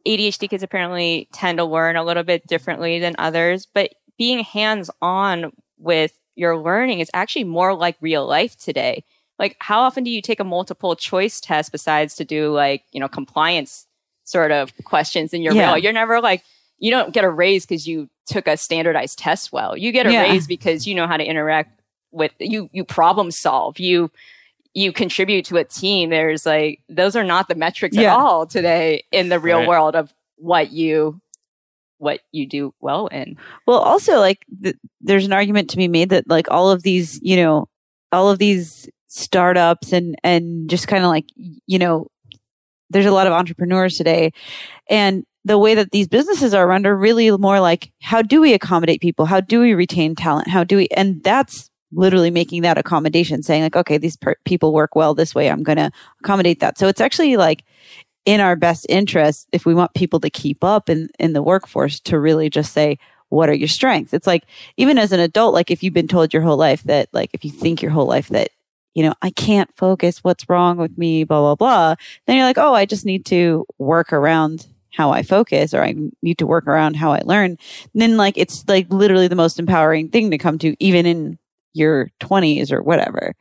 ADHD 0.07 0.49
kids 0.49 0.63
apparently 0.63 1.29
tend 1.33 1.59
to 1.59 1.65
learn 1.65 1.97
a 1.97 2.05
little 2.05 2.23
bit 2.23 2.47
differently 2.47 3.01
than 3.01 3.17
others, 3.19 3.67
but 3.67 3.91
being 4.19 4.45
hands 4.45 4.91
on 5.03 5.53
with 5.79 6.20
your 6.41 6.57
learning 6.57 7.01
is 7.01 7.11
actually 7.13 7.45
more 7.45 7.75
like 7.75 7.97
real 8.01 8.27
life 8.27 8.57
today. 8.57 9.05
Like, 9.39 9.57
how 9.61 9.81
often 9.83 10.03
do 10.05 10.11
you 10.11 10.23
take 10.23 10.41
a 10.41 10.45
multiple 10.45 10.97
choice 10.97 11.39
test 11.41 11.71
besides 11.71 12.15
to 12.17 12.25
do 12.25 12.51
like, 12.53 12.83
you 12.93 12.99
know, 13.01 13.09
compliance 13.09 13.87
sort 14.25 14.51
of 14.51 14.73
questions 14.85 15.33
in 15.35 15.43
your 15.43 15.55
Yeah. 15.55 15.73
real? 15.75 15.79
You're 15.79 15.93
never 15.93 16.21
like, 16.21 16.43
you 16.79 16.91
don't 16.91 17.13
get 17.13 17.25
a 17.25 17.29
raise 17.29 17.67
because 17.67 17.87
you 17.87 18.09
took 18.27 18.47
a 18.47 18.57
standardized 18.57 19.19
test 19.19 19.53
well. 19.53 19.77
You 19.77 19.93
get 19.93 20.07
a 20.07 20.13
Yeah. 20.13 20.23
raise 20.23 20.47
because 20.47 20.87
you 20.87 20.95
know 20.95 21.07
how 21.07 21.19
to 21.19 21.25
interact 21.25 21.79
with 22.11 22.33
you, 22.39 22.71
you 22.73 22.85
problem 22.85 23.31
solve, 23.31 23.79
you, 23.79 24.11
you 24.73 24.93
contribute 24.93 25.45
to 25.47 25.57
a 25.59 25.65
team, 25.65 26.09
there's 26.11 26.47
like 26.47 26.81
those 26.89 27.17
are 27.17 27.25
not 27.25 27.49
the 27.49 27.55
metrics 27.55 27.97
Yeah. 27.97 28.13
at 28.15 28.19
all 28.19 28.47
today 28.47 29.05
in 29.13 29.29
the 29.29 29.39
real 29.39 29.59
Right. 29.61 29.69
world 29.69 29.95
of 29.95 30.13
what 30.37 30.71
you 30.73 31.21
what 32.01 32.21
you 32.33 32.47
do 32.47 32.75
well 32.81 33.07
in. 33.09 33.37
Well, 33.67 33.79
also 33.79 34.19
like 34.19 34.45
th- 34.63 34.77
there's 35.01 35.27
an 35.27 35.33
argument 35.33 35.71
to 35.71 35.77
be 35.77 35.89
made 35.89 36.09
that 36.11 36.29
like 36.29 36.51
all 36.51 36.71
of 36.71 36.83
these, 36.83 37.21
you 37.23 37.37
know, 37.37 37.69
all 38.11 38.31
of 38.31 38.39
these 38.39 38.89
startups 39.07 39.93
and 39.93 40.17
and 40.25 40.69
just 40.69 40.89
kind 40.89 41.05
of 41.05 41.11
like 41.11 41.27
you 41.37 41.79
know, 41.79 42.09
there's 42.89 43.07
a 43.07 43.13
lot 43.13 43.27
of 43.27 43.33
entrepreneurs 43.33 43.97
today, 43.97 44.33
and 44.89 45.25
the 45.45 45.59
way 45.59 45.75
that 45.75 45.91
these 45.93 46.09
businesses 46.09 46.55
are 46.55 46.67
run 46.67 46.87
are 46.87 46.97
really 46.97 47.31
more 47.31 47.61
like 47.61 47.93
how 48.01 48.23
do 48.23 48.41
we 48.41 48.55
accommodate 48.55 49.01
people? 49.01 49.27
How 49.27 49.41
do 49.41 49.61
we 49.61 49.75
retain 49.75 50.15
talent? 50.15 50.49
How 50.49 50.65
do 50.65 50.77
we? 50.77 50.89
And 50.97 51.23
that's 51.23 51.71
literally 51.93 52.31
making 52.31 52.63
that 52.63 52.79
accommodation, 52.79 53.43
saying 53.43 53.63
like, 53.63 53.77
okay, 53.77 53.99
these 53.99 54.17
per- 54.17 54.37
people 54.45 54.73
work 54.73 54.95
well 54.95 55.15
this 55.15 55.35
way. 55.35 55.51
I'm 55.51 55.63
going 55.63 55.79
to 55.79 55.91
accommodate 56.21 56.61
that. 56.61 56.79
So 56.79 56.89
it's 56.89 57.01
actually 57.01 57.37
like 57.37 57.65
in 58.25 58.41
our 58.41 58.57
best 58.57 58.87
interest 58.89 59.49
if 59.53 59.65
we 59.65 59.75
want 59.75 59.95
people 59.95 60.21
to 60.21 60.31
keep 60.31 60.63
up 60.63 60.89
in 60.89 61.09
in 61.19 61.33
the 61.33 61.43
workforce 61.43 62.01
to 62.01 62.19
really 62.19 62.51
just 62.51 62.73
say 62.73 62.99
what 63.29 63.49
are 63.49 63.55
your 63.55 63.69
strengths? 63.69 64.13
It's 64.13 64.27
like 64.27 64.43
even 64.77 64.99
as 64.99 65.13
an 65.13 65.21
adult 65.21 65.55
like 65.55 65.71
if 65.71 65.83
you've 65.83 65.95
been 65.95 66.09
told 66.09 66.33
your 66.33 66.43
whole 66.43 66.57
life 66.57 66.83
that 66.85 67.09
like 67.13 67.31
if 67.33 67.45
you 67.45 67.51
think 67.51 67.81
your 67.81 67.93
whole 67.93 68.07
life 68.07 68.29
that 68.29 68.51
you 68.95 69.05
know 69.05 69.15
i 69.23 69.31
can't 69.31 69.73
focus 69.77 70.25
what's 70.25 70.49
wrong 70.49 70.77
with 70.77 70.99
me 70.99 71.23
blah 71.23 71.41
blah 71.41 71.55
blah 71.55 71.95
then 72.27 72.37
you're 72.37 72.45
like 72.45 72.59
oh 72.59 72.75
i 72.75 72.85
just 72.85 73.07
need 73.07 73.25
to 73.25 73.65
work 73.79 74.13
around 74.13 74.67
how 74.93 75.13
i 75.13 75.23
focus 75.23 75.73
or 75.73 75.81
i 75.81 75.95
need 76.23 76.39
to 76.39 76.47
work 76.47 76.67
around 76.67 76.97
how 76.97 77.13
i 77.13 77.21
learn 77.25 77.53
and 77.53 77.59
then 77.95 78.17
like 78.17 78.37
it's 78.37 78.65
like 78.67 78.93
literally 78.93 79.29
the 79.29 79.37
most 79.37 79.61
empowering 79.61 80.09
thing 80.09 80.29
to 80.29 80.39
come 80.39 80.59
to 80.59 80.75
even 80.83 81.07
in 81.07 81.39
your 81.73 82.11
20s 82.21 82.73
or 82.73 82.83
whatever. 82.83 83.35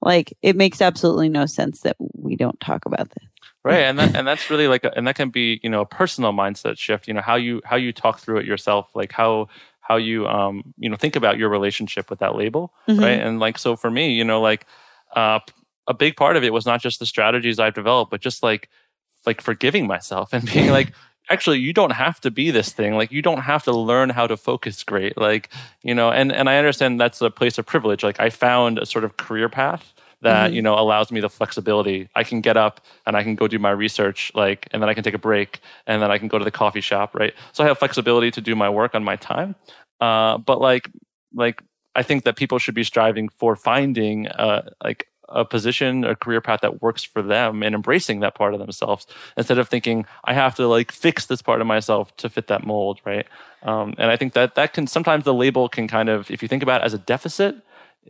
Like 0.00 0.32
it 0.42 0.56
makes 0.56 0.80
absolutely 0.80 1.28
no 1.28 1.46
sense 1.46 1.80
that 1.80 1.96
we 1.98 2.36
don't 2.36 2.58
talk 2.60 2.86
about 2.86 3.10
this 3.10 3.31
right 3.64 3.80
and 3.82 3.98
that, 3.98 4.14
and 4.16 4.26
that's 4.26 4.50
really 4.50 4.68
like 4.68 4.84
a, 4.84 4.92
and 4.96 5.06
that 5.06 5.14
can 5.14 5.30
be 5.30 5.60
you 5.62 5.70
know 5.70 5.80
a 5.82 5.86
personal 5.86 6.32
mindset 6.32 6.78
shift 6.78 7.06
you 7.08 7.14
know 7.14 7.20
how 7.20 7.36
you 7.36 7.60
how 7.64 7.76
you 7.76 7.92
talk 7.92 8.18
through 8.20 8.38
it 8.38 8.46
yourself 8.46 8.90
like 8.94 9.12
how 9.12 9.48
how 9.80 9.96
you 9.96 10.26
um 10.28 10.74
you 10.78 10.88
know 10.88 10.96
think 10.96 11.16
about 11.16 11.38
your 11.38 11.48
relationship 11.48 12.08
with 12.10 12.18
that 12.20 12.34
label 12.36 12.72
Mhm. 12.88 13.00
right? 13.00 13.20
And 13.20 13.40
like 13.40 13.58
so 13.58 13.76
for 13.76 13.90
me 13.90 14.12
you 14.14 14.24
know 14.24 14.40
like 14.40 14.66
uh 15.16 15.38
a 15.88 15.94
big 15.94 16.16
part 16.16 16.36
of 16.36 16.44
it 16.44 16.52
was 16.52 16.64
not 16.66 16.80
just 16.80 16.98
the 17.00 17.06
strategies 17.06 17.58
i've 17.58 17.74
developed 17.74 18.10
but 18.10 18.20
just 18.20 18.42
like 18.42 18.68
like 19.26 19.40
forgiving 19.40 19.86
myself 19.86 20.32
and 20.32 20.44
being 20.52 20.70
like 20.70 20.92
actually 21.30 21.58
you 21.58 21.72
don't 21.72 21.92
have 21.92 22.20
to 22.20 22.30
be 22.32 22.50
this 22.50 22.72
thing. 22.72 22.96
Like 22.96 23.12
you 23.12 23.22
don't 23.22 23.42
have 23.42 23.62
to 23.64 23.72
learn 23.72 24.10
how 24.10 24.26
to 24.26 24.36
focus 24.36 24.82
great. 24.82 25.16
Like 25.16 25.48
you 25.82 25.94
know 25.94 26.10
and 26.10 26.32
and 26.32 26.48
i 26.50 26.56
understand 26.58 27.00
that's 27.00 27.20
a 27.20 27.30
place 27.30 27.58
of 27.58 27.64
privilege. 27.66 28.02
Like 28.02 28.18
i 28.20 28.28
found 28.28 28.78
a 28.78 28.86
sort 28.86 29.04
of 29.04 29.16
career 29.16 29.48
path 29.48 29.92
that 30.22 30.50
Mhm. 30.50 30.54
you 30.54 30.62
know 30.62 30.74
allows 30.78 31.10
me 31.12 31.20
the 31.20 31.28
flexibility. 31.28 32.08
I 32.14 32.22
can 32.24 32.40
get 32.40 32.56
up 32.56 32.80
and 33.06 33.16
i 33.16 33.22
can 33.22 33.34
go 33.34 33.46
do 33.48 33.58
my 33.58 33.70
research 33.70 34.32
like 34.34 34.68
and 34.72 34.80
then 34.82 34.88
i 34.88 34.94
can 34.94 35.04
take 35.04 35.14
a 35.14 35.18
break 35.30 35.60
and 35.86 36.00
then 36.02 36.10
i 36.10 36.18
can 36.18 36.28
go 36.28 36.38
to 36.38 36.44
the 36.44 36.50
coffee 36.62 36.80
shop 36.80 37.14
right? 37.14 37.34
So 37.52 37.64
i 37.64 37.66
have 37.66 37.78
flexibility 37.78 38.30
to 38.30 38.40
do 38.40 38.54
my 38.56 38.70
work 38.70 38.94
on 38.94 39.02
my 39.04 39.16
time. 39.16 39.54
Uh, 40.00 40.38
but 40.38 40.60
like 40.60 40.88
like 41.34 41.62
i 41.94 42.02
think 42.02 42.24
that 42.24 42.36
people 42.36 42.58
should 42.58 42.74
be 42.74 42.84
striving 42.84 43.28
for 43.28 43.56
finding 43.56 44.28
uh, 44.28 44.62
like 44.82 45.06
a 45.28 45.44
position 45.44 46.04
a 46.04 46.14
career 46.14 46.40
path 46.40 46.60
that 46.60 46.82
works 46.82 47.02
for 47.02 47.22
them 47.22 47.62
and 47.62 47.74
embracing 47.74 48.20
that 48.20 48.34
part 48.34 48.52
of 48.54 48.60
themselves 48.60 49.06
instead 49.36 49.58
of 49.58 49.68
thinking 49.68 50.04
i 50.24 50.34
have 50.34 50.54
to 50.54 50.66
like 50.66 50.92
fix 50.92 51.26
this 51.26 51.40
part 51.42 51.60
of 51.62 51.66
myself 51.66 52.14
to 52.16 52.28
fit 52.28 52.46
that 52.48 52.66
mold 52.66 53.00
right? 53.04 53.26
Um, 53.62 53.94
and 53.98 54.10
i 54.10 54.16
think 54.16 54.32
that 54.34 54.54
that 54.56 54.72
can 54.74 54.86
sometimes 54.86 55.24
the 55.24 55.34
label 55.34 55.68
can 55.68 55.86
kind 55.88 56.08
of 56.08 56.30
if 56.30 56.42
you 56.42 56.48
think 56.48 56.62
about 56.62 56.80
it 56.82 56.84
as 56.84 56.94
a 56.94 56.98
deficit 56.98 57.54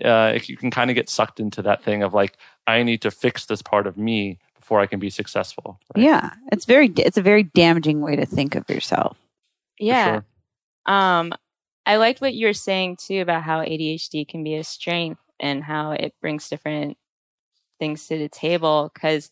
uh, 0.04 0.38
you 0.44 0.56
can 0.56 0.70
kind 0.70 0.90
of 0.90 0.94
get 0.94 1.08
sucked 1.08 1.38
into 1.40 1.62
that 1.62 1.82
thing 1.82 2.02
of 2.02 2.14
like 2.14 2.36
i 2.66 2.82
need 2.82 3.02
to 3.02 3.10
fix 3.10 3.46
this 3.46 3.62
part 3.62 3.86
of 3.86 3.96
me 3.96 4.38
before 4.58 4.80
i 4.80 4.86
can 4.86 4.98
be 4.98 5.10
successful 5.10 5.78
Yeah, 5.96 6.30
it's 6.50 6.64
very 6.64 6.88
it's 6.96 7.18
a 7.18 7.22
very 7.22 7.42
damaging 7.42 8.00
way 8.00 8.16
to 8.16 8.26
think 8.26 8.54
of 8.54 8.68
yourself. 8.70 9.16
Yeah. 9.78 10.20
Um, 10.86 11.32
I 11.84 11.96
liked 11.96 12.20
what 12.20 12.34
you 12.34 12.46
were 12.46 12.52
saying 12.52 12.96
too 12.96 13.20
about 13.20 13.42
how 13.42 13.60
ADHD 13.60 14.26
can 14.26 14.44
be 14.44 14.54
a 14.54 14.64
strength 14.64 15.20
and 15.40 15.62
how 15.64 15.92
it 15.92 16.14
brings 16.20 16.48
different 16.48 16.96
things 17.80 18.06
to 18.06 18.16
the 18.16 18.28
table. 18.28 18.90
Cause, 18.94 19.30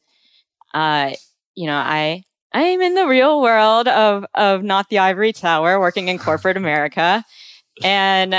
uh, 0.75 1.13
you 1.55 1.67
know, 1.67 1.77
I, 1.77 2.25
I 2.53 2.63
am 2.63 2.81
in 2.81 2.95
the 2.95 3.07
real 3.07 3.41
world 3.41 3.87
of, 3.87 4.27
of 4.35 4.65
not 4.65 4.89
the 4.89 4.99
ivory 4.99 5.33
tower 5.33 5.79
working 5.79 6.09
in 6.09 6.19
corporate 6.19 6.57
America. 6.57 7.25
And, 7.83 8.35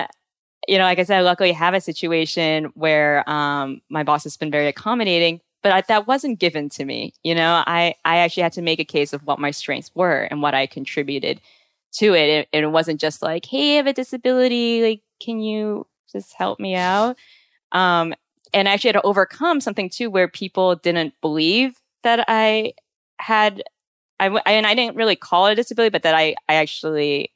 you 0.72 0.78
know, 0.78 0.86
like 0.86 1.00
I 1.00 1.04
said, 1.04 1.18
I 1.18 1.22
luckily 1.22 1.52
have 1.52 1.74
a 1.74 1.82
situation 1.82 2.72
where, 2.76 3.30
um, 3.30 3.82
my 3.90 4.04
boss 4.04 4.24
has 4.24 4.38
been 4.38 4.50
very 4.50 4.70
accommodating, 4.70 5.42
but 5.62 5.74
I, 5.74 5.82
that 5.90 6.08
wasn't 6.08 6.40
given 6.40 6.70
to 6.70 6.86
me. 6.86 7.14
You 7.24 7.36
know, 7.36 7.62
I, 7.68 7.96
I 8.06 8.20
actually 8.20 8.44
had 8.44 8.54
to 8.54 8.62
make 8.62 8.80
a 8.80 8.86
case 8.86 9.12
of 9.12 9.22
what 9.26 9.38
my 9.38 9.52
strengths 9.52 9.92
were 9.94 10.30
and 10.32 10.42
what 10.42 10.54
I 10.54 10.68
contributed 10.68 11.42
to 11.96 12.14
it. 12.14 12.48
And 12.54 12.64
it 12.64 12.70
wasn't 12.70 13.02
just 13.02 13.22
like, 13.22 13.46
hey, 13.46 13.74
I 13.74 13.76
have 13.78 13.88
a 13.88 13.92
disability. 13.92 14.82
Like, 14.82 15.02
can 15.20 15.42
you 15.42 15.88
just 16.10 16.34
help 16.36 16.58
me 16.58 16.76
out? 16.76 17.18
Um, 17.74 18.14
and 18.54 18.70
I 18.70 18.72
actually 18.72 18.94
had 18.94 19.02
to 19.02 19.02
overcome 19.02 19.60
something 19.60 19.90
too 19.90 20.10
where 20.10 20.30
people 20.30 20.78
didn't 20.78 21.16
believe 21.20 21.82
that 22.04 22.24
I 22.30 22.76
had, 23.20 23.62
I, 24.22 24.30
and 24.46 24.66
I 24.66 24.74
didn't 24.76 24.96
really 24.96 25.18
call 25.18 25.48
it 25.48 25.52
a 25.52 25.56
disability, 25.56 25.90
but 25.92 26.04
that 26.04 26.16
I, 26.16 26.36
I 26.48 26.54
actually 26.54 27.34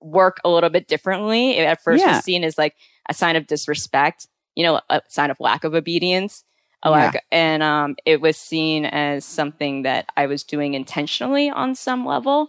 work 0.00 0.38
a 0.44 0.48
little 0.48 0.70
bit 0.70 0.88
differently. 0.88 1.56
It 1.58 1.64
at 1.66 1.82
first 1.82 2.00
Yeah. 2.00 2.16
was 2.16 2.24
seen 2.24 2.44
as 2.44 2.56
like 2.58 2.74
a 3.08 3.14
sign 3.14 3.36
of 3.36 3.46
disrespect, 3.46 4.26
you 4.54 4.64
know, 4.64 4.80
a 4.88 5.00
sign 5.08 5.30
of 5.30 5.38
lack 5.40 5.64
of 5.64 5.74
obedience. 5.74 6.44
A 6.82 6.88
Yeah. 6.88 6.92
lack, 6.96 7.24
and 7.30 7.62
um, 7.62 7.94
it 8.06 8.22
was 8.22 8.38
seen 8.38 8.86
as 8.86 9.26
something 9.26 9.82
that 9.82 10.06
I 10.16 10.24
was 10.26 10.42
doing 10.42 10.72
intentionally 10.72 11.50
on 11.50 11.74
some 11.74 12.06
level. 12.06 12.48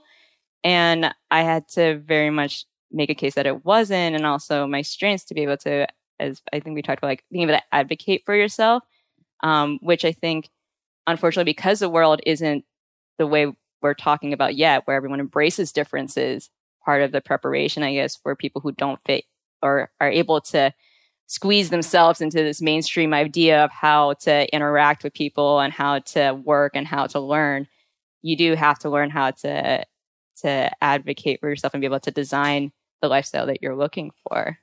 And 0.64 1.14
I 1.30 1.42
had 1.42 1.68
to 1.70 1.98
very 1.98 2.30
much 2.30 2.64
make 2.92 3.10
a 3.10 3.14
case 3.16 3.36
that 3.36 3.46
it 3.46 3.66
wasn't, 3.66 4.16
and 4.16 4.26
also 4.26 4.68
my 4.68 4.84
strengths 4.84 5.26
to 5.26 5.34
be 5.34 5.42
able 5.42 5.58
to, 5.58 5.86
as 6.18 6.42
I 6.54 6.62
think 6.62 6.76
we 6.76 6.82
talked 6.82 7.00
about, 7.00 7.08
like 7.08 7.26
being 7.30 7.44
able 7.50 7.58
to 7.58 7.64
advocate 7.74 8.24
for 8.26 8.34
yourself, 8.34 8.84
um, 9.44 9.80
which 9.82 10.06
I 10.06 10.14
think, 10.14 10.50
unfortunately, 11.08 11.52
because 11.52 11.80
the 11.80 11.90
world 11.90 12.22
isn't 12.26 12.64
the 13.18 13.28
way 13.28 13.52
we're 13.82 13.94
talking 13.96 14.32
about 14.32 14.56
yet, 14.56 14.84
where 14.86 14.96
everyone 14.96 15.20
embraces 15.20 15.74
differences, 15.74 16.50
part 16.84 17.02
of 17.02 17.12
the 17.12 17.22
preparation, 17.22 17.84
I 17.84 17.94
guess, 17.94 18.16
for 18.16 18.36
people 18.36 18.62
who 18.62 18.72
don't 18.72 19.02
fit 19.06 19.26
or 19.62 19.92
are 20.00 20.10
able 20.10 20.42
to 20.42 20.74
squeeze 21.28 21.70
themselves 21.70 22.20
into 22.20 22.38
this 22.38 22.62
mainstream 22.62 23.14
idea 23.14 23.64
of 23.64 23.72
how 23.72 24.14
to 24.14 24.54
interact 24.54 25.04
with 25.04 25.14
people 25.14 25.60
and 25.60 25.72
how 25.72 26.00
to 26.00 26.34
work 26.34 26.76
and 26.76 26.86
how 26.86 27.08
to 27.08 27.20
learn 27.20 27.68
you 28.22 28.38
do 28.38 28.56
have 28.56 28.80
to 28.80 28.90
learn 28.90 29.10
how 29.10 29.32
to 29.32 29.86
to 30.38 30.72
advocate 30.82 31.40
for 31.40 31.50
yourself 31.50 31.74
and 31.74 31.82
be 31.82 31.86
able 31.86 32.00
to 32.00 32.12
design 32.12 32.72
the 33.02 33.08
lifestyle 33.08 33.46
that 33.46 33.62
you're 33.62 33.76
looking 33.76 34.12
for 34.28 34.58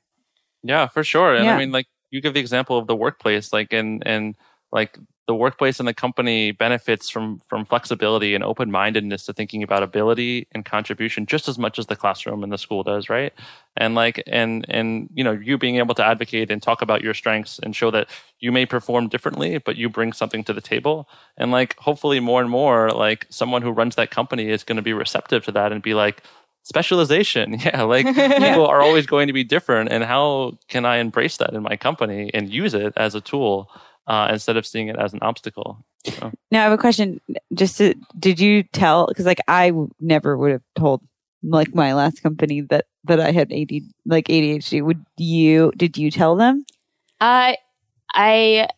Yeah, 0.62 0.88
for 0.88 1.04
sure. 1.04 1.34
And 1.34 1.44
Yeah. 1.44 1.54
I 1.54 1.58
mean, 1.58 1.72
like 1.72 1.86
you 2.10 2.20
give 2.20 2.34
the 2.34 2.40
example 2.40 2.78
of 2.78 2.86
the 2.86 2.96
workplace, 2.96 3.52
like 3.52 3.72
and 3.72 4.02
and 4.06 4.34
like 4.72 4.98
the 5.28 5.34
workplace 5.34 5.78
and 5.78 5.86
the 5.86 5.94
company 5.94 6.52
benefits 6.52 7.10
from 7.10 7.40
from 7.48 7.66
flexibility 7.66 8.34
and 8.34 8.42
open 8.42 8.70
mindedness 8.70 9.26
to 9.26 9.34
thinking 9.34 9.62
about 9.62 9.82
ability 9.82 10.48
and 10.52 10.64
contribution 10.64 11.26
just 11.26 11.48
as 11.48 11.58
much 11.58 11.78
as 11.78 11.86
the 11.86 11.94
classroom 11.94 12.42
and 12.42 12.50
the 12.50 12.56
school 12.56 12.82
does, 12.82 13.10
right? 13.10 13.34
And 13.76 13.94
like 13.94 14.22
and 14.26 14.64
and 14.70 15.10
you 15.12 15.22
know 15.22 15.32
you 15.32 15.58
being 15.58 15.76
able 15.76 15.94
to 15.96 16.04
advocate 16.04 16.50
and 16.50 16.62
talk 16.62 16.80
about 16.80 17.02
your 17.02 17.12
strengths 17.12 17.58
and 17.58 17.76
show 17.76 17.90
that 17.90 18.08
you 18.40 18.50
may 18.50 18.64
perform 18.64 19.08
differently, 19.08 19.58
but 19.58 19.76
you 19.76 19.90
bring 19.90 20.14
something 20.14 20.44
to 20.44 20.54
the 20.54 20.62
table. 20.62 21.06
And 21.36 21.50
like 21.50 21.76
hopefully 21.76 22.20
more 22.20 22.40
and 22.40 22.50
more, 22.50 22.90
like 22.90 23.26
someone 23.28 23.60
who 23.60 23.70
runs 23.70 23.96
that 23.96 24.10
company 24.10 24.48
is 24.48 24.64
going 24.64 24.76
to 24.76 24.82
be 24.82 24.94
receptive 24.94 25.44
to 25.44 25.52
that 25.52 25.72
and 25.72 25.82
be 25.82 25.92
like 25.92 26.22
specialization 26.64 27.52
yeah 27.64 27.82
like 27.82 28.04
people 28.14 28.66
are 28.66 28.82
always 28.82 29.06
going 29.06 29.26
to 29.26 29.32
be 29.32 29.42
different 29.42 29.90
and 29.90 30.04
how 30.04 30.52
can 30.68 30.84
i 30.84 30.96
embrace 30.96 31.38
that 31.38 31.54
in 31.54 31.62
my 31.62 31.76
company 31.76 32.30
and 32.34 32.52
use 32.52 32.74
it 32.74 32.92
as 32.94 33.14
a 33.14 33.22
tool 33.22 33.70
uh, 34.08 34.28
instead 34.32 34.56
of 34.56 34.66
seeing 34.66 34.88
it 34.88 34.96
as 34.96 35.12
an 35.12 35.20
obstacle 35.22 35.84
So- 36.04 36.32
Now 36.50 36.60
I 36.60 36.64
have 36.64 36.72
a 36.72 36.78
question. 36.78 37.20
Just 37.54 37.78
to, 37.78 37.94
did 38.18 38.40
you 38.40 38.64
tell? 38.64 39.06
Because 39.06 39.26
like 39.26 39.40
I 39.46 39.72
never 40.00 40.36
would 40.36 40.50
have 40.52 40.62
told 40.76 41.02
like 41.44 41.72
my 41.74 41.94
last 41.94 42.22
company 42.22 42.62
that 42.62 42.86
that 43.04 43.20
I 43.20 43.30
had 43.30 43.52
AD 43.52 43.70
like 44.06 44.26
ADHD. 44.26 44.82
Would 44.82 45.04
you? 45.16 45.72
Did 45.76 45.96
you 45.96 46.10
tell 46.10 46.34
them? 46.36 46.64
Uh, 47.20 47.54
I, 48.14 48.68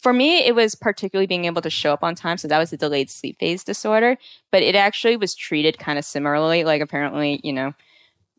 for 0.00 0.12
me, 0.12 0.38
it 0.44 0.54
was 0.54 0.74
particularly 0.74 1.26
being 1.26 1.44
able 1.44 1.62
to 1.62 1.70
show 1.70 1.92
up 1.92 2.02
on 2.02 2.14
time. 2.14 2.38
So 2.38 2.48
that 2.48 2.58
was 2.58 2.72
a 2.72 2.76
delayed 2.76 3.10
sleep 3.10 3.38
phase 3.38 3.62
disorder, 3.64 4.16
but 4.50 4.62
it 4.62 4.74
actually 4.74 5.16
was 5.16 5.34
treated 5.34 5.78
kind 5.78 5.98
of 5.98 6.04
similarly. 6.04 6.64
Like 6.64 6.80
apparently, 6.82 7.40
you 7.44 7.52
know, 7.52 7.72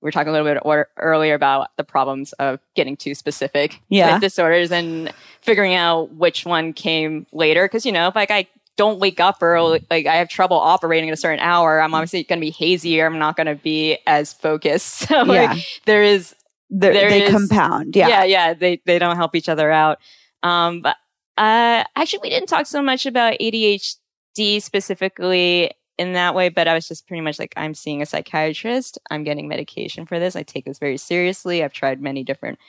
we 0.03 0.07
were 0.07 0.11
talking 0.11 0.27
a 0.29 0.31
little 0.33 0.45
bit 0.53 0.61
or, 0.65 0.89
earlier 0.97 1.33
about 1.33 1.69
the 1.77 1.83
problems 1.85 2.33
of 2.33 2.59
getting 2.75 2.97
too 2.97 3.15
specific 3.15 3.79
Yeah. 3.89 4.13
with 4.13 4.21
disorders 4.21 4.69
and 4.71 5.11
figuring 5.41 5.73
out 5.75 6.11
which 6.13 6.45
one 6.45 6.73
came 6.73 7.25
later. 7.31 7.65
Cause 7.69 7.85
you 7.85 7.91
know, 7.93 8.09
if 8.09 8.15
like 8.15 8.29
I 8.29 8.47
don't 8.75 8.99
wake 8.99 9.19
up 9.21 9.37
early, 9.41 9.85
like 9.89 10.05
I 10.05 10.15
have 10.15 10.27
trouble 10.29 10.57
operating 10.59 11.09
at 11.09 11.13
a 11.13 11.17
certain 11.17 11.39
hour, 11.39 11.81
I'm 11.81 11.93
obviously 11.95 12.23
going 12.23 12.39
to 12.39 12.45
be 12.45 12.51
hazier. 12.51 13.05
I'm 13.05 13.17
not 13.17 13.37
going 13.37 13.47
to 13.47 13.55
be 13.55 13.97
as 14.05 14.33
focused. 14.33 15.07
So 15.07 15.23
Yeah. 15.23 15.53
like 15.53 15.65
there 15.85 16.03
is, 16.03 16.35
They're- 16.69 16.91
there 16.93 17.09
they 17.09 17.23
is- 17.23 17.31
compound. 17.31 17.95
Yeah. 17.95 18.09
yeah, 18.09 18.23
yeah. 18.25 18.53
They 18.53 18.81
they 18.85 18.99
don't 18.99 19.15
help 19.15 19.35
each 19.35 19.47
other 19.47 19.71
out. 19.71 19.99
Um, 20.43 20.81
but 20.81 20.97
Uh, 21.37 21.83
actually, 21.95 22.19
we 22.23 22.29
didn't 22.29 22.49
talk 22.49 22.65
so 22.67 22.81
much 22.81 23.05
about 23.05 23.33
ADHD 23.39 24.61
specifically 24.61 25.71
in 25.97 26.13
that 26.13 26.35
way, 26.35 26.49
but 26.49 26.67
I 26.67 26.73
was 26.73 26.87
just 26.87 27.07
pretty 27.07 27.21
much 27.21 27.39
like, 27.39 27.53
I'm 27.55 27.73
seeing 27.73 28.01
a 28.01 28.05
psychiatrist. 28.05 28.97
I'm 29.11 29.23
getting 29.23 29.47
medication 29.47 30.05
for 30.05 30.19
this. 30.19 30.35
I 30.35 30.43
take 30.43 30.65
this 30.65 30.79
very 30.79 30.97
seriously. 30.97 31.63
I've 31.63 31.73
tried 31.73 32.01
many 32.01 32.23
different 32.23 32.59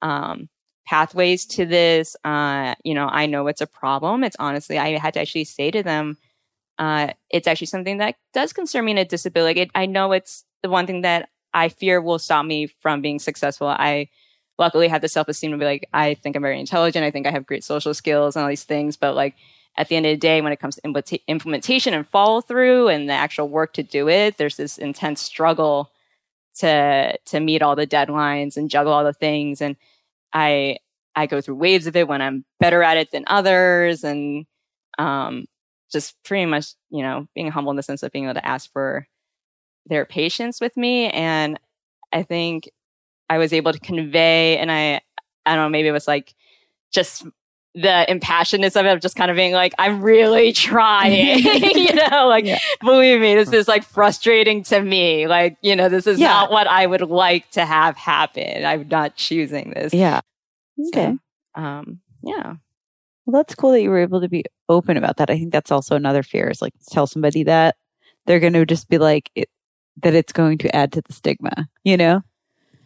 um, 0.00 0.48
pathways 0.86 1.44
to 1.46 1.66
this. 1.66 2.16
Uh, 2.24 2.74
you 2.84 2.94
know, 2.94 3.08
I 3.08 3.26
know 3.26 3.46
it's 3.48 3.60
a 3.60 3.66
problem. 3.66 4.22
It's 4.22 4.36
honestly, 4.38 4.78
I 4.78 4.96
had 4.98 5.14
to 5.14 5.20
actually 5.20 5.44
say 5.44 5.70
to 5.70 5.82
them, 5.82 6.16
uh, 6.78 7.12
it's 7.30 7.48
actually 7.48 7.66
something 7.66 7.98
that 7.98 8.14
does 8.32 8.52
concern 8.52 8.84
me 8.84 8.92
in 8.92 8.98
a 8.98 9.04
disability. 9.04 9.62
It, 9.62 9.70
I 9.74 9.86
know 9.86 10.12
it's 10.12 10.44
the 10.62 10.68
one 10.68 10.86
thing 10.86 11.00
that 11.00 11.28
I 11.52 11.68
fear 11.68 12.00
will 12.00 12.20
stop 12.20 12.46
me 12.46 12.68
from 12.80 13.00
being 13.00 13.18
successful. 13.18 13.66
I 13.66 14.08
luckily 14.58 14.88
have 14.88 15.02
the 15.02 15.08
self 15.08 15.28
esteem 15.28 15.50
to 15.50 15.58
be 15.58 15.64
like, 15.64 15.88
I 15.92 16.14
think 16.14 16.36
I'm 16.36 16.42
very 16.42 16.60
intelligent. 16.60 17.04
I 17.04 17.10
think 17.10 17.26
I 17.26 17.32
have 17.32 17.46
great 17.46 17.64
social 17.64 17.94
skills 17.94 18.36
and 18.36 18.44
all 18.44 18.48
these 18.48 18.64
things. 18.64 18.96
But 18.96 19.16
like 19.16 19.34
at 19.78 19.88
the 19.88 19.96
end 19.96 20.06
of 20.06 20.10
the 20.10 20.16
day, 20.16 20.40
when 20.40 20.52
it 20.52 20.58
comes 20.58 20.74
to 20.74 20.82
implementa- 20.82 21.22
implementation 21.28 21.94
and 21.94 22.06
follow 22.06 22.40
through 22.40 22.88
and 22.88 23.08
the 23.08 23.14
actual 23.14 23.48
work 23.48 23.72
to 23.74 23.82
do 23.84 24.08
it, 24.08 24.36
there's 24.36 24.56
this 24.56 24.76
intense 24.76 25.22
struggle 25.22 25.92
to 26.56 27.16
to 27.26 27.38
meet 27.40 27.62
all 27.62 27.76
the 27.76 27.86
deadlines 27.86 28.56
and 28.56 28.70
juggle 28.70 28.92
all 28.92 29.04
the 29.04 29.12
things. 29.12 29.62
And 29.62 29.76
I 30.32 30.78
I 31.14 31.26
go 31.26 31.40
through 31.40 31.54
waves 31.54 31.86
of 31.86 31.94
it 31.94 32.08
when 32.08 32.20
I'm 32.20 32.44
better 32.58 32.82
at 32.82 32.96
it 32.96 33.12
than 33.12 33.24
others, 33.28 34.02
and 34.02 34.46
um, 34.98 35.46
just 35.92 36.16
pretty 36.24 36.46
much 36.46 36.74
you 36.90 37.02
know 37.02 37.28
being 37.36 37.50
humble 37.50 37.70
in 37.70 37.76
the 37.76 37.82
sense 37.84 38.02
of 38.02 38.10
being 38.10 38.24
able 38.24 38.34
to 38.34 38.46
ask 38.46 38.70
for 38.72 39.06
their 39.86 40.04
patience 40.04 40.60
with 40.60 40.76
me. 40.76 41.08
And 41.10 41.58
I 42.12 42.24
think 42.24 42.68
I 43.30 43.38
was 43.38 43.52
able 43.52 43.72
to 43.72 43.78
convey, 43.78 44.58
and 44.58 44.72
I 44.72 45.02
I 45.46 45.54
don't 45.54 45.66
know 45.66 45.68
maybe 45.68 45.86
it 45.86 45.92
was 45.92 46.08
like 46.08 46.34
just 46.92 47.24
the 47.74 48.06
impassionedness 48.08 48.78
of 48.78 48.86
it, 48.86 48.92
of 48.92 49.00
just 49.00 49.14
kind 49.16 49.30
of 49.30 49.36
being 49.36 49.52
like, 49.52 49.74
I'm 49.78 50.02
really 50.02 50.52
trying, 50.68 51.38
you 51.44 51.94
know, 51.94 52.26
like, 52.26 52.46
believe 52.80 53.20
me, 53.20 53.34
this 53.34 53.52
is 53.52 53.68
like 53.68 53.84
frustrating 53.84 54.62
to 54.64 54.80
me. 54.82 55.26
Like, 55.26 55.56
you 55.62 55.76
know, 55.76 55.88
this 55.88 56.06
is 56.06 56.18
Yeah. 56.18 56.28
not 56.28 56.50
what 56.50 56.66
I 56.66 56.86
would 56.86 57.02
like 57.02 57.50
to 57.52 57.64
have 57.64 57.96
happen. 57.96 58.64
I'm 58.64 58.88
not 58.88 59.16
choosing 59.16 59.70
this. 59.70 59.92
Yeah. 59.94 60.20
So, 60.82 60.88
Okay. 60.88 61.16
um, 61.54 62.00
yeah. 62.22 62.54
Well, 63.26 63.40
that's 63.42 63.54
cool 63.54 63.72
that 63.72 63.82
you 63.82 63.90
were 63.90 63.98
able 64.00 64.20
to 64.22 64.28
be 64.28 64.44
open 64.68 64.96
about 64.96 65.18
that. 65.18 65.28
I 65.30 65.34
think 65.38 65.52
that's 65.52 65.70
also 65.70 65.94
another 65.94 66.22
fear 66.22 66.48
is 66.48 66.62
like 66.62 66.72
tell 66.90 67.06
somebody 67.06 67.42
that 67.44 67.76
they're 68.26 68.40
going 68.40 68.54
to 68.54 68.64
just 68.66 68.88
be 68.88 68.96
like 68.98 69.30
it, 69.34 69.48
that 70.02 70.14
it's 70.14 70.32
going 70.32 70.58
to 70.58 70.74
add 70.74 70.92
to 70.92 71.02
the 71.02 71.12
stigma, 71.12 71.68
you 71.84 71.96
know? 71.96 72.22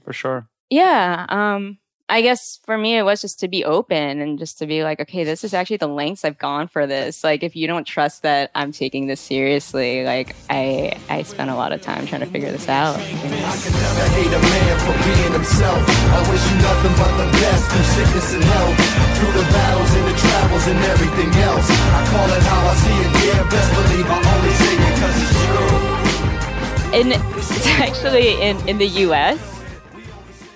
For 0.05 0.13
sure. 0.13 0.49
Yeah. 0.71 1.27
Um, 1.29 1.79
I 2.13 2.21
guess 2.21 2.61
for 2.69 2.77
me, 2.77 2.99
it 2.99 3.05
was 3.05 3.23
just 3.23 3.41
to 3.41 3.49
be 3.49 3.65
open 3.65 4.21
and 4.21 4.39
just 4.39 4.59
to 4.59 4.67
be 4.67 4.85
like, 4.85 5.01
okay, 5.01 5.25
this 5.25 5.45
is 5.45 5.55
actually 5.55 5.79
the 5.79 5.89
lengths 5.89 6.27
I've 6.27 6.37
gone 6.37 6.69
for 6.69 6.87
this. 6.87 7.25
Like, 7.25 7.43
if 7.43 7.57
you 7.57 7.67
don't 7.67 7.87
trust 7.87 8.21
that 8.21 8.51
I'm 8.55 8.71
taking 8.71 9.07
this 9.07 9.19
seriously, 9.19 10.05
like, 10.05 10.37
I 10.51 10.93
I 11.09 11.23
spent 11.23 11.49
a 11.49 11.55
lot 11.55 11.73
of 11.73 11.81
time 11.81 12.07
trying 12.07 12.21
to 12.21 12.27
figure 12.27 12.53
this 12.53 12.69
out. 12.69 13.01
you 13.01 13.15
know? 13.17 13.49
I 13.49 14.09
hate 14.13 14.29
a 14.29 14.43
man 14.45 14.77
for 14.85 14.93
being 15.09 15.33
himself. 15.33 15.81
I 15.89 16.21
wish 16.29 16.45
you 16.53 16.57
nothing 16.61 16.93
but 17.01 17.13
the 17.17 17.29
best 17.33 17.65
through 17.73 17.89
sickness 17.97 18.29
and 18.37 18.45
health, 18.45 18.77
through 19.17 19.33
the 19.33 19.49
battles 19.49 19.91
and 19.97 20.05
the 20.13 20.17
travels 20.21 20.67
and 20.69 20.81
everything 20.93 21.33
else. 21.49 21.65
I 21.97 22.01
call 22.13 22.29
it 22.29 22.43
how 22.45 22.61
I 22.61 22.75
see 22.77 22.93
it. 22.93 23.11
Yeah, 23.25 23.41
best 23.49 23.73
believe 23.73 24.05
I 24.05 24.19
only 24.21 24.53
say 24.61 24.75
it 24.85 24.95
'cause 25.01 25.17
it's 25.17 25.33
true. 25.49 27.01
in 27.01 27.07
it's 27.41 27.67
actually 27.81 28.37
in 28.43 28.61
in 28.69 28.77
the 28.77 28.89
U.S. 29.09 29.41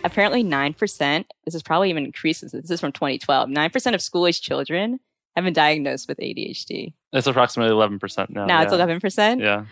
Apparently, 0.04 0.42
nine 0.42 0.72
percent. 0.74 1.32
This 1.44 1.54
is 1.54 1.62
probably 1.62 1.90
even 1.90 2.04
increases. 2.04 2.52
This 2.52 2.70
is 2.70 2.80
from 2.80 2.92
2012. 2.92 3.48
Nine 3.48 3.70
percent 3.70 3.94
of 3.94 4.02
school-age 4.02 4.40
children 4.40 5.00
have 5.34 5.44
been 5.44 5.52
diagnosed 5.52 6.08
with 6.08 6.18
ADHD. 6.18 6.94
It's 7.12 7.26
approximately 7.26 7.74
11% 7.74 8.30
now. 8.30 8.46
now 8.46 8.62
it's 8.62 8.72
eleven 8.72 9.00
percent. 9.00 9.40
Yeah. 9.40 9.66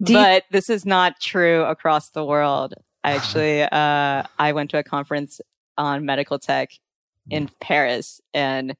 but 0.00 0.44
this 0.50 0.70
is 0.70 0.86
not 0.86 1.20
true 1.20 1.64
across 1.64 2.10
the 2.10 2.24
world. 2.24 2.74
Actually, 3.04 3.62
uh, 3.62 4.24
I 4.38 4.52
went 4.52 4.70
to 4.70 4.78
a 4.78 4.82
conference 4.82 5.40
on 5.78 6.04
medical 6.04 6.38
tech 6.38 6.70
in 7.30 7.48
Paris, 7.60 8.20
and 8.34 8.74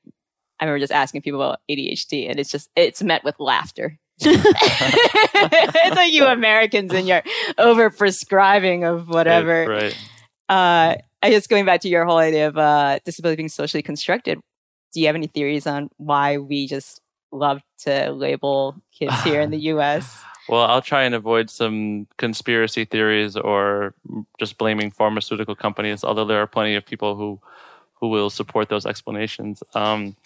I 0.59 0.65
remember 0.65 0.81
just 0.81 0.93
asking 0.93 1.23
people 1.23 1.41
about 1.43 1.61
ADHD, 1.71 2.29
and 2.29 2.41
it's 2.41 2.51
just 2.51 2.69
it's 2.75 3.03
met 3.03 3.23
with 3.25 3.39
laughter. 3.39 3.99
it's 4.21 5.97
like 5.97 6.13
you 6.13 6.27
Americans 6.27 6.93
and 6.93 7.07
your 7.07 7.23
over 7.59 7.91
prescribing 7.91 8.85
of 8.85 9.09
whatever. 9.09 9.67
Right. 9.69 9.83
right. 9.83 9.99
Uh, 10.49 10.97
I 11.23 11.31
guess 11.31 11.47
going 11.47 11.65
back 11.65 11.81
to 11.81 11.89
your 11.89 12.05
whole 12.05 12.19
idea 12.19 12.49
of 12.49 12.57
uh, 12.57 12.99
disability 13.05 13.37
being 13.37 13.49
socially 13.49 13.83
constructed. 13.83 14.39
Do 14.93 15.01
you 15.01 15.07
have 15.07 15.17
any 15.17 15.27
theories 15.27 15.67
on 15.67 15.91
why 15.97 16.39
we 16.39 16.67
just 16.67 17.01
love 17.33 17.61
to 17.81 18.13
label 18.13 18.77
kids 18.97 19.21
here 19.23 19.41
in 19.41 19.51
the 19.51 19.59
U.S.? 19.75 20.23
Well, 20.49 20.63
I'll 20.63 20.83
try 20.83 21.03
and 21.03 21.15
avoid 21.15 21.51
some 21.51 22.07
conspiracy 22.19 22.85
theories 22.85 23.37
or 23.37 23.95
just 24.39 24.59
blaming 24.59 24.91
pharmaceutical 24.91 25.57
companies, 25.57 26.05
although 26.05 26.25
there 26.25 26.41
are 26.41 26.47
plenty 26.47 26.77
of 26.77 26.87
people 26.87 27.17
who 27.17 27.41
who 27.95 28.09
will 28.09 28.31
support 28.31 28.69
those 28.69 28.85
explanations. 28.85 29.63
Um, 29.75 30.17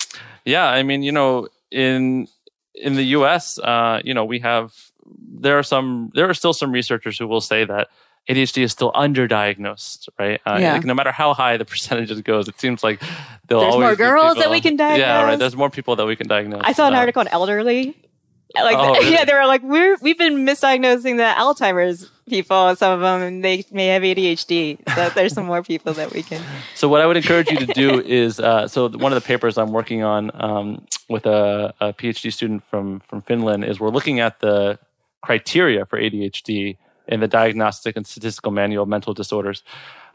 yeah, 0.45 0.67
I 0.67 0.83
mean, 0.83 1.03
you 1.03 1.13
know, 1.13 1.49
in 1.71 2.29
in 2.75 2.95
the 2.95 3.05
U.S., 3.05 3.59
uh, 3.61 4.01
you 4.05 4.13
know, 4.13 4.25
we 4.25 4.41
have 4.41 4.73
there 5.17 5.59
are 5.59 5.63
some 5.63 6.11
there 6.15 6.29
are 6.29 6.35
still 6.35 6.53
some 6.53 6.73
researchers 6.73 7.19
who 7.19 7.27
will 7.27 7.41
say 7.41 7.65
that 7.65 7.89
ADHD 8.29 8.63
is 8.63 8.73
still 8.73 8.93
underdiagnosed, 8.93 10.09
right? 10.19 10.41
Uh, 10.47 10.59
Yeah. 10.61 10.75
like, 10.75 10.85
no 10.85 10.95
matter 10.95 11.11
how 11.13 11.35
high 11.35 11.57
the 11.57 11.65
percentages 11.65 12.21
goes, 12.23 12.49
it 12.49 12.61
seems 12.61 12.85
like 12.85 13.01
there'll 13.49 13.63
There's 13.63 13.75
always 13.75 13.87
more 13.87 13.97
girls 13.97 14.37
that 14.37 14.51
we 14.51 14.61
can 14.61 14.77
diagnose. 14.77 14.99
Yeah, 15.01 15.23
right. 15.25 15.39
There's 15.39 15.57
more 15.57 15.71
people 15.71 15.97
that 15.97 16.07
we 16.07 16.17
can 16.17 16.29
diagnose. 16.29 16.63
I 16.65 16.73
saw 16.73 16.87
an 16.87 16.95
Uh, 16.95 16.99
article 16.99 17.21
on 17.21 17.29
elderly. 17.29 17.97
Like, 18.55 18.77
Oh, 18.77 18.95
really? 18.95 19.13
yeah, 19.13 19.25
they 19.25 19.33
were 19.35 19.47
like, 19.47 19.63
we're 19.63 19.97
we've 20.03 20.19
been 20.19 20.45
misdiagnosing 20.45 21.17
the 21.17 21.33
Alzheimer's 21.39 22.11
people. 22.29 22.75
Some 22.75 22.93
of 22.95 23.01
them, 23.01 23.23
and 23.23 23.45
they 23.45 23.65
may 23.71 23.87
have 23.89 24.03
ADHD. 24.03 24.79
So 24.95 25.09
there's 25.11 25.33
some 25.35 25.47
more 25.47 25.63
people 25.63 25.93
that 25.95 26.13
we 26.13 26.23
can. 26.25 26.43
So 26.75 26.89
what 26.89 27.01
I 27.01 27.07
would 27.07 27.17
encourage 27.17 27.49
you 27.51 27.59
to 27.59 27.67
do 27.67 28.01
is, 28.05 28.41
uh, 28.41 28.67
so 28.67 28.89
one 28.89 29.13
of 29.13 29.23
the 29.23 29.27
papers 29.27 29.57
I'm 29.57 29.71
working 29.73 30.03
on 30.03 30.31
um, 30.35 30.85
with 31.09 31.27
a, 31.27 31.75
a 31.81 31.93
PhD 31.93 32.33
student 32.33 32.65
from 32.69 33.01
from 33.09 33.23
Finland 33.23 33.65
is 33.65 33.79
we're 33.79 33.91
looking 33.91 34.19
at 34.21 34.41
the 34.41 34.79
criteria 35.23 35.87
for 35.87 36.01
ADHD 36.01 36.77
in 37.11 37.21
the 37.21 37.29
Diagnostic 37.29 37.97
and 37.97 38.07
Statistical 38.07 38.53
Manual 38.53 38.85
of 38.85 38.89
Mental 38.89 39.13
Disorders. 39.13 39.63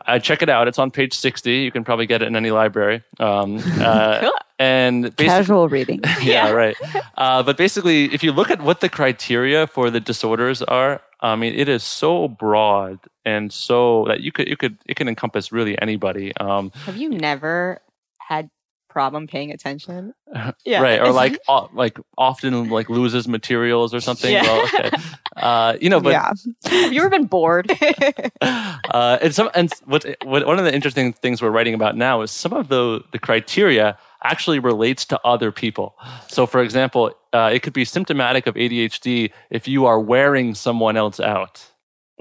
Uh, 0.07 0.19
check 0.19 0.41
it 0.41 0.49
out. 0.49 0.67
It's 0.67 0.79
on 0.79 0.91
page 0.91 1.13
60. 1.13 1.51
You 1.51 1.71
can 1.71 1.83
probably 1.83 2.05
get 2.05 2.21
it 2.21 2.27
in 2.27 2.35
any 2.35 2.51
library. 2.51 3.03
Um, 3.19 3.59
uh, 3.79 4.29
And 4.57 5.03
basically, 5.03 5.25
Casual 5.25 5.67
reading. 5.67 6.01
yeah, 6.21 6.51
right. 6.51 6.77
Uh, 7.17 7.43
but 7.43 7.57
basically, 7.57 8.05
if 8.13 8.23
you 8.23 8.31
look 8.31 8.49
at 8.49 8.61
what 8.61 8.79
the 8.79 8.87
criteria 8.87 9.67
for 9.67 9.89
the 9.89 9.99
disorders 9.99 10.61
are, 10.61 11.01
I 11.19 11.35
mean, 11.35 11.53
it 11.55 11.67
is 11.67 11.83
so 11.83 12.27
broad 12.27 12.99
and 13.25 13.51
so 13.51 14.05
that 14.07 14.21
you 14.21 14.31
could 14.31 14.47
you 14.47 14.55
could 14.55 14.77
it 14.85 14.95
can 14.95 15.07
encompass 15.09 15.51
really 15.51 15.79
anybody. 15.81 16.35
Um, 16.37 16.71
Have 16.85 16.97
you 16.97 17.09
never 17.09 17.81
had 18.19 18.49
problem 18.95 19.27
paying 19.27 19.51
attention? 19.51 20.13
Yeah. 20.65 20.81
Right, 20.81 20.99
or 20.99 21.11
like 21.11 21.39
o- 21.47 21.69
like 21.73 21.97
often 22.17 22.69
like 22.69 22.89
loses 22.89 23.27
materials 23.27 23.93
or 23.93 23.99
something. 23.99 24.31
Yeah. 24.33 24.43
Well, 24.43 24.63
okay. 24.65 24.89
Uh, 25.37 25.77
you 25.79 25.89
know, 25.89 25.99
but 26.01 26.11
Yeah. 26.11 26.31
Have 26.65 26.93
you 26.93 26.99
ever 27.01 27.09
been 27.09 27.25
bored? 27.25 27.69
uh, 28.41 29.17
and 29.21 29.33
some 29.33 29.49
and 29.53 29.71
what, 29.85 30.05
what 30.23 30.45
one 30.45 30.59
of 30.59 30.65
the 30.65 30.73
interesting 30.73 31.13
things 31.13 31.41
we're 31.41 31.51
writing 31.51 31.73
about 31.73 31.95
now 31.95 32.21
is 32.21 32.31
some 32.31 32.53
of 32.53 32.67
the 32.67 33.01
the 33.11 33.19
criteria 33.19 33.97
actually 34.23 34.59
relates 34.59 35.05
to 35.05 35.19
other 35.23 35.51
people. 35.51 35.95
So, 36.27 36.47
for 36.47 36.61
example, 36.61 37.11
uh, 37.33 37.51
it 37.53 37.61
could 37.63 37.73
be 37.73 37.85
symptomatic 37.85 38.47
of 38.47 38.55
ADHD 38.55 39.31
if 39.49 39.67
you 39.67 39.85
are 39.85 39.99
wearing 39.99 40.55
someone 40.55 40.97
else 40.97 41.19
out. 41.19 41.71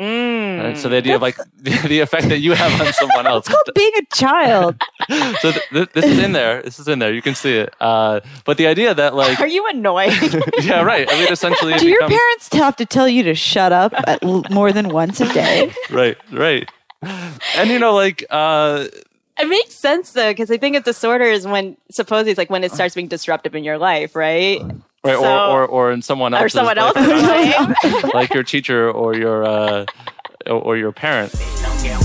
Mm. 0.00 0.62
Right? 0.62 0.78
So 0.78 0.88
the 0.88 0.96
idea 0.96 1.14
of 1.16 1.22
like 1.22 1.36
the, 1.56 1.70
the 1.88 2.00
effect 2.00 2.28
that 2.28 2.38
you 2.40 2.52
have 2.52 2.80
on 2.80 2.92
someone 3.02 3.26
else. 3.26 3.46
It's 3.46 3.54
called 3.54 3.70
being 3.74 3.92
a 3.96 4.14
child. 4.16 4.76
so 5.40 5.52
th- 5.52 5.62
th- 5.72 5.88
this 5.92 6.04
is 6.04 6.18
in 6.18 6.32
there. 6.32 6.62
This 6.62 6.78
is 6.80 6.88
in 6.88 6.98
there. 6.98 7.12
You 7.14 7.22
can 7.22 7.34
see 7.36 7.54
it. 7.58 7.74
Uh, 7.80 8.20
but 8.44 8.56
the 8.58 8.66
idea 8.66 8.92
that 8.94 9.14
like 9.14 9.38
Are 9.40 9.46
you 9.46 9.64
annoyed? 9.68 10.12
yeah, 10.62 10.82
right. 10.82 11.08
I 11.10 11.14
mean, 11.20 11.32
essentially, 11.32 11.74
it 11.74 11.80
Do 11.80 11.88
your 11.88 11.98
becomes- 12.00 12.18
parents 12.18 12.48
have 12.54 12.76
to 12.76 12.86
tell 12.86 13.08
you 13.08 13.22
to 13.24 13.34
shut 13.36 13.72
up 13.72 13.92
at 14.08 14.22
l- 14.24 14.42
more 14.50 14.72
than 14.72 14.88
once 14.88 15.20
a 15.20 15.32
day? 15.32 15.72
right, 15.90 16.16
right. 16.32 16.68
And 17.56 17.70
you 17.70 17.78
know, 17.78 17.94
like 17.94 18.24
uh, 18.30 18.86
It 19.38 19.48
makes 19.48 19.74
sense 19.74 20.10
though, 20.12 20.30
because 20.32 20.50
I 20.50 20.56
think 20.56 20.74
a 20.74 20.80
disorder 20.80 21.24
is 21.26 21.46
when 21.46 21.76
supposedly 21.90 22.32
it's 22.32 22.38
like 22.38 22.50
when 22.50 22.64
it 22.64 22.72
starts 22.72 22.94
being 22.96 23.08
disruptive 23.08 23.54
in 23.54 23.62
your 23.62 23.78
life, 23.78 24.16
right? 24.16 24.60
Right, 25.04 25.16
So- 25.16 25.24
or, 25.24 25.62
or 25.62 25.66
or 25.66 25.92
in 25.92 26.02
someone 26.02 26.34
or 26.34 26.38
else's, 26.38 26.52
someone 26.52 26.76
like, 26.76 26.96
else's 26.96 27.82
life. 28.02 28.14
like 28.14 28.34
your 28.34 28.42
teacher 28.44 28.90
or 28.90 29.14
your 29.16 29.44
uh, 29.44 29.86
or 30.46 30.52
or 30.60 30.76
your 30.76 30.92
parent. 30.92 31.32
Bitch, 31.32 31.62
don't 31.62 31.78
kill 31.82 32.00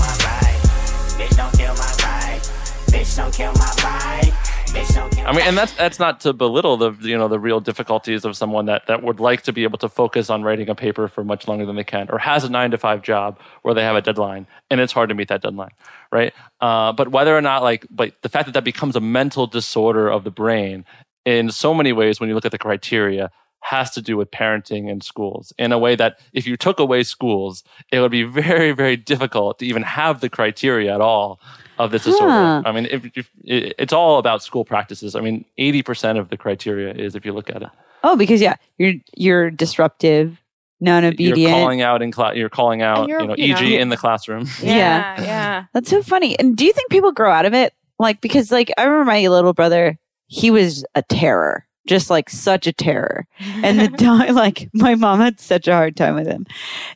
my 1.74 1.84
vibe. 1.86 2.90
Bitch, 2.92 3.16
don't 3.16 3.34
kill 3.34 3.52
my 3.52 3.66
vibe. 3.76 4.32
Bitch, 4.70 5.26
I 5.26 5.32
mean, 5.32 5.42
and 5.46 5.56
that's 5.56 5.72
that's 5.72 5.98
not 5.98 6.20
to 6.20 6.32
belittle 6.32 6.76
the 6.76 6.92
you 7.00 7.18
know 7.18 7.26
the 7.28 7.38
real 7.40 7.60
difficulties 7.60 8.24
of 8.24 8.36
someone 8.36 8.66
that 8.66 8.86
that 8.86 9.02
would 9.02 9.18
like 9.20 9.42
to 9.42 9.52
be 9.52 9.64
able 9.64 9.78
to 9.78 9.88
focus 9.88 10.30
on 10.30 10.42
writing 10.44 10.68
a 10.68 10.74
paper 10.76 11.08
for 11.08 11.24
much 11.24 11.48
longer 11.48 11.66
than 11.66 11.74
they 11.76 11.84
can, 11.84 12.08
or 12.10 12.18
has 12.18 12.44
a 12.44 12.48
nine 12.48 12.70
to 12.70 12.78
five 12.78 13.02
job 13.02 13.38
where 13.62 13.74
they 13.74 13.82
have 13.82 13.96
a 13.96 14.00
deadline 14.02 14.46
and 14.70 14.80
it's 14.80 14.92
hard 14.92 15.08
to 15.08 15.14
meet 15.14 15.28
that 15.28 15.42
deadline, 15.42 15.72
right? 16.12 16.32
Uh, 16.60 16.92
but 16.92 17.08
whether 17.10 17.36
or 17.36 17.40
not 17.42 17.62
like, 17.64 17.84
but 17.90 18.14
the 18.22 18.28
fact 18.28 18.46
that 18.46 18.52
that 18.52 18.64
becomes 18.64 18.94
a 18.96 19.00
mental 19.00 19.46
disorder 19.48 20.08
of 20.08 20.22
the 20.24 20.30
brain 20.30 20.84
in 21.30 21.50
so 21.50 21.72
many 21.74 21.92
ways 21.92 22.20
when 22.20 22.28
you 22.28 22.34
look 22.34 22.44
at 22.44 22.52
the 22.52 22.58
criteria 22.58 23.30
has 23.62 23.90
to 23.90 24.00
do 24.00 24.16
with 24.16 24.30
parenting 24.30 24.90
and 24.90 25.02
schools 25.02 25.52
in 25.58 25.70
a 25.70 25.78
way 25.78 25.94
that 25.94 26.18
if 26.32 26.46
you 26.46 26.56
took 26.56 26.80
away 26.80 27.02
schools, 27.02 27.62
it 27.92 28.00
would 28.00 28.10
be 28.10 28.22
very, 28.42 28.72
very 28.72 28.96
difficult 28.96 29.58
to 29.58 29.66
even 29.66 29.82
have 29.82 30.20
the 30.20 30.28
criteria 30.28 30.94
at 30.94 31.00
all 31.00 31.40
of 31.78 31.90
this 31.90 32.04
disorder. 32.04 32.30
Huh. 32.30 32.62
I 32.64 32.72
mean, 32.72 32.86
if, 32.90 33.10
if, 33.14 33.30
it's 33.44 33.92
all 33.92 34.18
about 34.18 34.42
school 34.42 34.64
practices. 34.64 35.14
I 35.14 35.20
mean, 35.20 35.44
80% 35.58 36.18
of 36.18 36.28
the 36.28 36.36
criteria 36.36 36.92
is 36.92 37.14
if 37.14 37.24
you 37.24 37.32
look 37.32 37.50
at 37.50 37.62
it. 37.62 37.68
Oh, 38.02 38.16
because 38.16 38.40
yeah, 38.40 38.56
you're 38.78 38.94
you're 39.14 39.50
disruptive, 39.50 40.38
non-obedient. 40.80 41.38
You're 41.38 41.50
calling 41.50 41.82
out 41.82 42.00
in 42.00 42.12
class, 42.12 42.34
you're 42.34 42.48
calling 42.48 42.80
out, 42.80 43.08
you're- 43.08 43.22
you 43.22 43.28
know, 43.28 43.34
you 43.36 43.54
know. 43.54 43.60
e.g. 43.60 43.76
in 43.76 43.90
the 43.90 43.96
classroom. 43.96 44.46
Yeah. 44.62 45.20
yeah. 45.20 45.64
That's 45.74 45.90
so 45.90 46.02
funny. 46.02 46.38
And 46.38 46.56
do 46.56 46.64
you 46.64 46.72
think 46.72 46.90
people 46.90 47.12
grow 47.12 47.30
out 47.30 47.44
of 47.44 47.52
it? 47.52 47.74
Like, 47.98 48.22
because 48.22 48.50
like 48.50 48.72
I 48.78 48.84
remember 48.84 49.04
my 49.04 49.26
little 49.28 49.52
brother, 49.52 49.98
he 50.32 50.50
was 50.50 50.84
a 50.94 51.02
terror, 51.02 51.66
just 51.88 52.08
like 52.08 52.30
such 52.30 52.68
a 52.68 52.72
terror. 52.72 53.26
And 53.64 53.80
the 53.80 53.88
doc 53.96 54.28
like 54.30 54.70
my 54.72 54.94
mom 54.94 55.18
had 55.18 55.40
such 55.40 55.66
a 55.66 55.74
hard 55.74 55.96
time 55.96 56.14
with 56.14 56.28
him. 56.28 56.46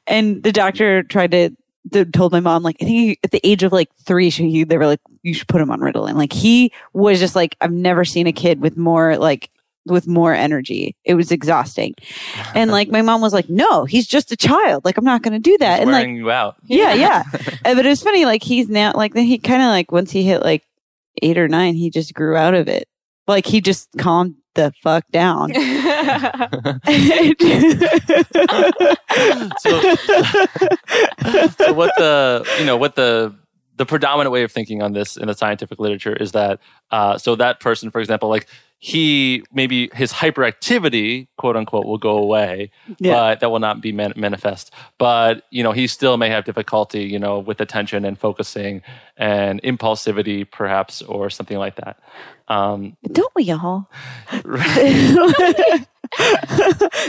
And 0.07 0.41
the 0.45 0.53
doctor 0.53 1.03
tried 1.03 1.33
to, 1.33 1.51
th- 1.93 2.13
told 2.13 2.31
my 2.31 2.39
mom, 2.39 2.63
like, 2.63 2.77
I 2.81 2.85
think 2.85 2.97
he, 2.97 3.19
at 3.25 3.33
the 3.33 3.41
age 3.45 3.65
of 3.65 3.73
like 3.73 3.89
three, 4.05 4.31
she, 4.31 4.63
they 4.63 4.79
were 4.79 4.87
like, 4.87 5.01
you 5.23 5.35
should 5.35 5.49
put 5.49 5.61
him 5.61 5.73
on 5.73 5.81
Ritalin. 5.81 6.15
Like 6.15 6.33
he 6.33 6.71
was 6.93 7.19
just 7.19 7.35
like, 7.35 7.57
I've 7.61 7.73
never 7.73 8.05
seen 8.05 8.29
a 8.29 8.33
kid 8.33 8.61
with 8.61 8.77
more 8.77 9.17
like, 9.17 9.51
with 9.85 10.07
more 10.07 10.33
energy. 10.33 10.95
It 11.05 11.15
was 11.15 11.33
exhausting. 11.33 11.95
And 12.55 12.71
like 12.71 12.89
my 12.89 13.03
mom 13.03 13.21
was 13.21 13.33
like, 13.33 13.49
no, 13.49 13.85
he's 13.85 14.07
just 14.07 14.31
a 14.31 14.37
child. 14.37 14.85
Like 14.85 14.97
I'm 14.97 15.05
not 15.05 15.23
going 15.23 15.33
to 15.33 15.41
do 15.41 15.59
that. 15.59 15.81
and 15.81 15.91
like, 15.91 16.03
wearing 16.05 16.17
you 16.17 16.31
out. 16.31 16.55
yeah, 16.67 16.95
yeah. 16.95 17.25
Uh, 17.65 17.75
but 17.75 17.85
it's 17.85 18.03
funny, 18.03 18.25
like 18.27 18.45
he's 18.45 18.69
now 18.69 18.93
like 18.95 19.15
then 19.15 19.25
he 19.25 19.39
kind 19.39 19.61
of 19.61 19.69
like 19.71 19.91
once 19.91 20.13
he 20.13 20.23
hit 20.23 20.41
like 20.43 20.63
eight 21.23 21.37
or 21.37 21.49
nine, 21.49 21.75
he 21.75 21.91
just 21.91 22.15
grew 22.15 22.37
out 22.37 22.55
of 22.55 22.69
it. 22.69 22.87
Like 23.27 23.47
he 23.47 23.61
just 23.61 23.89
calmed 23.99 24.37
the 24.55 24.73
fuck 24.83 25.05
down. 25.11 25.53
so 31.57 31.73
what 31.73 31.93
the 31.97 32.47
you 32.59 32.67
know 32.67 32.77
what 32.77 32.95
the 32.95 33.35
the 33.77 33.87
predominant 33.87 34.33
way 34.33 34.43
of 34.43 34.53
thinking 34.53 34.83
on 34.83 34.93
this 34.93 35.17
in 35.17 35.27
the 35.27 35.35
scientific 35.35 35.79
literature 35.79 36.15
is 36.15 36.33
that 36.33 36.61
uh, 36.91 37.19
so 37.19 37.35
that 37.37 37.61
person 37.61 37.91
for 37.91 38.01
example 38.01 38.29
like 38.29 38.47
he 38.79 39.43
maybe 39.53 39.89
his 39.95 40.13
hyperactivity 40.13 41.27
quote 41.39 41.57
unquote 41.57 41.87
will 41.87 41.97
go 41.99 42.19
away 42.19 42.71
Yeah. 42.99 43.13
but 43.15 43.41
that 43.41 43.51
will 43.51 43.59
not 43.61 43.81
be 43.81 43.93
man- 43.93 44.13
manifest 44.17 44.71
but 44.99 45.45
you 45.51 45.63
know 45.63 45.73
he 45.73 45.87
still 45.87 46.17
may 46.19 46.29
have 46.29 46.45
difficulty 46.45 47.05
you 47.05 47.19
know 47.19 47.39
with 47.39 47.61
attention 47.63 48.05
and 48.05 48.19
focusing 48.19 48.83
and 49.17 49.63
impulsivity 49.63 50.51
perhaps 50.51 51.01
or 51.03 51.31
something 51.31 51.57
like 51.59 51.77
that 51.77 51.99
um, 52.49 52.95
Don't 53.11 53.33
we 53.35 53.51
all? 53.53 53.89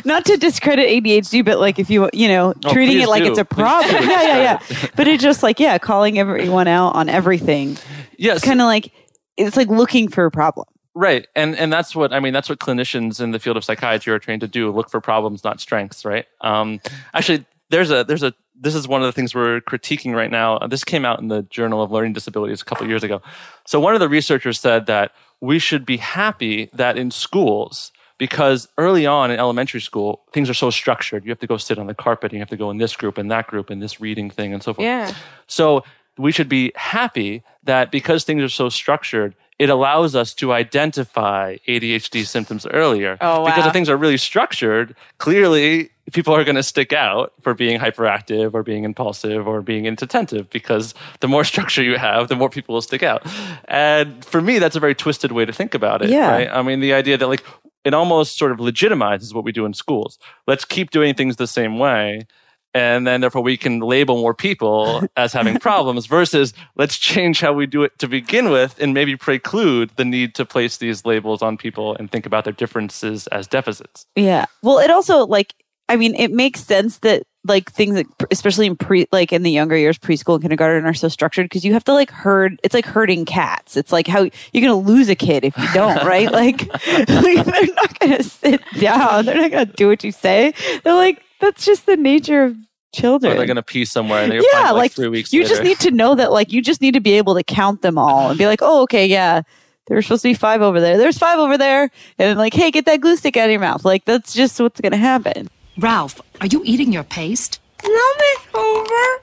Not 0.05 0.23
to 0.25 0.37
discredit 0.37 0.87
ADHD, 0.89 1.43
but 1.43 1.59
like 1.59 1.77
if 1.77 1.89
you 1.89 2.09
you 2.13 2.27
know 2.29 2.53
Oh, 2.63 2.71
treating 2.73 3.01
it 3.01 3.09
like 3.09 3.23
do. 3.23 3.29
it's 3.31 3.39
a 3.39 3.45
problem. 3.45 3.93
yeah, 4.03 4.21
yeah, 4.23 4.59
yeah. 4.69 4.87
But 4.95 5.07
it's 5.09 5.21
just 5.21 5.43
like 5.43 5.59
yeah, 5.59 5.77
calling 5.77 6.17
everyone 6.17 6.67
out 6.69 6.95
on 6.95 7.09
everything. 7.09 7.77
Yes. 8.17 8.41
kind 8.43 8.61
of 8.61 8.65
like 8.65 8.91
it's 9.37 9.57
like 9.57 9.67
looking 9.67 10.07
for 10.07 10.25
a 10.25 10.31
problem. 10.31 10.67
Right. 10.95 11.27
And 11.35 11.55
and 11.57 11.71
that's 11.71 11.93
what 11.93 12.13
I 12.13 12.21
mean, 12.21 12.33
that's 12.33 12.47
what 12.49 12.59
clinicians 12.59 13.19
in 13.19 13.31
the 13.31 13.39
field 13.39 13.57
of 13.57 13.65
psychiatry 13.65 14.13
are 14.13 14.19
trained 14.19 14.41
to 14.41 14.47
do, 14.47 14.71
look 14.71 14.89
for 14.89 15.01
problems, 15.01 15.43
not 15.43 15.59
strengths, 15.59 16.05
right? 16.05 16.25
Um 16.39 16.79
actually 17.13 17.45
there's 17.69 17.91
a 17.91 18.05
there's 18.05 18.23
a 18.23 18.33
this 18.57 18.73
is 18.73 18.87
one 18.87 19.01
of 19.01 19.05
the 19.07 19.11
things 19.11 19.35
we're 19.35 19.59
critiquing 19.59 20.15
right 20.15 20.31
now. 20.31 20.55
Uh, 20.57 20.67
This 20.67 20.85
came 20.85 21.03
out 21.03 21.19
in 21.19 21.27
the 21.27 21.41
Journal 21.43 21.83
of 21.83 21.91
Learning 21.91 22.13
Disabilities 22.13 22.61
a 22.61 22.65
couple 22.65 22.85
of 22.85 22.89
years 22.89 23.03
ago. 23.03 23.21
So 23.65 23.81
one 23.81 23.93
of 23.93 23.99
the 23.99 24.07
researchers 24.07 24.57
said 24.59 24.85
that 24.85 25.11
we 25.41 25.59
should 25.59 25.85
be 25.85 25.97
happy 25.97 26.69
that 26.71 26.97
in 26.97 27.11
schools 27.11 27.91
because 28.17 28.69
early 28.77 29.05
on 29.05 29.31
in 29.31 29.37
elementary 29.37 29.81
school 29.81 30.23
things 30.31 30.49
are 30.49 30.53
so 30.53 30.69
structured. 30.69 31.25
You 31.25 31.31
have 31.31 31.39
to 31.39 31.47
go 31.47 31.57
sit 31.57 31.77
on 31.77 31.87
the 31.87 31.93
carpet, 31.93 32.31
and 32.31 32.37
you 32.37 32.39
have 32.39 32.49
to 32.49 32.57
go 32.57 32.71
in 32.71 32.77
this 32.77 32.95
group 32.95 33.17
and 33.17 33.29
that 33.31 33.47
group 33.47 33.69
and 33.69 33.81
this 33.81 33.99
reading 33.99 34.29
thing 34.29 34.53
and 34.53 34.63
so 34.63 34.73
forth. 34.73 34.85
Yeah. 34.85 35.13
So 35.47 35.83
we 36.17 36.31
should 36.31 36.49
be 36.49 36.71
happy 36.75 37.43
that 37.63 37.91
because 37.91 38.23
things 38.23 38.41
are 38.41 38.49
so 38.49 38.69
structured, 38.69 39.35
it 39.57 39.69
allows 39.69 40.15
us 40.15 40.33
to 40.35 40.51
identify 40.51 41.57
ADHD 41.67 42.25
symptoms 42.25 42.65
earlier. 42.67 43.17
Oh, 43.21 43.41
wow. 43.41 43.45
Because 43.45 43.65
if 43.65 43.73
things 43.73 43.89
are 43.89 43.97
really 43.97 44.17
structured, 44.17 44.95
clearly 45.17 45.91
people 46.11 46.35
are 46.35 46.43
going 46.43 46.55
to 46.55 46.63
stick 46.63 46.93
out 46.93 47.33
for 47.41 47.53
being 47.53 47.79
hyperactive 47.79 48.53
or 48.53 48.63
being 48.63 48.83
impulsive 48.83 49.47
or 49.47 49.61
being 49.61 49.85
inattentive 49.85 50.49
because 50.49 50.93
the 51.21 51.27
more 51.27 51.43
structure 51.51 51.83
you 51.83 51.97
have, 51.97 52.27
the 52.27 52.35
more 52.35 52.49
people 52.49 52.73
will 52.73 52.81
stick 52.81 53.03
out. 53.03 53.25
And 53.65 54.23
for 54.25 54.41
me, 54.41 54.59
that's 54.59 54.75
a 54.75 54.79
very 54.79 54.95
twisted 54.95 55.31
way 55.31 55.45
to 55.45 55.53
think 55.53 55.73
about 55.73 56.01
it. 56.01 56.09
Yeah. 56.09 56.31
Right? 56.31 56.49
I 56.49 56.61
mean, 56.61 56.81
the 56.81 56.93
idea 56.93 57.17
that 57.17 57.27
like 57.27 57.43
it 57.85 57.93
almost 57.93 58.37
sort 58.37 58.51
of 58.51 58.57
legitimizes 58.57 59.33
what 59.33 59.43
we 59.43 59.51
do 59.51 59.65
in 59.65 59.73
schools. 59.73 60.17
Let's 60.47 60.65
keep 60.65 60.89
doing 60.89 61.13
things 61.13 61.37
the 61.37 61.47
same 61.47 61.77
way. 61.77 62.27
And 62.75 63.07
then 63.07 63.21
therefore 63.21 63.41
we 63.41 63.55
can 63.55 63.79
label 63.79 64.17
more 64.17 64.33
people 64.33 65.07
as 65.15 65.31
having 65.31 65.57
problems 65.59 66.05
versus 66.05 66.53
let's 66.75 66.97
change 66.97 67.39
how 67.39 67.53
we 67.53 67.65
do 67.65 67.83
it 67.83 67.97
to 67.99 68.07
begin 68.07 68.49
with 68.49 68.79
and 68.79 68.93
maybe 68.93 69.15
preclude 69.15 69.91
the 69.95 70.03
need 70.03 70.35
to 70.35 70.45
place 70.45 70.77
these 70.77 71.05
labels 71.05 71.41
on 71.41 71.57
people 71.57 71.95
and 71.95 72.11
think 72.11 72.25
about 72.25 72.43
their 72.43 72.53
differences 72.53 73.27
as 73.27 73.47
deficits. 73.47 74.05
Yeah. 74.17 74.45
Well, 74.61 74.79
it 74.79 74.91
also 74.91 75.25
like 75.25 75.55
I 75.87 75.95
mean, 75.97 76.15
it 76.15 76.31
makes 76.31 76.63
sense 76.63 76.99
that 76.99 77.23
like 77.47 77.71
things 77.71 77.95
like 77.95 78.07
especially 78.31 78.65
in 78.65 78.75
pre 78.75 79.05
like 79.11 79.31
in 79.31 79.43
the 79.43 79.51
younger 79.51 79.77
years, 79.77 79.99
preschool 79.99 80.33
and 80.33 80.41
kindergarten 80.41 80.85
are 80.85 80.95
so 80.95 81.07
structured 81.07 81.45
because 81.45 81.63
you 81.63 81.73
have 81.73 81.83
to 81.83 81.93
like 81.93 82.09
herd. 82.09 82.59
It's 82.63 82.73
like 82.73 82.85
herding 82.85 83.23
cats. 83.25 83.77
It's 83.77 83.91
like 83.91 84.07
how 84.07 84.21
you're 84.51 84.61
gonna 84.61 84.75
lose 84.75 85.09
a 85.09 85.15
kid 85.15 85.45
if 85.45 85.55
you 85.57 85.67
don't, 85.73 86.03
right? 86.03 86.25
Like, 86.35 86.67
like 87.07 87.45
they're 87.45 87.75
not 87.75 87.99
gonna 87.99 88.23
sit 88.23 88.61
down. 88.79 89.25
They're 89.25 89.37
not 89.37 89.51
gonna 89.51 89.65
do 89.65 89.87
what 89.87 90.03
you 90.03 90.11
say. 90.11 90.53
They're 90.83 90.95
like 90.95 91.21
that's 91.39 91.65
just 91.65 91.85
the 91.85 91.97
nature 91.97 92.43
of 92.43 92.55
children. 92.93 93.33
Or 93.33 93.35
they're 93.35 93.45
going 93.45 93.55
to 93.55 93.63
pee 93.63 93.85
somewhere 93.85 94.23
and 94.23 94.31
they're 94.31 94.41
yeah, 94.41 94.63
find, 94.63 94.75
like, 94.75 94.81
like 94.81 94.91
three 94.93 95.09
weeks 95.09 95.33
you 95.33 95.41
later. 95.41 95.49
just 95.49 95.63
need 95.63 95.79
to 95.79 95.91
know 95.91 96.15
that 96.15 96.31
like 96.31 96.51
you 96.51 96.61
just 96.61 96.81
need 96.81 96.93
to 96.93 96.99
be 96.99 97.13
able 97.13 97.35
to 97.35 97.43
count 97.43 97.81
them 97.81 97.97
all 97.97 98.29
and 98.29 98.37
be 98.37 98.45
like, 98.45 98.59
oh, 98.61 98.83
okay, 98.83 99.05
yeah. 99.05 99.41
There 99.87 99.95
were 99.95 100.01
supposed 100.01 100.23
to 100.23 100.29
be 100.29 100.33
five 100.33 100.61
over 100.61 100.81
there. 100.81 100.97
There's 100.97 101.17
five 101.17 101.37
over 101.37 101.57
there. 101.57 101.83
And 101.83 101.91
then 102.17 102.37
like, 102.37 102.53
hey, 102.55 102.71
get 102.71 102.85
that 102.85 103.01
glue 103.01 103.15
stick 103.17 103.37
out 103.37 103.45
of 103.45 103.51
your 103.51 103.59
mouth. 103.59 103.85
Like 103.85 104.05
that's 104.05 104.33
just 104.33 104.59
what's 104.59 104.81
gonna 104.81 104.97
happen. 104.97 105.49
Ralph, 105.77 106.21
are 106.41 106.47
you 106.47 106.61
eating 106.65 106.91
your 106.91 107.03
paste? 107.03 107.59
No, 107.83 108.05
Miss 108.19 108.39
Hoover. 108.53 109.21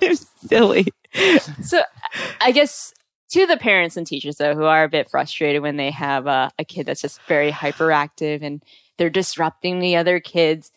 They're 0.00 0.14
silly. 0.14 0.86
So 1.62 1.82
I 2.40 2.52
guess 2.52 2.94
to 3.32 3.46
the 3.46 3.56
parents 3.56 3.96
and 3.96 4.06
teachers 4.06 4.36
though 4.36 4.54
who 4.54 4.64
are 4.64 4.84
a 4.84 4.88
bit 4.88 5.10
frustrated 5.10 5.60
when 5.60 5.76
they 5.76 5.90
have 5.90 6.26
a, 6.26 6.50
a 6.58 6.64
kid 6.64 6.86
that's 6.86 7.02
just 7.02 7.20
very 7.22 7.50
hyperactive 7.50 8.42
and 8.42 8.62
they're 8.98 9.10
disrupting 9.10 9.78
the 9.78 9.96
other 9.96 10.20
kids. 10.20 10.70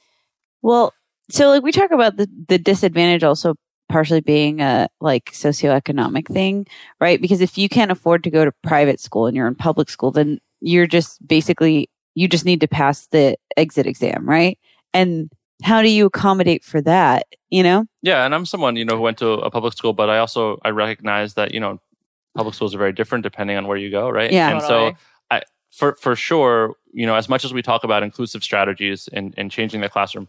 Well, 0.61 0.93
so 1.29 1.49
like 1.49 1.63
we 1.63 1.71
talk 1.71 1.91
about 1.91 2.17
the 2.17 2.29
the 2.47 2.57
disadvantage 2.57 3.23
also 3.23 3.55
partially 3.89 4.21
being 4.21 4.61
a 4.61 4.87
like 4.99 5.31
socioeconomic 5.31 6.27
thing, 6.27 6.65
right? 6.99 7.21
Because 7.21 7.41
if 7.41 7.57
you 7.57 7.69
can't 7.69 7.91
afford 7.91 8.23
to 8.23 8.31
go 8.31 8.45
to 8.45 8.51
private 8.63 8.99
school 8.99 9.27
and 9.27 9.35
you're 9.35 9.47
in 9.47 9.55
public 9.55 9.89
school, 9.89 10.11
then 10.11 10.39
you're 10.61 10.87
just 10.87 11.25
basically 11.27 11.89
you 12.15 12.27
just 12.27 12.45
need 12.45 12.61
to 12.61 12.67
pass 12.67 13.07
the 13.07 13.37
exit 13.57 13.85
exam, 13.85 14.27
right? 14.27 14.57
And 14.93 15.29
how 15.63 15.81
do 15.81 15.89
you 15.89 16.05
accommodate 16.05 16.63
for 16.63 16.81
that? 16.81 17.27
You 17.49 17.63
know? 17.63 17.85
Yeah, 18.01 18.25
and 18.25 18.33
I'm 18.33 18.45
someone 18.45 18.75
you 18.75 18.85
know 18.85 18.95
who 18.95 19.01
went 19.01 19.17
to 19.19 19.33
a 19.33 19.51
public 19.51 19.73
school, 19.73 19.93
but 19.93 20.09
I 20.09 20.19
also 20.19 20.59
I 20.63 20.69
recognize 20.69 21.35
that 21.35 21.53
you 21.53 21.59
know 21.59 21.79
public 22.35 22.55
schools 22.55 22.75
are 22.75 22.77
very 22.79 22.93
different 22.93 23.23
depending 23.23 23.57
on 23.57 23.67
where 23.67 23.77
you 23.77 23.89
go, 23.89 24.09
right? 24.09 24.31
Yeah. 24.31 24.49
and 24.49 24.59
Totally. 24.61 24.91
so 24.91 24.97
I 24.97 24.97
for 25.75 25.95
for 25.95 26.15
sure, 26.15 26.75
you 26.93 27.05
know, 27.05 27.15
as 27.15 27.27
much 27.27 27.43
as 27.43 27.53
we 27.53 27.61
talk 27.61 27.83
about 27.83 28.03
inclusive 28.03 28.43
strategies 28.43 29.09
and 29.11 29.33
and 29.37 29.51
changing 29.51 29.81
the 29.81 29.89
classroom, 29.89 30.27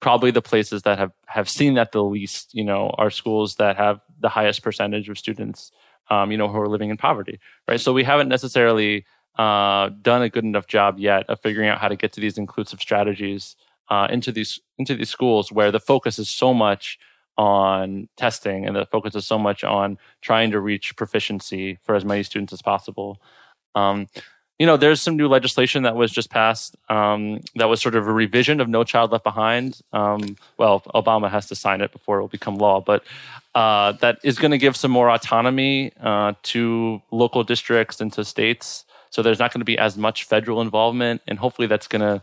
probably 0.00 0.30
the 0.30 0.42
places 0.42 0.82
that 0.82 0.98
have 0.98 1.12
have 1.26 1.48
seen 1.48 1.74
that 1.74 1.92
the 1.92 2.04
least, 2.04 2.54
you 2.54 2.64
know, 2.64 2.90
are 2.98 3.10
schools 3.10 3.56
that 3.56 3.76
have 3.76 4.00
the 4.20 4.28
highest 4.28 4.62
percentage 4.62 5.08
of 5.08 5.18
students, 5.18 5.72
um, 6.10 6.30
you 6.30 6.36
know, 6.36 6.48
who 6.48 6.58
are 6.58 6.68
living 6.68 6.90
in 6.90 6.96
poverty, 6.96 7.40
right? 7.66 7.80
So 7.80 7.92
we 7.92 8.04
haven't 8.04 8.28
necessarily 8.28 9.06
uh, 9.38 9.90
done 10.02 10.22
a 10.22 10.28
good 10.28 10.44
enough 10.44 10.66
job 10.66 10.98
yet 10.98 11.28
of 11.30 11.40
figuring 11.40 11.70
out 11.70 11.78
how 11.78 11.88
to 11.88 11.96
get 11.96 12.12
to 12.12 12.20
these 12.20 12.36
inclusive 12.36 12.80
strategies 12.80 13.56
uh, 13.88 14.08
into 14.10 14.30
these 14.30 14.60
into 14.78 14.94
these 14.94 15.10
schools 15.10 15.50
where 15.50 15.70
the 15.70 15.80
focus 15.80 16.18
is 16.18 16.30
so 16.30 16.52
much 16.52 16.98
on 17.38 18.08
testing 18.18 18.66
and 18.66 18.76
the 18.76 18.84
focus 18.84 19.14
is 19.14 19.26
so 19.26 19.38
much 19.38 19.64
on 19.64 19.96
trying 20.20 20.50
to 20.50 20.60
reach 20.60 20.94
proficiency 20.96 21.78
for 21.82 21.94
as 21.94 22.04
many 22.04 22.22
students 22.22 22.52
as 22.52 22.60
possible. 22.60 23.22
Um, 23.74 24.06
you 24.62 24.66
know, 24.66 24.76
there's 24.76 25.02
some 25.02 25.16
new 25.16 25.26
legislation 25.26 25.82
that 25.82 25.96
was 25.96 26.12
just 26.12 26.30
passed 26.30 26.76
um, 26.88 27.40
that 27.56 27.68
was 27.68 27.82
sort 27.82 27.96
of 27.96 28.06
a 28.06 28.12
revision 28.12 28.60
of 28.60 28.68
No 28.68 28.84
Child 28.84 29.10
Left 29.10 29.24
Behind. 29.24 29.80
Um, 29.92 30.36
well, 30.56 30.82
Obama 30.94 31.28
has 31.28 31.48
to 31.48 31.56
sign 31.56 31.80
it 31.80 31.90
before 31.90 32.18
it 32.18 32.20
will 32.20 32.28
become 32.28 32.54
law, 32.54 32.80
but 32.80 33.02
uh, 33.56 33.90
that 33.94 34.20
is 34.22 34.38
going 34.38 34.52
to 34.52 34.58
give 34.58 34.76
some 34.76 34.92
more 34.92 35.10
autonomy 35.10 35.90
uh, 36.00 36.34
to 36.44 37.02
local 37.10 37.42
districts 37.42 38.00
and 38.00 38.12
to 38.12 38.24
states. 38.24 38.84
So 39.10 39.20
there's 39.20 39.40
not 39.40 39.52
going 39.52 39.62
to 39.62 39.64
be 39.64 39.78
as 39.78 39.98
much 39.98 40.22
federal 40.22 40.60
involvement, 40.60 41.22
and 41.26 41.40
hopefully 41.40 41.66
that's 41.66 41.88
going 41.88 42.02
to 42.02 42.22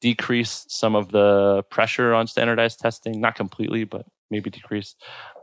decrease 0.00 0.66
some 0.68 0.94
of 0.94 1.10
the 1.10 1.64
pressure 1.70 2.14
on 2.14 2.28
standardized 2.28 2.78
testing. 2.78 3.20
Not 3.20 3.34
completely, 3.34 3.82
but 3.82 4.06
maybe 4.30 4.48
decrease. 4.48 4.94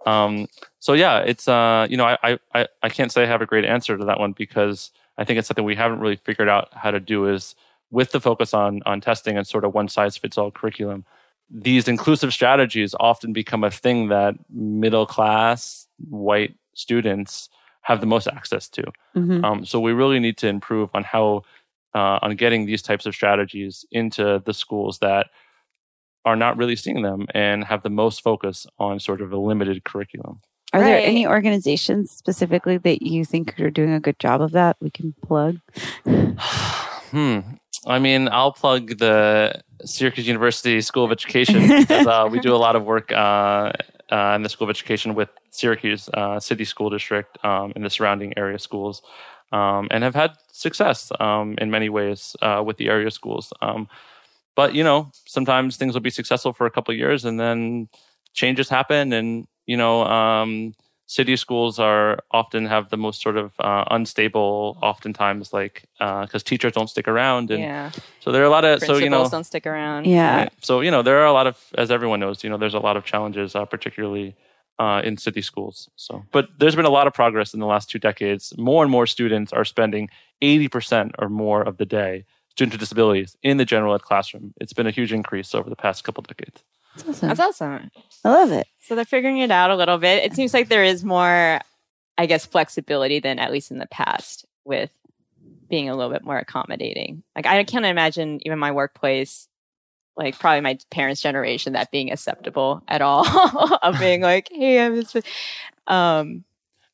Um, 0.05 0.47
so 0.79 0.93
yeah, 0.93 1.19
it's 1.19 1.49
uh, 1.49 1.87
you 1.89 1.97
know 1.97 2.05
I, 2.05 2.39
I 2.55 2.67
I 2.81 2.87
can't 2.87 3.11
say 3.11 3.23
I 3.23 3.25
have 3.25 3.41
a 3.41 3.45
great 3.45 3.65
answer 3.65 3.97
to 3.97 4.05
that 4.05 4.17
one 4.17 4.31
because 4.31 4.91
I 5.18 5.24
think 5.24 5.39
it's 5.39 5.47
something 5.47 5.65
we 5.65 5.76
haven't 5.76 5.99
really 5.99 6.18
figured 6.18 6.49
out 6.49 6.70
how 6.74 6.91
to 6.91 6.99
do. 6.99 7.28
Is 7.28 7.55
with 7.91 8.11
the 8.11 8.22
focus 8.22 8.53
on 8.53 8.82
on 8.86 9.01
testing 9.01 9.38
and 9.38 9.47
sort 9.47 9.65
of 9.65 9.74
one 9.74 9.88
size 9.88 10.18
fits 10.18 10.38
all 10.38 10.51
curriculum, 10.51 11.05
these 11.49 11.88
inclusive 11.88 12.34
strategies 12.34 12.93
often 12.99 13.34
become 13.34 13.63
a 13.63 13.72
thing 13.72 14.09
that 14.09 14.36
middle 14.49 15.05
class 15.05 15.88
white 16.09 16.55
students 16.74 17.49
have 17.82 18.01
the 18.01 18.05
most 18.05 18.28
access 18.28 18.68
to. 18.68 18.84
Mhm. 19.15 19.43
Um, 19.43 19.65
so 19.65 19.80
we 19.80 19.93
really 19.93 20.20
need 20.20 20.38
to 20.38 20.47
improve 20.47 20.89
on 20.93 21.03
how 21.03 21.43
uh, 21.95 22.20
on 22.22 22.36
getting 22.36 22.65
these 22.65 22.82
types 22.82 23.05
of 23.05 23.15
strategies 23.15 23.86
into 23.91 24.41
the 24.45 24.53
schools 24.53 24.99
that 24.99 25.28
are 26.26 26.36
not 26.36 26.57
really 26.57 26.76
seeing 26.76 27.01
them 27.01 27.26
and 27.34 27.63
have 27.63 27.82
the 27.82 27.89
most 27.89 28.22
focus 28.22 28.68
on 28.78 28.99
sort 28.99 29.22
of 29.22 29.32
a 29.32 29.38
limited 29.38 29.84
curriculum. 29.86 30.39
Are 30.74 30.82
there 30.82 30.99
any 30.99 31.26
organizations 31.26 32.11
specifically 32.11 32.78
that 32.78 33.01
you 33.01 33.24
think 33.24 33.59
are 33.59 33.70
doing 33.70 33.93
a 33.93 33.99
good 33.99 34.20
job 34.20 34.41
of 34.41 34.51
that 34.51 34.78
we 34.82 34.89
can 34.89 35.13
plug? 35.22 35.59
Hmm. 37.11 37.39
I 37.86 37.99
mean, 37.99 38.28
I'll 38.28 38.51
plug 38.51 38.97
the 38.97 39.61
Syracuse 39.86 40.28
University 40.28 40.82
School 40.82 41.05
of 41.05 41.11
Education 41.11 41.65
because 41.80 42.05
uh, 42.05 42.28
we 42.30 42.41
do 42.41 42.53
a 42.53 42.57
lot 42.57 42.76
of 42.76 42.84
work 42.84 43.13
uh, 43.13 43.72
uh, 44.11 44.34
in 44.36 44.43
the 44.43 44.49
School 44.49 44.65
of 44.65 44.70
Education 44.70 45.15
with 45.15 45.30
Syracuse 45.51 46.09
uh, 46.13 46.39
City 46.41 46.65
School 46.65 46.89
District 46.89 47.38
um, 47.45 47.72
and 47.76 47.86
the 47.86 47.89
surrounding 47.89 48.38
area 48.38 48.59
schools, 48.59 49.01
um, 49.53 49.88
and 49.89 50.03
have 50.03 50.15
had 50.15 50.34
success 50.51 51.11
um, 51.22 51.55
in 51.59 51.72
many 51.72 51.88
ways 51.88 52.36
uh, 52.41 52.61
with 52.65 52.76
the 52.76 52.89
area 52.89 53.09
schools. 53.09 53.53
Um, 53.61 53.88
but 54.55 54.76
you 54.76 54.84
know, 54.84 55.09
sometimes 55.26 55.78
things 55.78 55.93
will 55.93 56.01
be 56.01 56.09
successful 56.09 56.51
for 56.51 56.65
a 56.65 56.72
couple 56.72 56.91
of 56.91 56.97
years, 56.97 57.24
and 57.24 57.39
then 57.39 57.88
changes 58.34 58.68
happen, 58.68 59.13
and 59.13 59.47
you 59.68 59.78
know. 59.78 60.03
Um, 60.03 60.74
city 61.09 61.38
schools 61.38 61.80
are 61.80 62.20
often 62.32 62.65
have 62.65 62.89
the 62.89 62.97
most 62.97 63.22
sort 63.22 63.38
of 63.38 63.53
uh, 63.59 63.86
unstable 63.91 64.78
oftentimes 64.84 65.53
like 65.53 65.84
because 65.97 66.43
teachers 66.43 66.74
don't 66.74 66.89
stick 66.89 67.07
around 67.07 67.49
and 67.49 67.63
Yeah. 67.63 67.91
so 68.20 68.34
there 68.34 68.41
are 68.41 68.45
a 68.45 68.49
lot 68.49 68.65
of 68.65 68.82
so 68.82 68.97
you 68.97 69.09
know 69.09 69.20
Principals 69.20 69.32
don't 69.32 69.43
stick 69.45 69.65
around. 69.65 70.05
Right. 70.38 70.51
so 70.61 70.82
you 70.82 70.91
know 70.91 71.01
there 71.03 71.20
are 71.22 71.26
a 71.26 71.32
lot 71.32 71.47
of 71.47 71.55
as 71.78 71.91
everyone 71.91 72.20
knows 72.20 72.43
you 72.43 72.49
know 72.49 72.57
there's 72.57 72.74
a 72.74 72.80
lot 72.80 72.97
of 72.97 73.05
challenges 73.05 73.55
uh, 73.55 73.63
particularly 73.63 74.36
uh, 74.80 75.01
in 75.07 75.15
city 75.15 75.41
schools 75.41 75.89
so 75.95 76.26
but 76.34 76.49
there's 76.59 76.76
been 76.76 76.86
a 76.93 76.95
lot 76.99 77.07
of 77.07 77.13
progress 77.13 77.53
in 77.53 77.61
the 77.61 77.65
last 77.65 77.89
two 77.89 77.99
decades 77.99 78.53
more 78.57 78.84
and 78.84 78.91
more 78.91 79.07
students 79.07 79.53
are 79.53 79.63
spending 79.65 80.09
80% 80.43 81.11
or 81.20 81.30
more 81.30 81.61
of 81.63 81.78
the 81.78 81.86
day 81.86 82.26
students 82.49 82.74
with 82.74 82.82
disabilities 82.82 83.38
in 83.43 83.55
the 83.57 83.65
general 83.65 83.95
ed 83.95 84.01
classroom 84.01 84.53
it's 84.59 84.74
been 84.74 84.88
a 84.88 84.91
huge 84.91 85.13
increase 85.13 85.55
over 85.55 85.70
the 85.70 85.76
past 85.78 86.03
couple 86.03 86.22
decades 86.24 86.63
That's 87.03 87.39
awesome. 87.39 87.91
I 88.23 88.29
love 88.29 88.51
it. 88.51 88.67
So 88.81 88.95
they're 88.95 89.05
figuring 89.05 89.39
it 89.39 89.51
out 89.51 89.71
a 89.71 89.75
little 89.75 89.97
bit. 89.97 90.23
It 90.23 90.33
seems 90.33 90.53
like 90.53 90.69
there 90.69 90.83
is 90.83 91.03
more, 91.03 91.59
I 92.17 92.25
guess, 92.25 92.45
flexibility 92.45 93.19
than 93.19 93.39
at 93.39 93.51
least 93.51 93.71
in 93.71 93.79
the 93.79 93.87
past 93.87 94.45
with 94.65 94.91
being 95.69 95.89
a 95.89 95.95
little 95.95 96.11
bit 96.11 96.23
more 96.23 96.37
accommodating. 96.37 97.23
Like 97.35 97.45
I 97.45 97.63
can't 97.63 97.85
imagine 97.85 98.39
even 98.45 98.59
my 98.59 98.71
workplace, 98.71 99.47
like 100.15 100.39
probably 100.39 100.61
my 100.61 100.77
parents' 100.89 101.21
generation, 101.21 101.73
that 101.73 101.91
being 101.91 102.11
acceptable 102.11 102.83
at 102.87 103.01
all 103.01 103.25
of 103.81 103.99
being 103.99 104.21
like, 104.33 104.49
hey, 104.51 104.85
I'm 104.85 104.95
this, 104.95 105.15
um, 105.87 106.43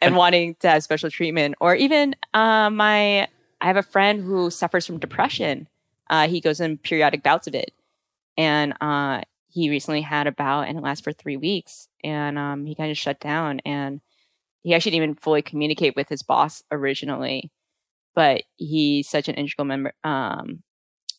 and 0.02 0.18
wanting 0.18 0.56
to 0.56 0.70
have 0.70 0.84
special 0.84 1.10
treatment, 1.10 1.56
or 1.62 1.76
even 1.76 2.16
uh, 2.34 2.70
my, 2.70 3.22
I 3.62 3.68
have 3.68 3.78
a 3.78 3.84
friend 3.84 4.22
who 4.22 4.50
suffers 4.50 4.86
from 4.86 4.98
depression. 5.00 5.68
Uh, 6.10 6.28
he 6.28 6.42
goes 6.42 6.60
in 6.60 6.78
periodic 6.78 7.24
bouts 7.24 7.48
of 7.48 7.56
it, 7.56 7.72
and 8.38 8.74
uh, 8.82 9.22
he 9.54 9.70
recently 9.70 10.02
had 10.02 10.28
a 10.28 10.32
bout 10.32 10.68
and 10.68 10.78
it 10.78 10.82
lasted 10.82 11.04
for 11.04 11.14
three 11.14 11.38
weeks 11.38 11.88
and 12.04 12.38
um, 12.38 12.66
he 12.66 12.76
kind 12.76 12.92
of 12.92 12.98
shut 12.98 13.20
down 13.20 13.60
and 13.66 14.02
he 14.64 14.74
actually 14.74 14.92
didn't 14.92 15.04
even 15.04 15.16
fully 15.16 15.42
communicate 15.42 15.96
with 15.96 16.10
his 16.10 16.24
boss 16.24 16.64
originally 16.72 17.52
but 18.16 18.44
he's 18.58 19.08
such 19.08 19.28
an 19.28 19.36
integral 19.36 19.66
member 19.66 19.94
um, 20.04 20.64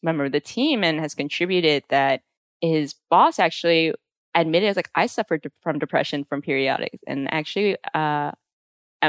member 0.02 0.24
of 0.24 0.32
the 0.32 0.40
team 0.40 0.84
and 0.84 1.00
has 1.00 1.14
contributed 1.14 1.84
that 1.88 2.20
his 2.60 2.94
boss 3.10 3.38
actually 3.38 3.94
admitted 4.34 4.66
as 4.66 4.76
like 4.76 4.90
i 4.94 5.06
suffered 5.06 5.46
from 5.62 5.78
depression 5.78 6.24
from 6.24 6.42
periodic 6.42 6.98
and 7.06 7.32
actually 7.32 7.76
uh 7.94 8.32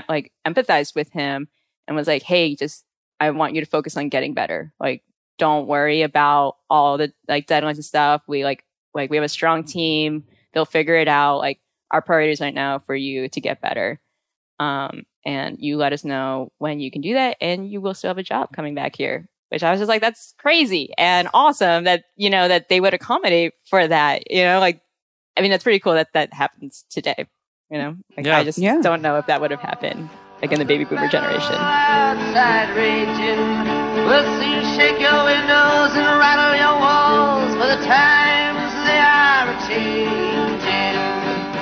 like 0.08 0.32
empathized 0.46 0.94
with 0.96 1.10
him 1.12 1.48
and 1.88 1.96
was 1.96 2.08
like 2.08 2.22
hey 2.24 2.56
just 2.56 2.86
i 3.20 3.30
want 3.30 3.56
you 3.56 3.62
to 3.62 3.68
focus 3.68 3.98
on 3.98 4.10
getting 4.10 4.34
better. 4.34 4.74
Like 4.80 5.04
don't 5.38 5.68
worry 5.68 6.02
about 6.02 6.56
all 6.70 6.98
the 6.98 7.12
like 7.28 7.48
deadlines 7.48 7.76
and 7.76 7.86
stuff. 7.86 8.22
We 8.28 8.44
like 8.44 8.64
like 8.96 9.10
we 9.10 9.18
have 9.18 9.24
a 9.24 9.30
strong 9.30 9.64
team 9.64 10.24
they'll 10.54 10.66
figure 10.66 10.96
it 10.96 11.08
out 11.08 11.38
like 11.40 11.60
our 11.92 12.02
priorities 12.02 12.42
right 12.42 12.54
now 12.54 12.80
for 12.80 12.96
you 12.96 13.28
to 13.30 13.40
get 13.42 13.62
better 13.62 14.00
um 14.60 15.04
and 15.26 15.58
you 15.60 15.78
let 15.78 15.94
us 15.94 16.04
know 16.06 16.52
when 16.60 16.80
you 16.80 16.90
can 16.90 17.02
do 17.02 17.14
that 17.14 17.38
and 17.42 17.70
you 17.70 17.82
will 17.82 17.94
still 17.94 18.10
have 18.10 18.18
a 18.18 18.24
job 18.24 18.50
coming 18.54 18.74
back 18.74 18.96
here 18.96 19.28
which 19.50 19.64
i 19.64 19.72
was 19.72 19.80
just 19.80 19.90
like 19.90 20.02
that's 20.02 20.34
crazy 20.40 20.92
and 20.98 21.28
awesome 21.34 21.84
that 21.84 22.04
you 22.16 22.30
know 22.30 22.48
that 22.48 22.70
they 22.70 22.80
would 22.80 22.94
accommodate 22.94 23.54
for 23.70 23.88
that 23.88 24.32
you 24.32 24.44
know 24.44 24.60
like 24.60 24.82
i 25.38 25.42
mean 25.42 25.52
that's 25.52 25.64
pretty 25.64 25.80
cool 25.80 25.94
that 25.94 26.08
that 26.14 26.34
happens 26.34 26.86
today 26.90 27.28
you 27.70 27.78
know 27.78 27.96
like 28.18 28.26
Yeah. 28.26 28.38
i 28.38 28.44
just 28.44 28.58
Yeah. 28.58 28.80
don't 28.82 29.02
know 29.02 29.18
if 29.18 29.26
that 29.28 29.42
would 29.42 29.52
have 29.52 29.60
happened 29.62 30.10
like 30.42 30.52
in 30.52 30.60
the 30.60 30.66
baby 30.66 30.84
boomer 30.84 31.08
generation. 31.08 31.56
We'll 34.06 34.28
see 34.38 34.54
you 34.54 34.62
shake 34.76 35.00
your 35.00 35.24
windows 35.24 35.96
and 35.96 36.20
rattle 36.20 36.56
your 36.60 36.76
walls, 36.78 37.54
for 37.56 37.68
the 37.68 37.80
times 37.88 38.25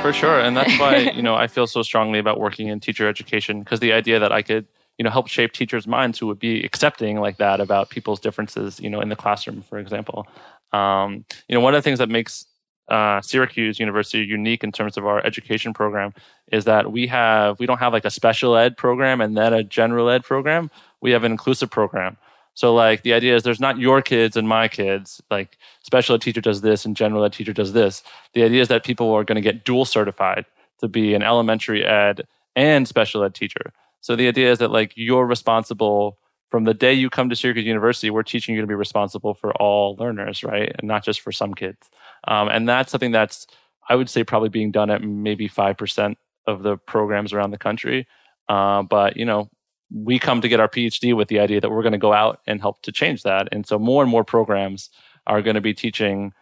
For 0.04 0.12
sure, 0.12 0.38
and 0.38 0.58
that's 0.58 0.78
why 0.78 0.98
you 1.16 1.22
know 1.22 1.36
I 1.36 1.48
feel 1.48 1.66
so 1.66 1.82
strongly 1.82 2.20
about 2.20 2.38
working 2.38 2.68
in 2.68 2.82
teacher 2.82 3.08
education 3.08 3.60
because 3.62 3.80
the 3.80 3.94
idea 3.94 4.20
that 4.20 4.34
I 4.34 4.42
could 4.42 4.68
you 4.98 5.04
know 5.04 5.10
help 5.10 5.30
shape 5.30 5.54
teachers' 5.54 5.88
minds 5.88 6.20
who 6.20 6.28
would 6.28 6.40
be 6.40 6.62
accepting 6.66 7.22
like 7.22 7.38
that 7.38 7.62
about 7.62 7.90
people's 7.90 8.20
differences, 8.20 8.82
you 8.82 8.90
know, 8.90 9.00
in 9.00 9.08
the 9.08 9.16
classroom, 9.16 9.62
for 9.62 9.80
example. 9.80 10.28
Um, 10.74 11.24
you 11.48 11.56
know, 11.56 11.62
one 11.62 11.74
of 11.74 11.78
the 11.78 11.82
things 11.82 12.00
that 12.00 12.10
makes 12.10 12.46
uh, 12.90 13.22
Syracuse 13.22 13.80
University 13.80 14.26
unique 14.26 14.62
in 14.62 14.74
terms 14.74 14.98
of 14.98 15.06
our 15.06 15.26
education 15.26 15.74
program 15.74 16.14
is 16.52 16.66
that 16.66 16.92
we 16.92 17.08
have 17.08 17.58
we 17.62 17.66
don't 17.66 17.80
have 17.80 17.94
like 17.94 18.04
a 18.04 18.12
special 18.12 18.58
ed 18.58 18.76
program 18.76 19.22
and 19.22 19.38
then 19.38 19.54
a 19.54 19.64
general 19.64 20.10
ed 20.10 20.26
program. 20.26 20.70
We 21.00 21.12
have 21.12 21.24
an 21.24 21.32
inclusive 21.32 21.72
program. 21.72 22.18
So 22.54 22.74
like 22.74 23.04
the 23.04 23.14
idea 23.14 23.36
is 23.36 23.44
there's 23.44 23.60
not 23.60 23.80
your 23.80 24.02
kids 24.02 24.38
and 24.38 24.48
my 24.48 24.68
kids. 24.68 25.22
Like 25.32 25.58
special 25.82 26.16
ed 26.16 26.22
teacher 26.22 26.42
does 26.42 26.62
this 26.62 26.86
and 26.86 26.96
general 26.96 27.24
ed 27.24 27.34
teacher 27.34 27.54
does 27.54 27.74
this. 27.74 28.04
The 28.34 28.44
idea 28.44 28.62
is 28.62 28.68
that 28.68 28.84
people 28.84 29.12
are 29.12 29.24
going 29.24 29.36
to 29.36 29.42
get 29.42 29.64
dual 29.64 29.86
certified 29.86 30.46
to 30.80 30.88
be 30.88 31.14
an 31.14 31.24
elementary 31.24 31.86
ed 31.86 32.28
and 32.56 32.88
special 32.88 33.24
ed 33.24 33.34
teacher. 33.34 33.74
So 34.02 34.16
the 34.16 34.28
idea 34.28 34.52
is 34.52 34.60
that 34.60 34.72
like 34.72 34.94
you're 34.96 35.26
responsible 35.26 36.18
from 36.54 36.66
the 36.66 36.74
day 36.76 36.94
you 36.94 37.10
come 37.10 37.30
to 37.30 37.36
Syracuse 37.36 37.66
University, 37.66 38.12
we're 38.12 38.22
teaching 38.22 38.54
you 38.54 38.62
to 38.62 38.68
be 38.68 38.76
responsible 38.76 39.34
for 39.34 39.56
all 39.56 39.96
learners, 39.96 40.44
right? 40.44 40.72
And 40.78 40.88
not 40.88 41.04
just 41.04 41.22
for 41.22 41.32
some 41.32 41.56
kids. 41.56 41.90
Um, 42.28 42.48
and 42.48 42.70
that's 42.70 42.92
something 42.92 43.12
that's, 43.12 43.48
I 43.90 43.96
would 43.96 44.08
say, 44.08 44.24
probably 44.24 44.50
being 44.50 44.70
done 44.70 44.92
at 44.92 45.02
maybe 45.02 45.50
5% 45.50 46.16
of 46.46 46.62
the 46.62 46.78
programs 46.78 47.34
around 47.34 47.50
the 47.50 47.58
country. 47.58 48.06
Uh, 48.48 48.84
but, 48.84 49.18
you 49.18 49.26
know, 49.26 49.50
we 49.94 50.18
come 50.20 50.42
to 50.42 50.48
get 50.50 50.60
our 50.60 50.68
PhD 50.68 51.16
with 51.16 51.28
the 51.28 51.40
idea 51.40 51.62
that 51.62 51.70
we're 51.70 51.84
going 51.84 51.92
to 51.94 51.98
go 52.00 52.14
out 52.14 52.42
and 52.48 52.60
help 52.60 52.82
to 52.82 52.92
change 52.92 53.24
that. 53.24 53.48
And 53.52 53.66
so 53.66 53.78
more 53.78 54.02
and 54.02 54.10
more 54.12 54.24
programs 54.24 54.90
are 55.28 55.42
going 55.42 55.56
to 55.56 55.62
be 55.62 55.74
teaching 55.74 56.34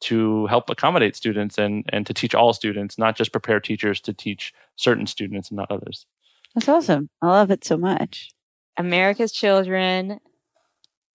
to 0.00 0.46
help 0.46 0.70
accommodate 0.70 1.14
students 1.14 1.58
and, 1.58 1.84
and 1.92 2.06
to 2.06 2.14
teach 2.14 2.34
all 2.34 2.52
students, 2.52 2.96
not 2.98 3.14
just 3.16 3.30
prepare 3.32 3.60
teachers 3.60 4.00
to 4.00 4.12
teach 4.12 4.52
certain 4.76 5.06
students 5.06 5.50
and 5.50 5.56
not 5.56 5.70
others. 5.70 6.06
That's 6.54 6.68
awesome. 6.68 7.10
I 7.22 7.28
love 7.28 7.50
it 7.50 7.64
so 7.64 7.76
much. 7.76 8.30
america's 8.78 9.30
children 9.32 10.18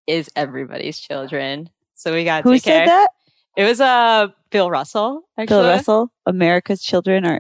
is 0.07 0.29
everybody's 0.35 0.97
children 0.99 1.69
so 1.95 2.13
we 2.13 2.23
got 2.23 2.43
Who 2.43 2.57
said 2.57 2.71
care. 2.71 2.85
that? 2.85 3.09
it 3.57 3.63
was 3.65 3.81
uh 3.81 4.27
bill 4.49 4.69
russell 4.71 5.23
actually 5.37 5.55
Bill 5.61 5.63
Russell. 5.69 6.11
America's 6.25 6.81
children 6.81 7.25
are. 7.25 7.39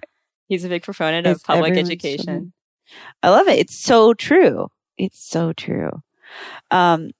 he's 0.49 0.65
a 0.65 0.69
big 0.69 0.83
proponent 0.83 1.25
of 1.25 1.41
public 1.43 1.77
education 1.77 2.25
children. 2.25 2.53
I 3.23 3.29
love 3.29 3.47
it. 3.47 3.59
It's 3.59 3.77
so 3.77 4.13
true. 4.13 4.69
It's 4.97 5.23
so 5.23 5.53
true. 5.53 6.03
Um, 6.71 7.11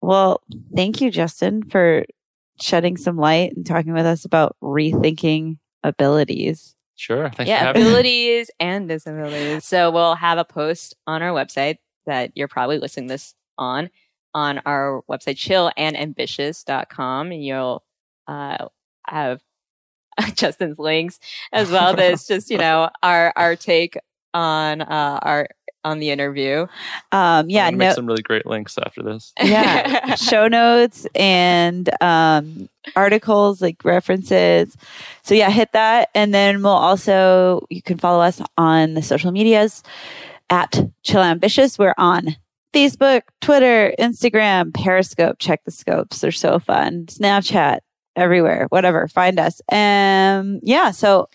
well, 0.00 0.42
thank 0.74 1.00
you, 1.00 1.10
Justin, 1.10 1.62
for 1.62 2.04
shedding 2.60 2.96
some 2.96 3.16
light 3.16 3.56
and 3.56 3.66
talking 3.66 3.92
with 3.92 4.06
us 4.06 4.24
about 4.24 4.56
rethinking 4.62 5.58
abilities. 5.82 6.74
Sure. 6.96 7.24
Thanks 7.24 7.36
for 7.36 7.42
yeah, 7.44 7.64
having 7.64 7.82
me. 7.82 7.88
abilities 7.88 8.50
and 8.60 8.88
disabilities. 8.88 9.64
So 9.64 9.90
we'll 9.90 10.14
have 10.14 10.38
a 10.38 10.44
post 10.44 10.94
on 11.06 11.22
our 11.22 11.30
website 11.30 11.78
that 12.06 12.32
you're 12.34 12.48
probably 12.48 12.78
listening 12.78 13.08
this 13.08 13.34
on 13.58 13.90
on 14.34 14.60
our 14.66 15.02
website, 15.08 15.36
chillandambitious.com. 15.36 17.32
And 17.32 17.44
you'll 17.44 17.84
uh, 18.26 18.68
have 19.06 19.40
Justin's 20.34 20.78
links 20.78 21.18
as 21.52 21.70
well 21.70 21.98
as 21.98 22.26
just, 22.26 22.50
you 22.50 22.58
know, 22.58 22.90
our, 23.02 23.32
our 23.36 23.56
take 23.56 23.96
on 24.34 24.82
uh, 24.82 25.18
our 25.22 25.48
on 25.84 25.98
the 25.98 26.10
interview. 26.10 26.66
Um, 27.12 27.48
yeah, 27.48 27.66
I'm 27.66 27.74
gonna 27.74 27.88
make 27.88 27.94
some 27.94 28.06
really 28.06 28.22
great 28.22 28.46
links 28.46 28.78
after 28.78 29.02
this. 29.02 29.32
yeah, 29.42 30.14
show 30.16 30.48
notes 30.48 31.06
and 31.14 31.90
um, 32.02 32.68
articles 32.96 33.62
like 33.62 33.84
references. 33.84 34.76
So 35.22 35.34
yeah, 35.34 35.50
hit 35.50 35.72
that, 35.72 36.10
and 36.14 36.34
then 36.34 36.62
we'll 36.62 36.72
also 36.72 37.66
you 37.70 37.82
can 37.82 37.98
follow 37.98 38.22
us 38.22 38.40
on 38.56 38.94
the 38.94 39.02
social 39.02 39.30
medias 39.30 39.82
at 40.50 40.80
Chill 41.02 41.22
Ambitious. 41.22 41.78
We're 41.78 41.94
on 41.98 42.36
Facebook, 42.72 43.22
Twitter, 43.40 43.94
Instagram, 43.98 44.74
Periscope. 44.74 45.36
Check 45.38 45.64
the 45.64 45.70
scopes; 45.70 46.20
they're 46.20 46.32
so 46.32 46.58
fun. 46.58 47.06
Snapchat, 47.06 47.80
everywhere, 48.16 48.66
whatever. 48.70 49.06
Find 49.08 49.38
us. 49.38 49.60
Um, 49.70 50.60
yeah. 50.62 50.90
So 50.90 51.28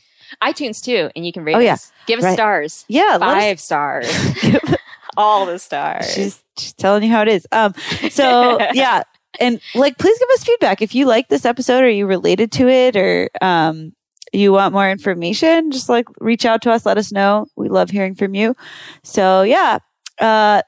iTunes 0.43 0.83
too, 0.83 1.09
and 1.15 1.25
you 1.25 1.31
can 1.33 1.43
rate 1.43 1.55
Oh, 1.55 1.59
yeah. 1.59 1.73
us. 1.73 1.91
Give 2.07 2.19
us 2.19 2.25
Right. 2.25 2.33
stars. 2.33 2.85
Yeah, 2.87 3.17
let 3.19 3.23
us- 3.23 3.33
five 3.43 3.59
stars. 3.59 4.07
All 5.17 5.45
the 5.45 5.59
stars. 5.59 6.11
she's, 6.13 6.43
she's 6.57 6.73
telling 6.73 7.03
you 7.03 7.09
how 7.09 7.21
it 7.23 7.27
is. 7.27 7.45
Um, 7.51 7.73
so 8.09 8.57
yeah, 8.73 9.03
and 9.39 9.59
like, 9.75 9.97
please 9.97 10.17
give 10.17 10.29
us 10.33 10.43
feedback 10.43 10.81
if 10.81 10.95
you 10.95 11.05
like 11.05 11.27
this 11.29 11.45
episode 11.45 11.83
or 11.83 11.89
you 11.89 12.05
related 12.05 12.51
to 12.53 12.67
it 12.69 12.95
or 12.95 13.29
um, 13.41 13.93
you 14.31 14.51
want 14.53 14.73
more 14.73 14.89
information. 14.89 15.71
Just 15.71 15.89
like 15.89 16.05
reach 16.19 16.45
out 16.45 16.61
to 16.61 16.71
us, 16.71 16.85
let 16.85 16.97
us 16.97 17.11
know. 17.11 17.47
We 17.57 17.67
love 17.69 17.89
hearing 17.89 18.15
from 18.15 18.33
you. 18.35 18.55
So 19.03 19.41
yeah, 19.41 19.79
uh, 20.19 20.61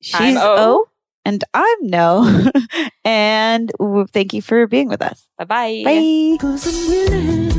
she's 0.00 0.14
I'm 0.20 0.36
O. 0.38 0.40
O. 0.58 0.84
and 1.24 1.42
I'm 1.52 1.78
No, 1.82 2.50
and 3.04 3.70
thank 4.12 4.32
you 4.32 4.40
for 4.40 4.66
being 4.66 4.88
with 4.88 5.02
us. 5.02 5.26
Bye-bye. 5.36 5.82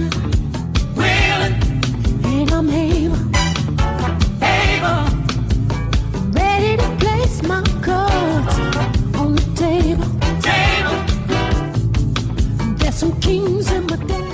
Bye. 0.09 0.18
I'm 2.59 2.69
able, 2.71 3.15
able, 4.43 5.05
ready 6.33 6.75
to 6.75 6.97
place 6.99 7.41
my 7.41 7.63
cards 7.81 8.59
on 9.15 9.35
the 9.35 9.45
table. 9.55 10.03
Table. 10.41 10.97
There's 12.75 12.95
some 12.95 13.17
kings 13.21 13.71
in 13.71 13.85
my 13.85 13.95
day. 13.95 14.28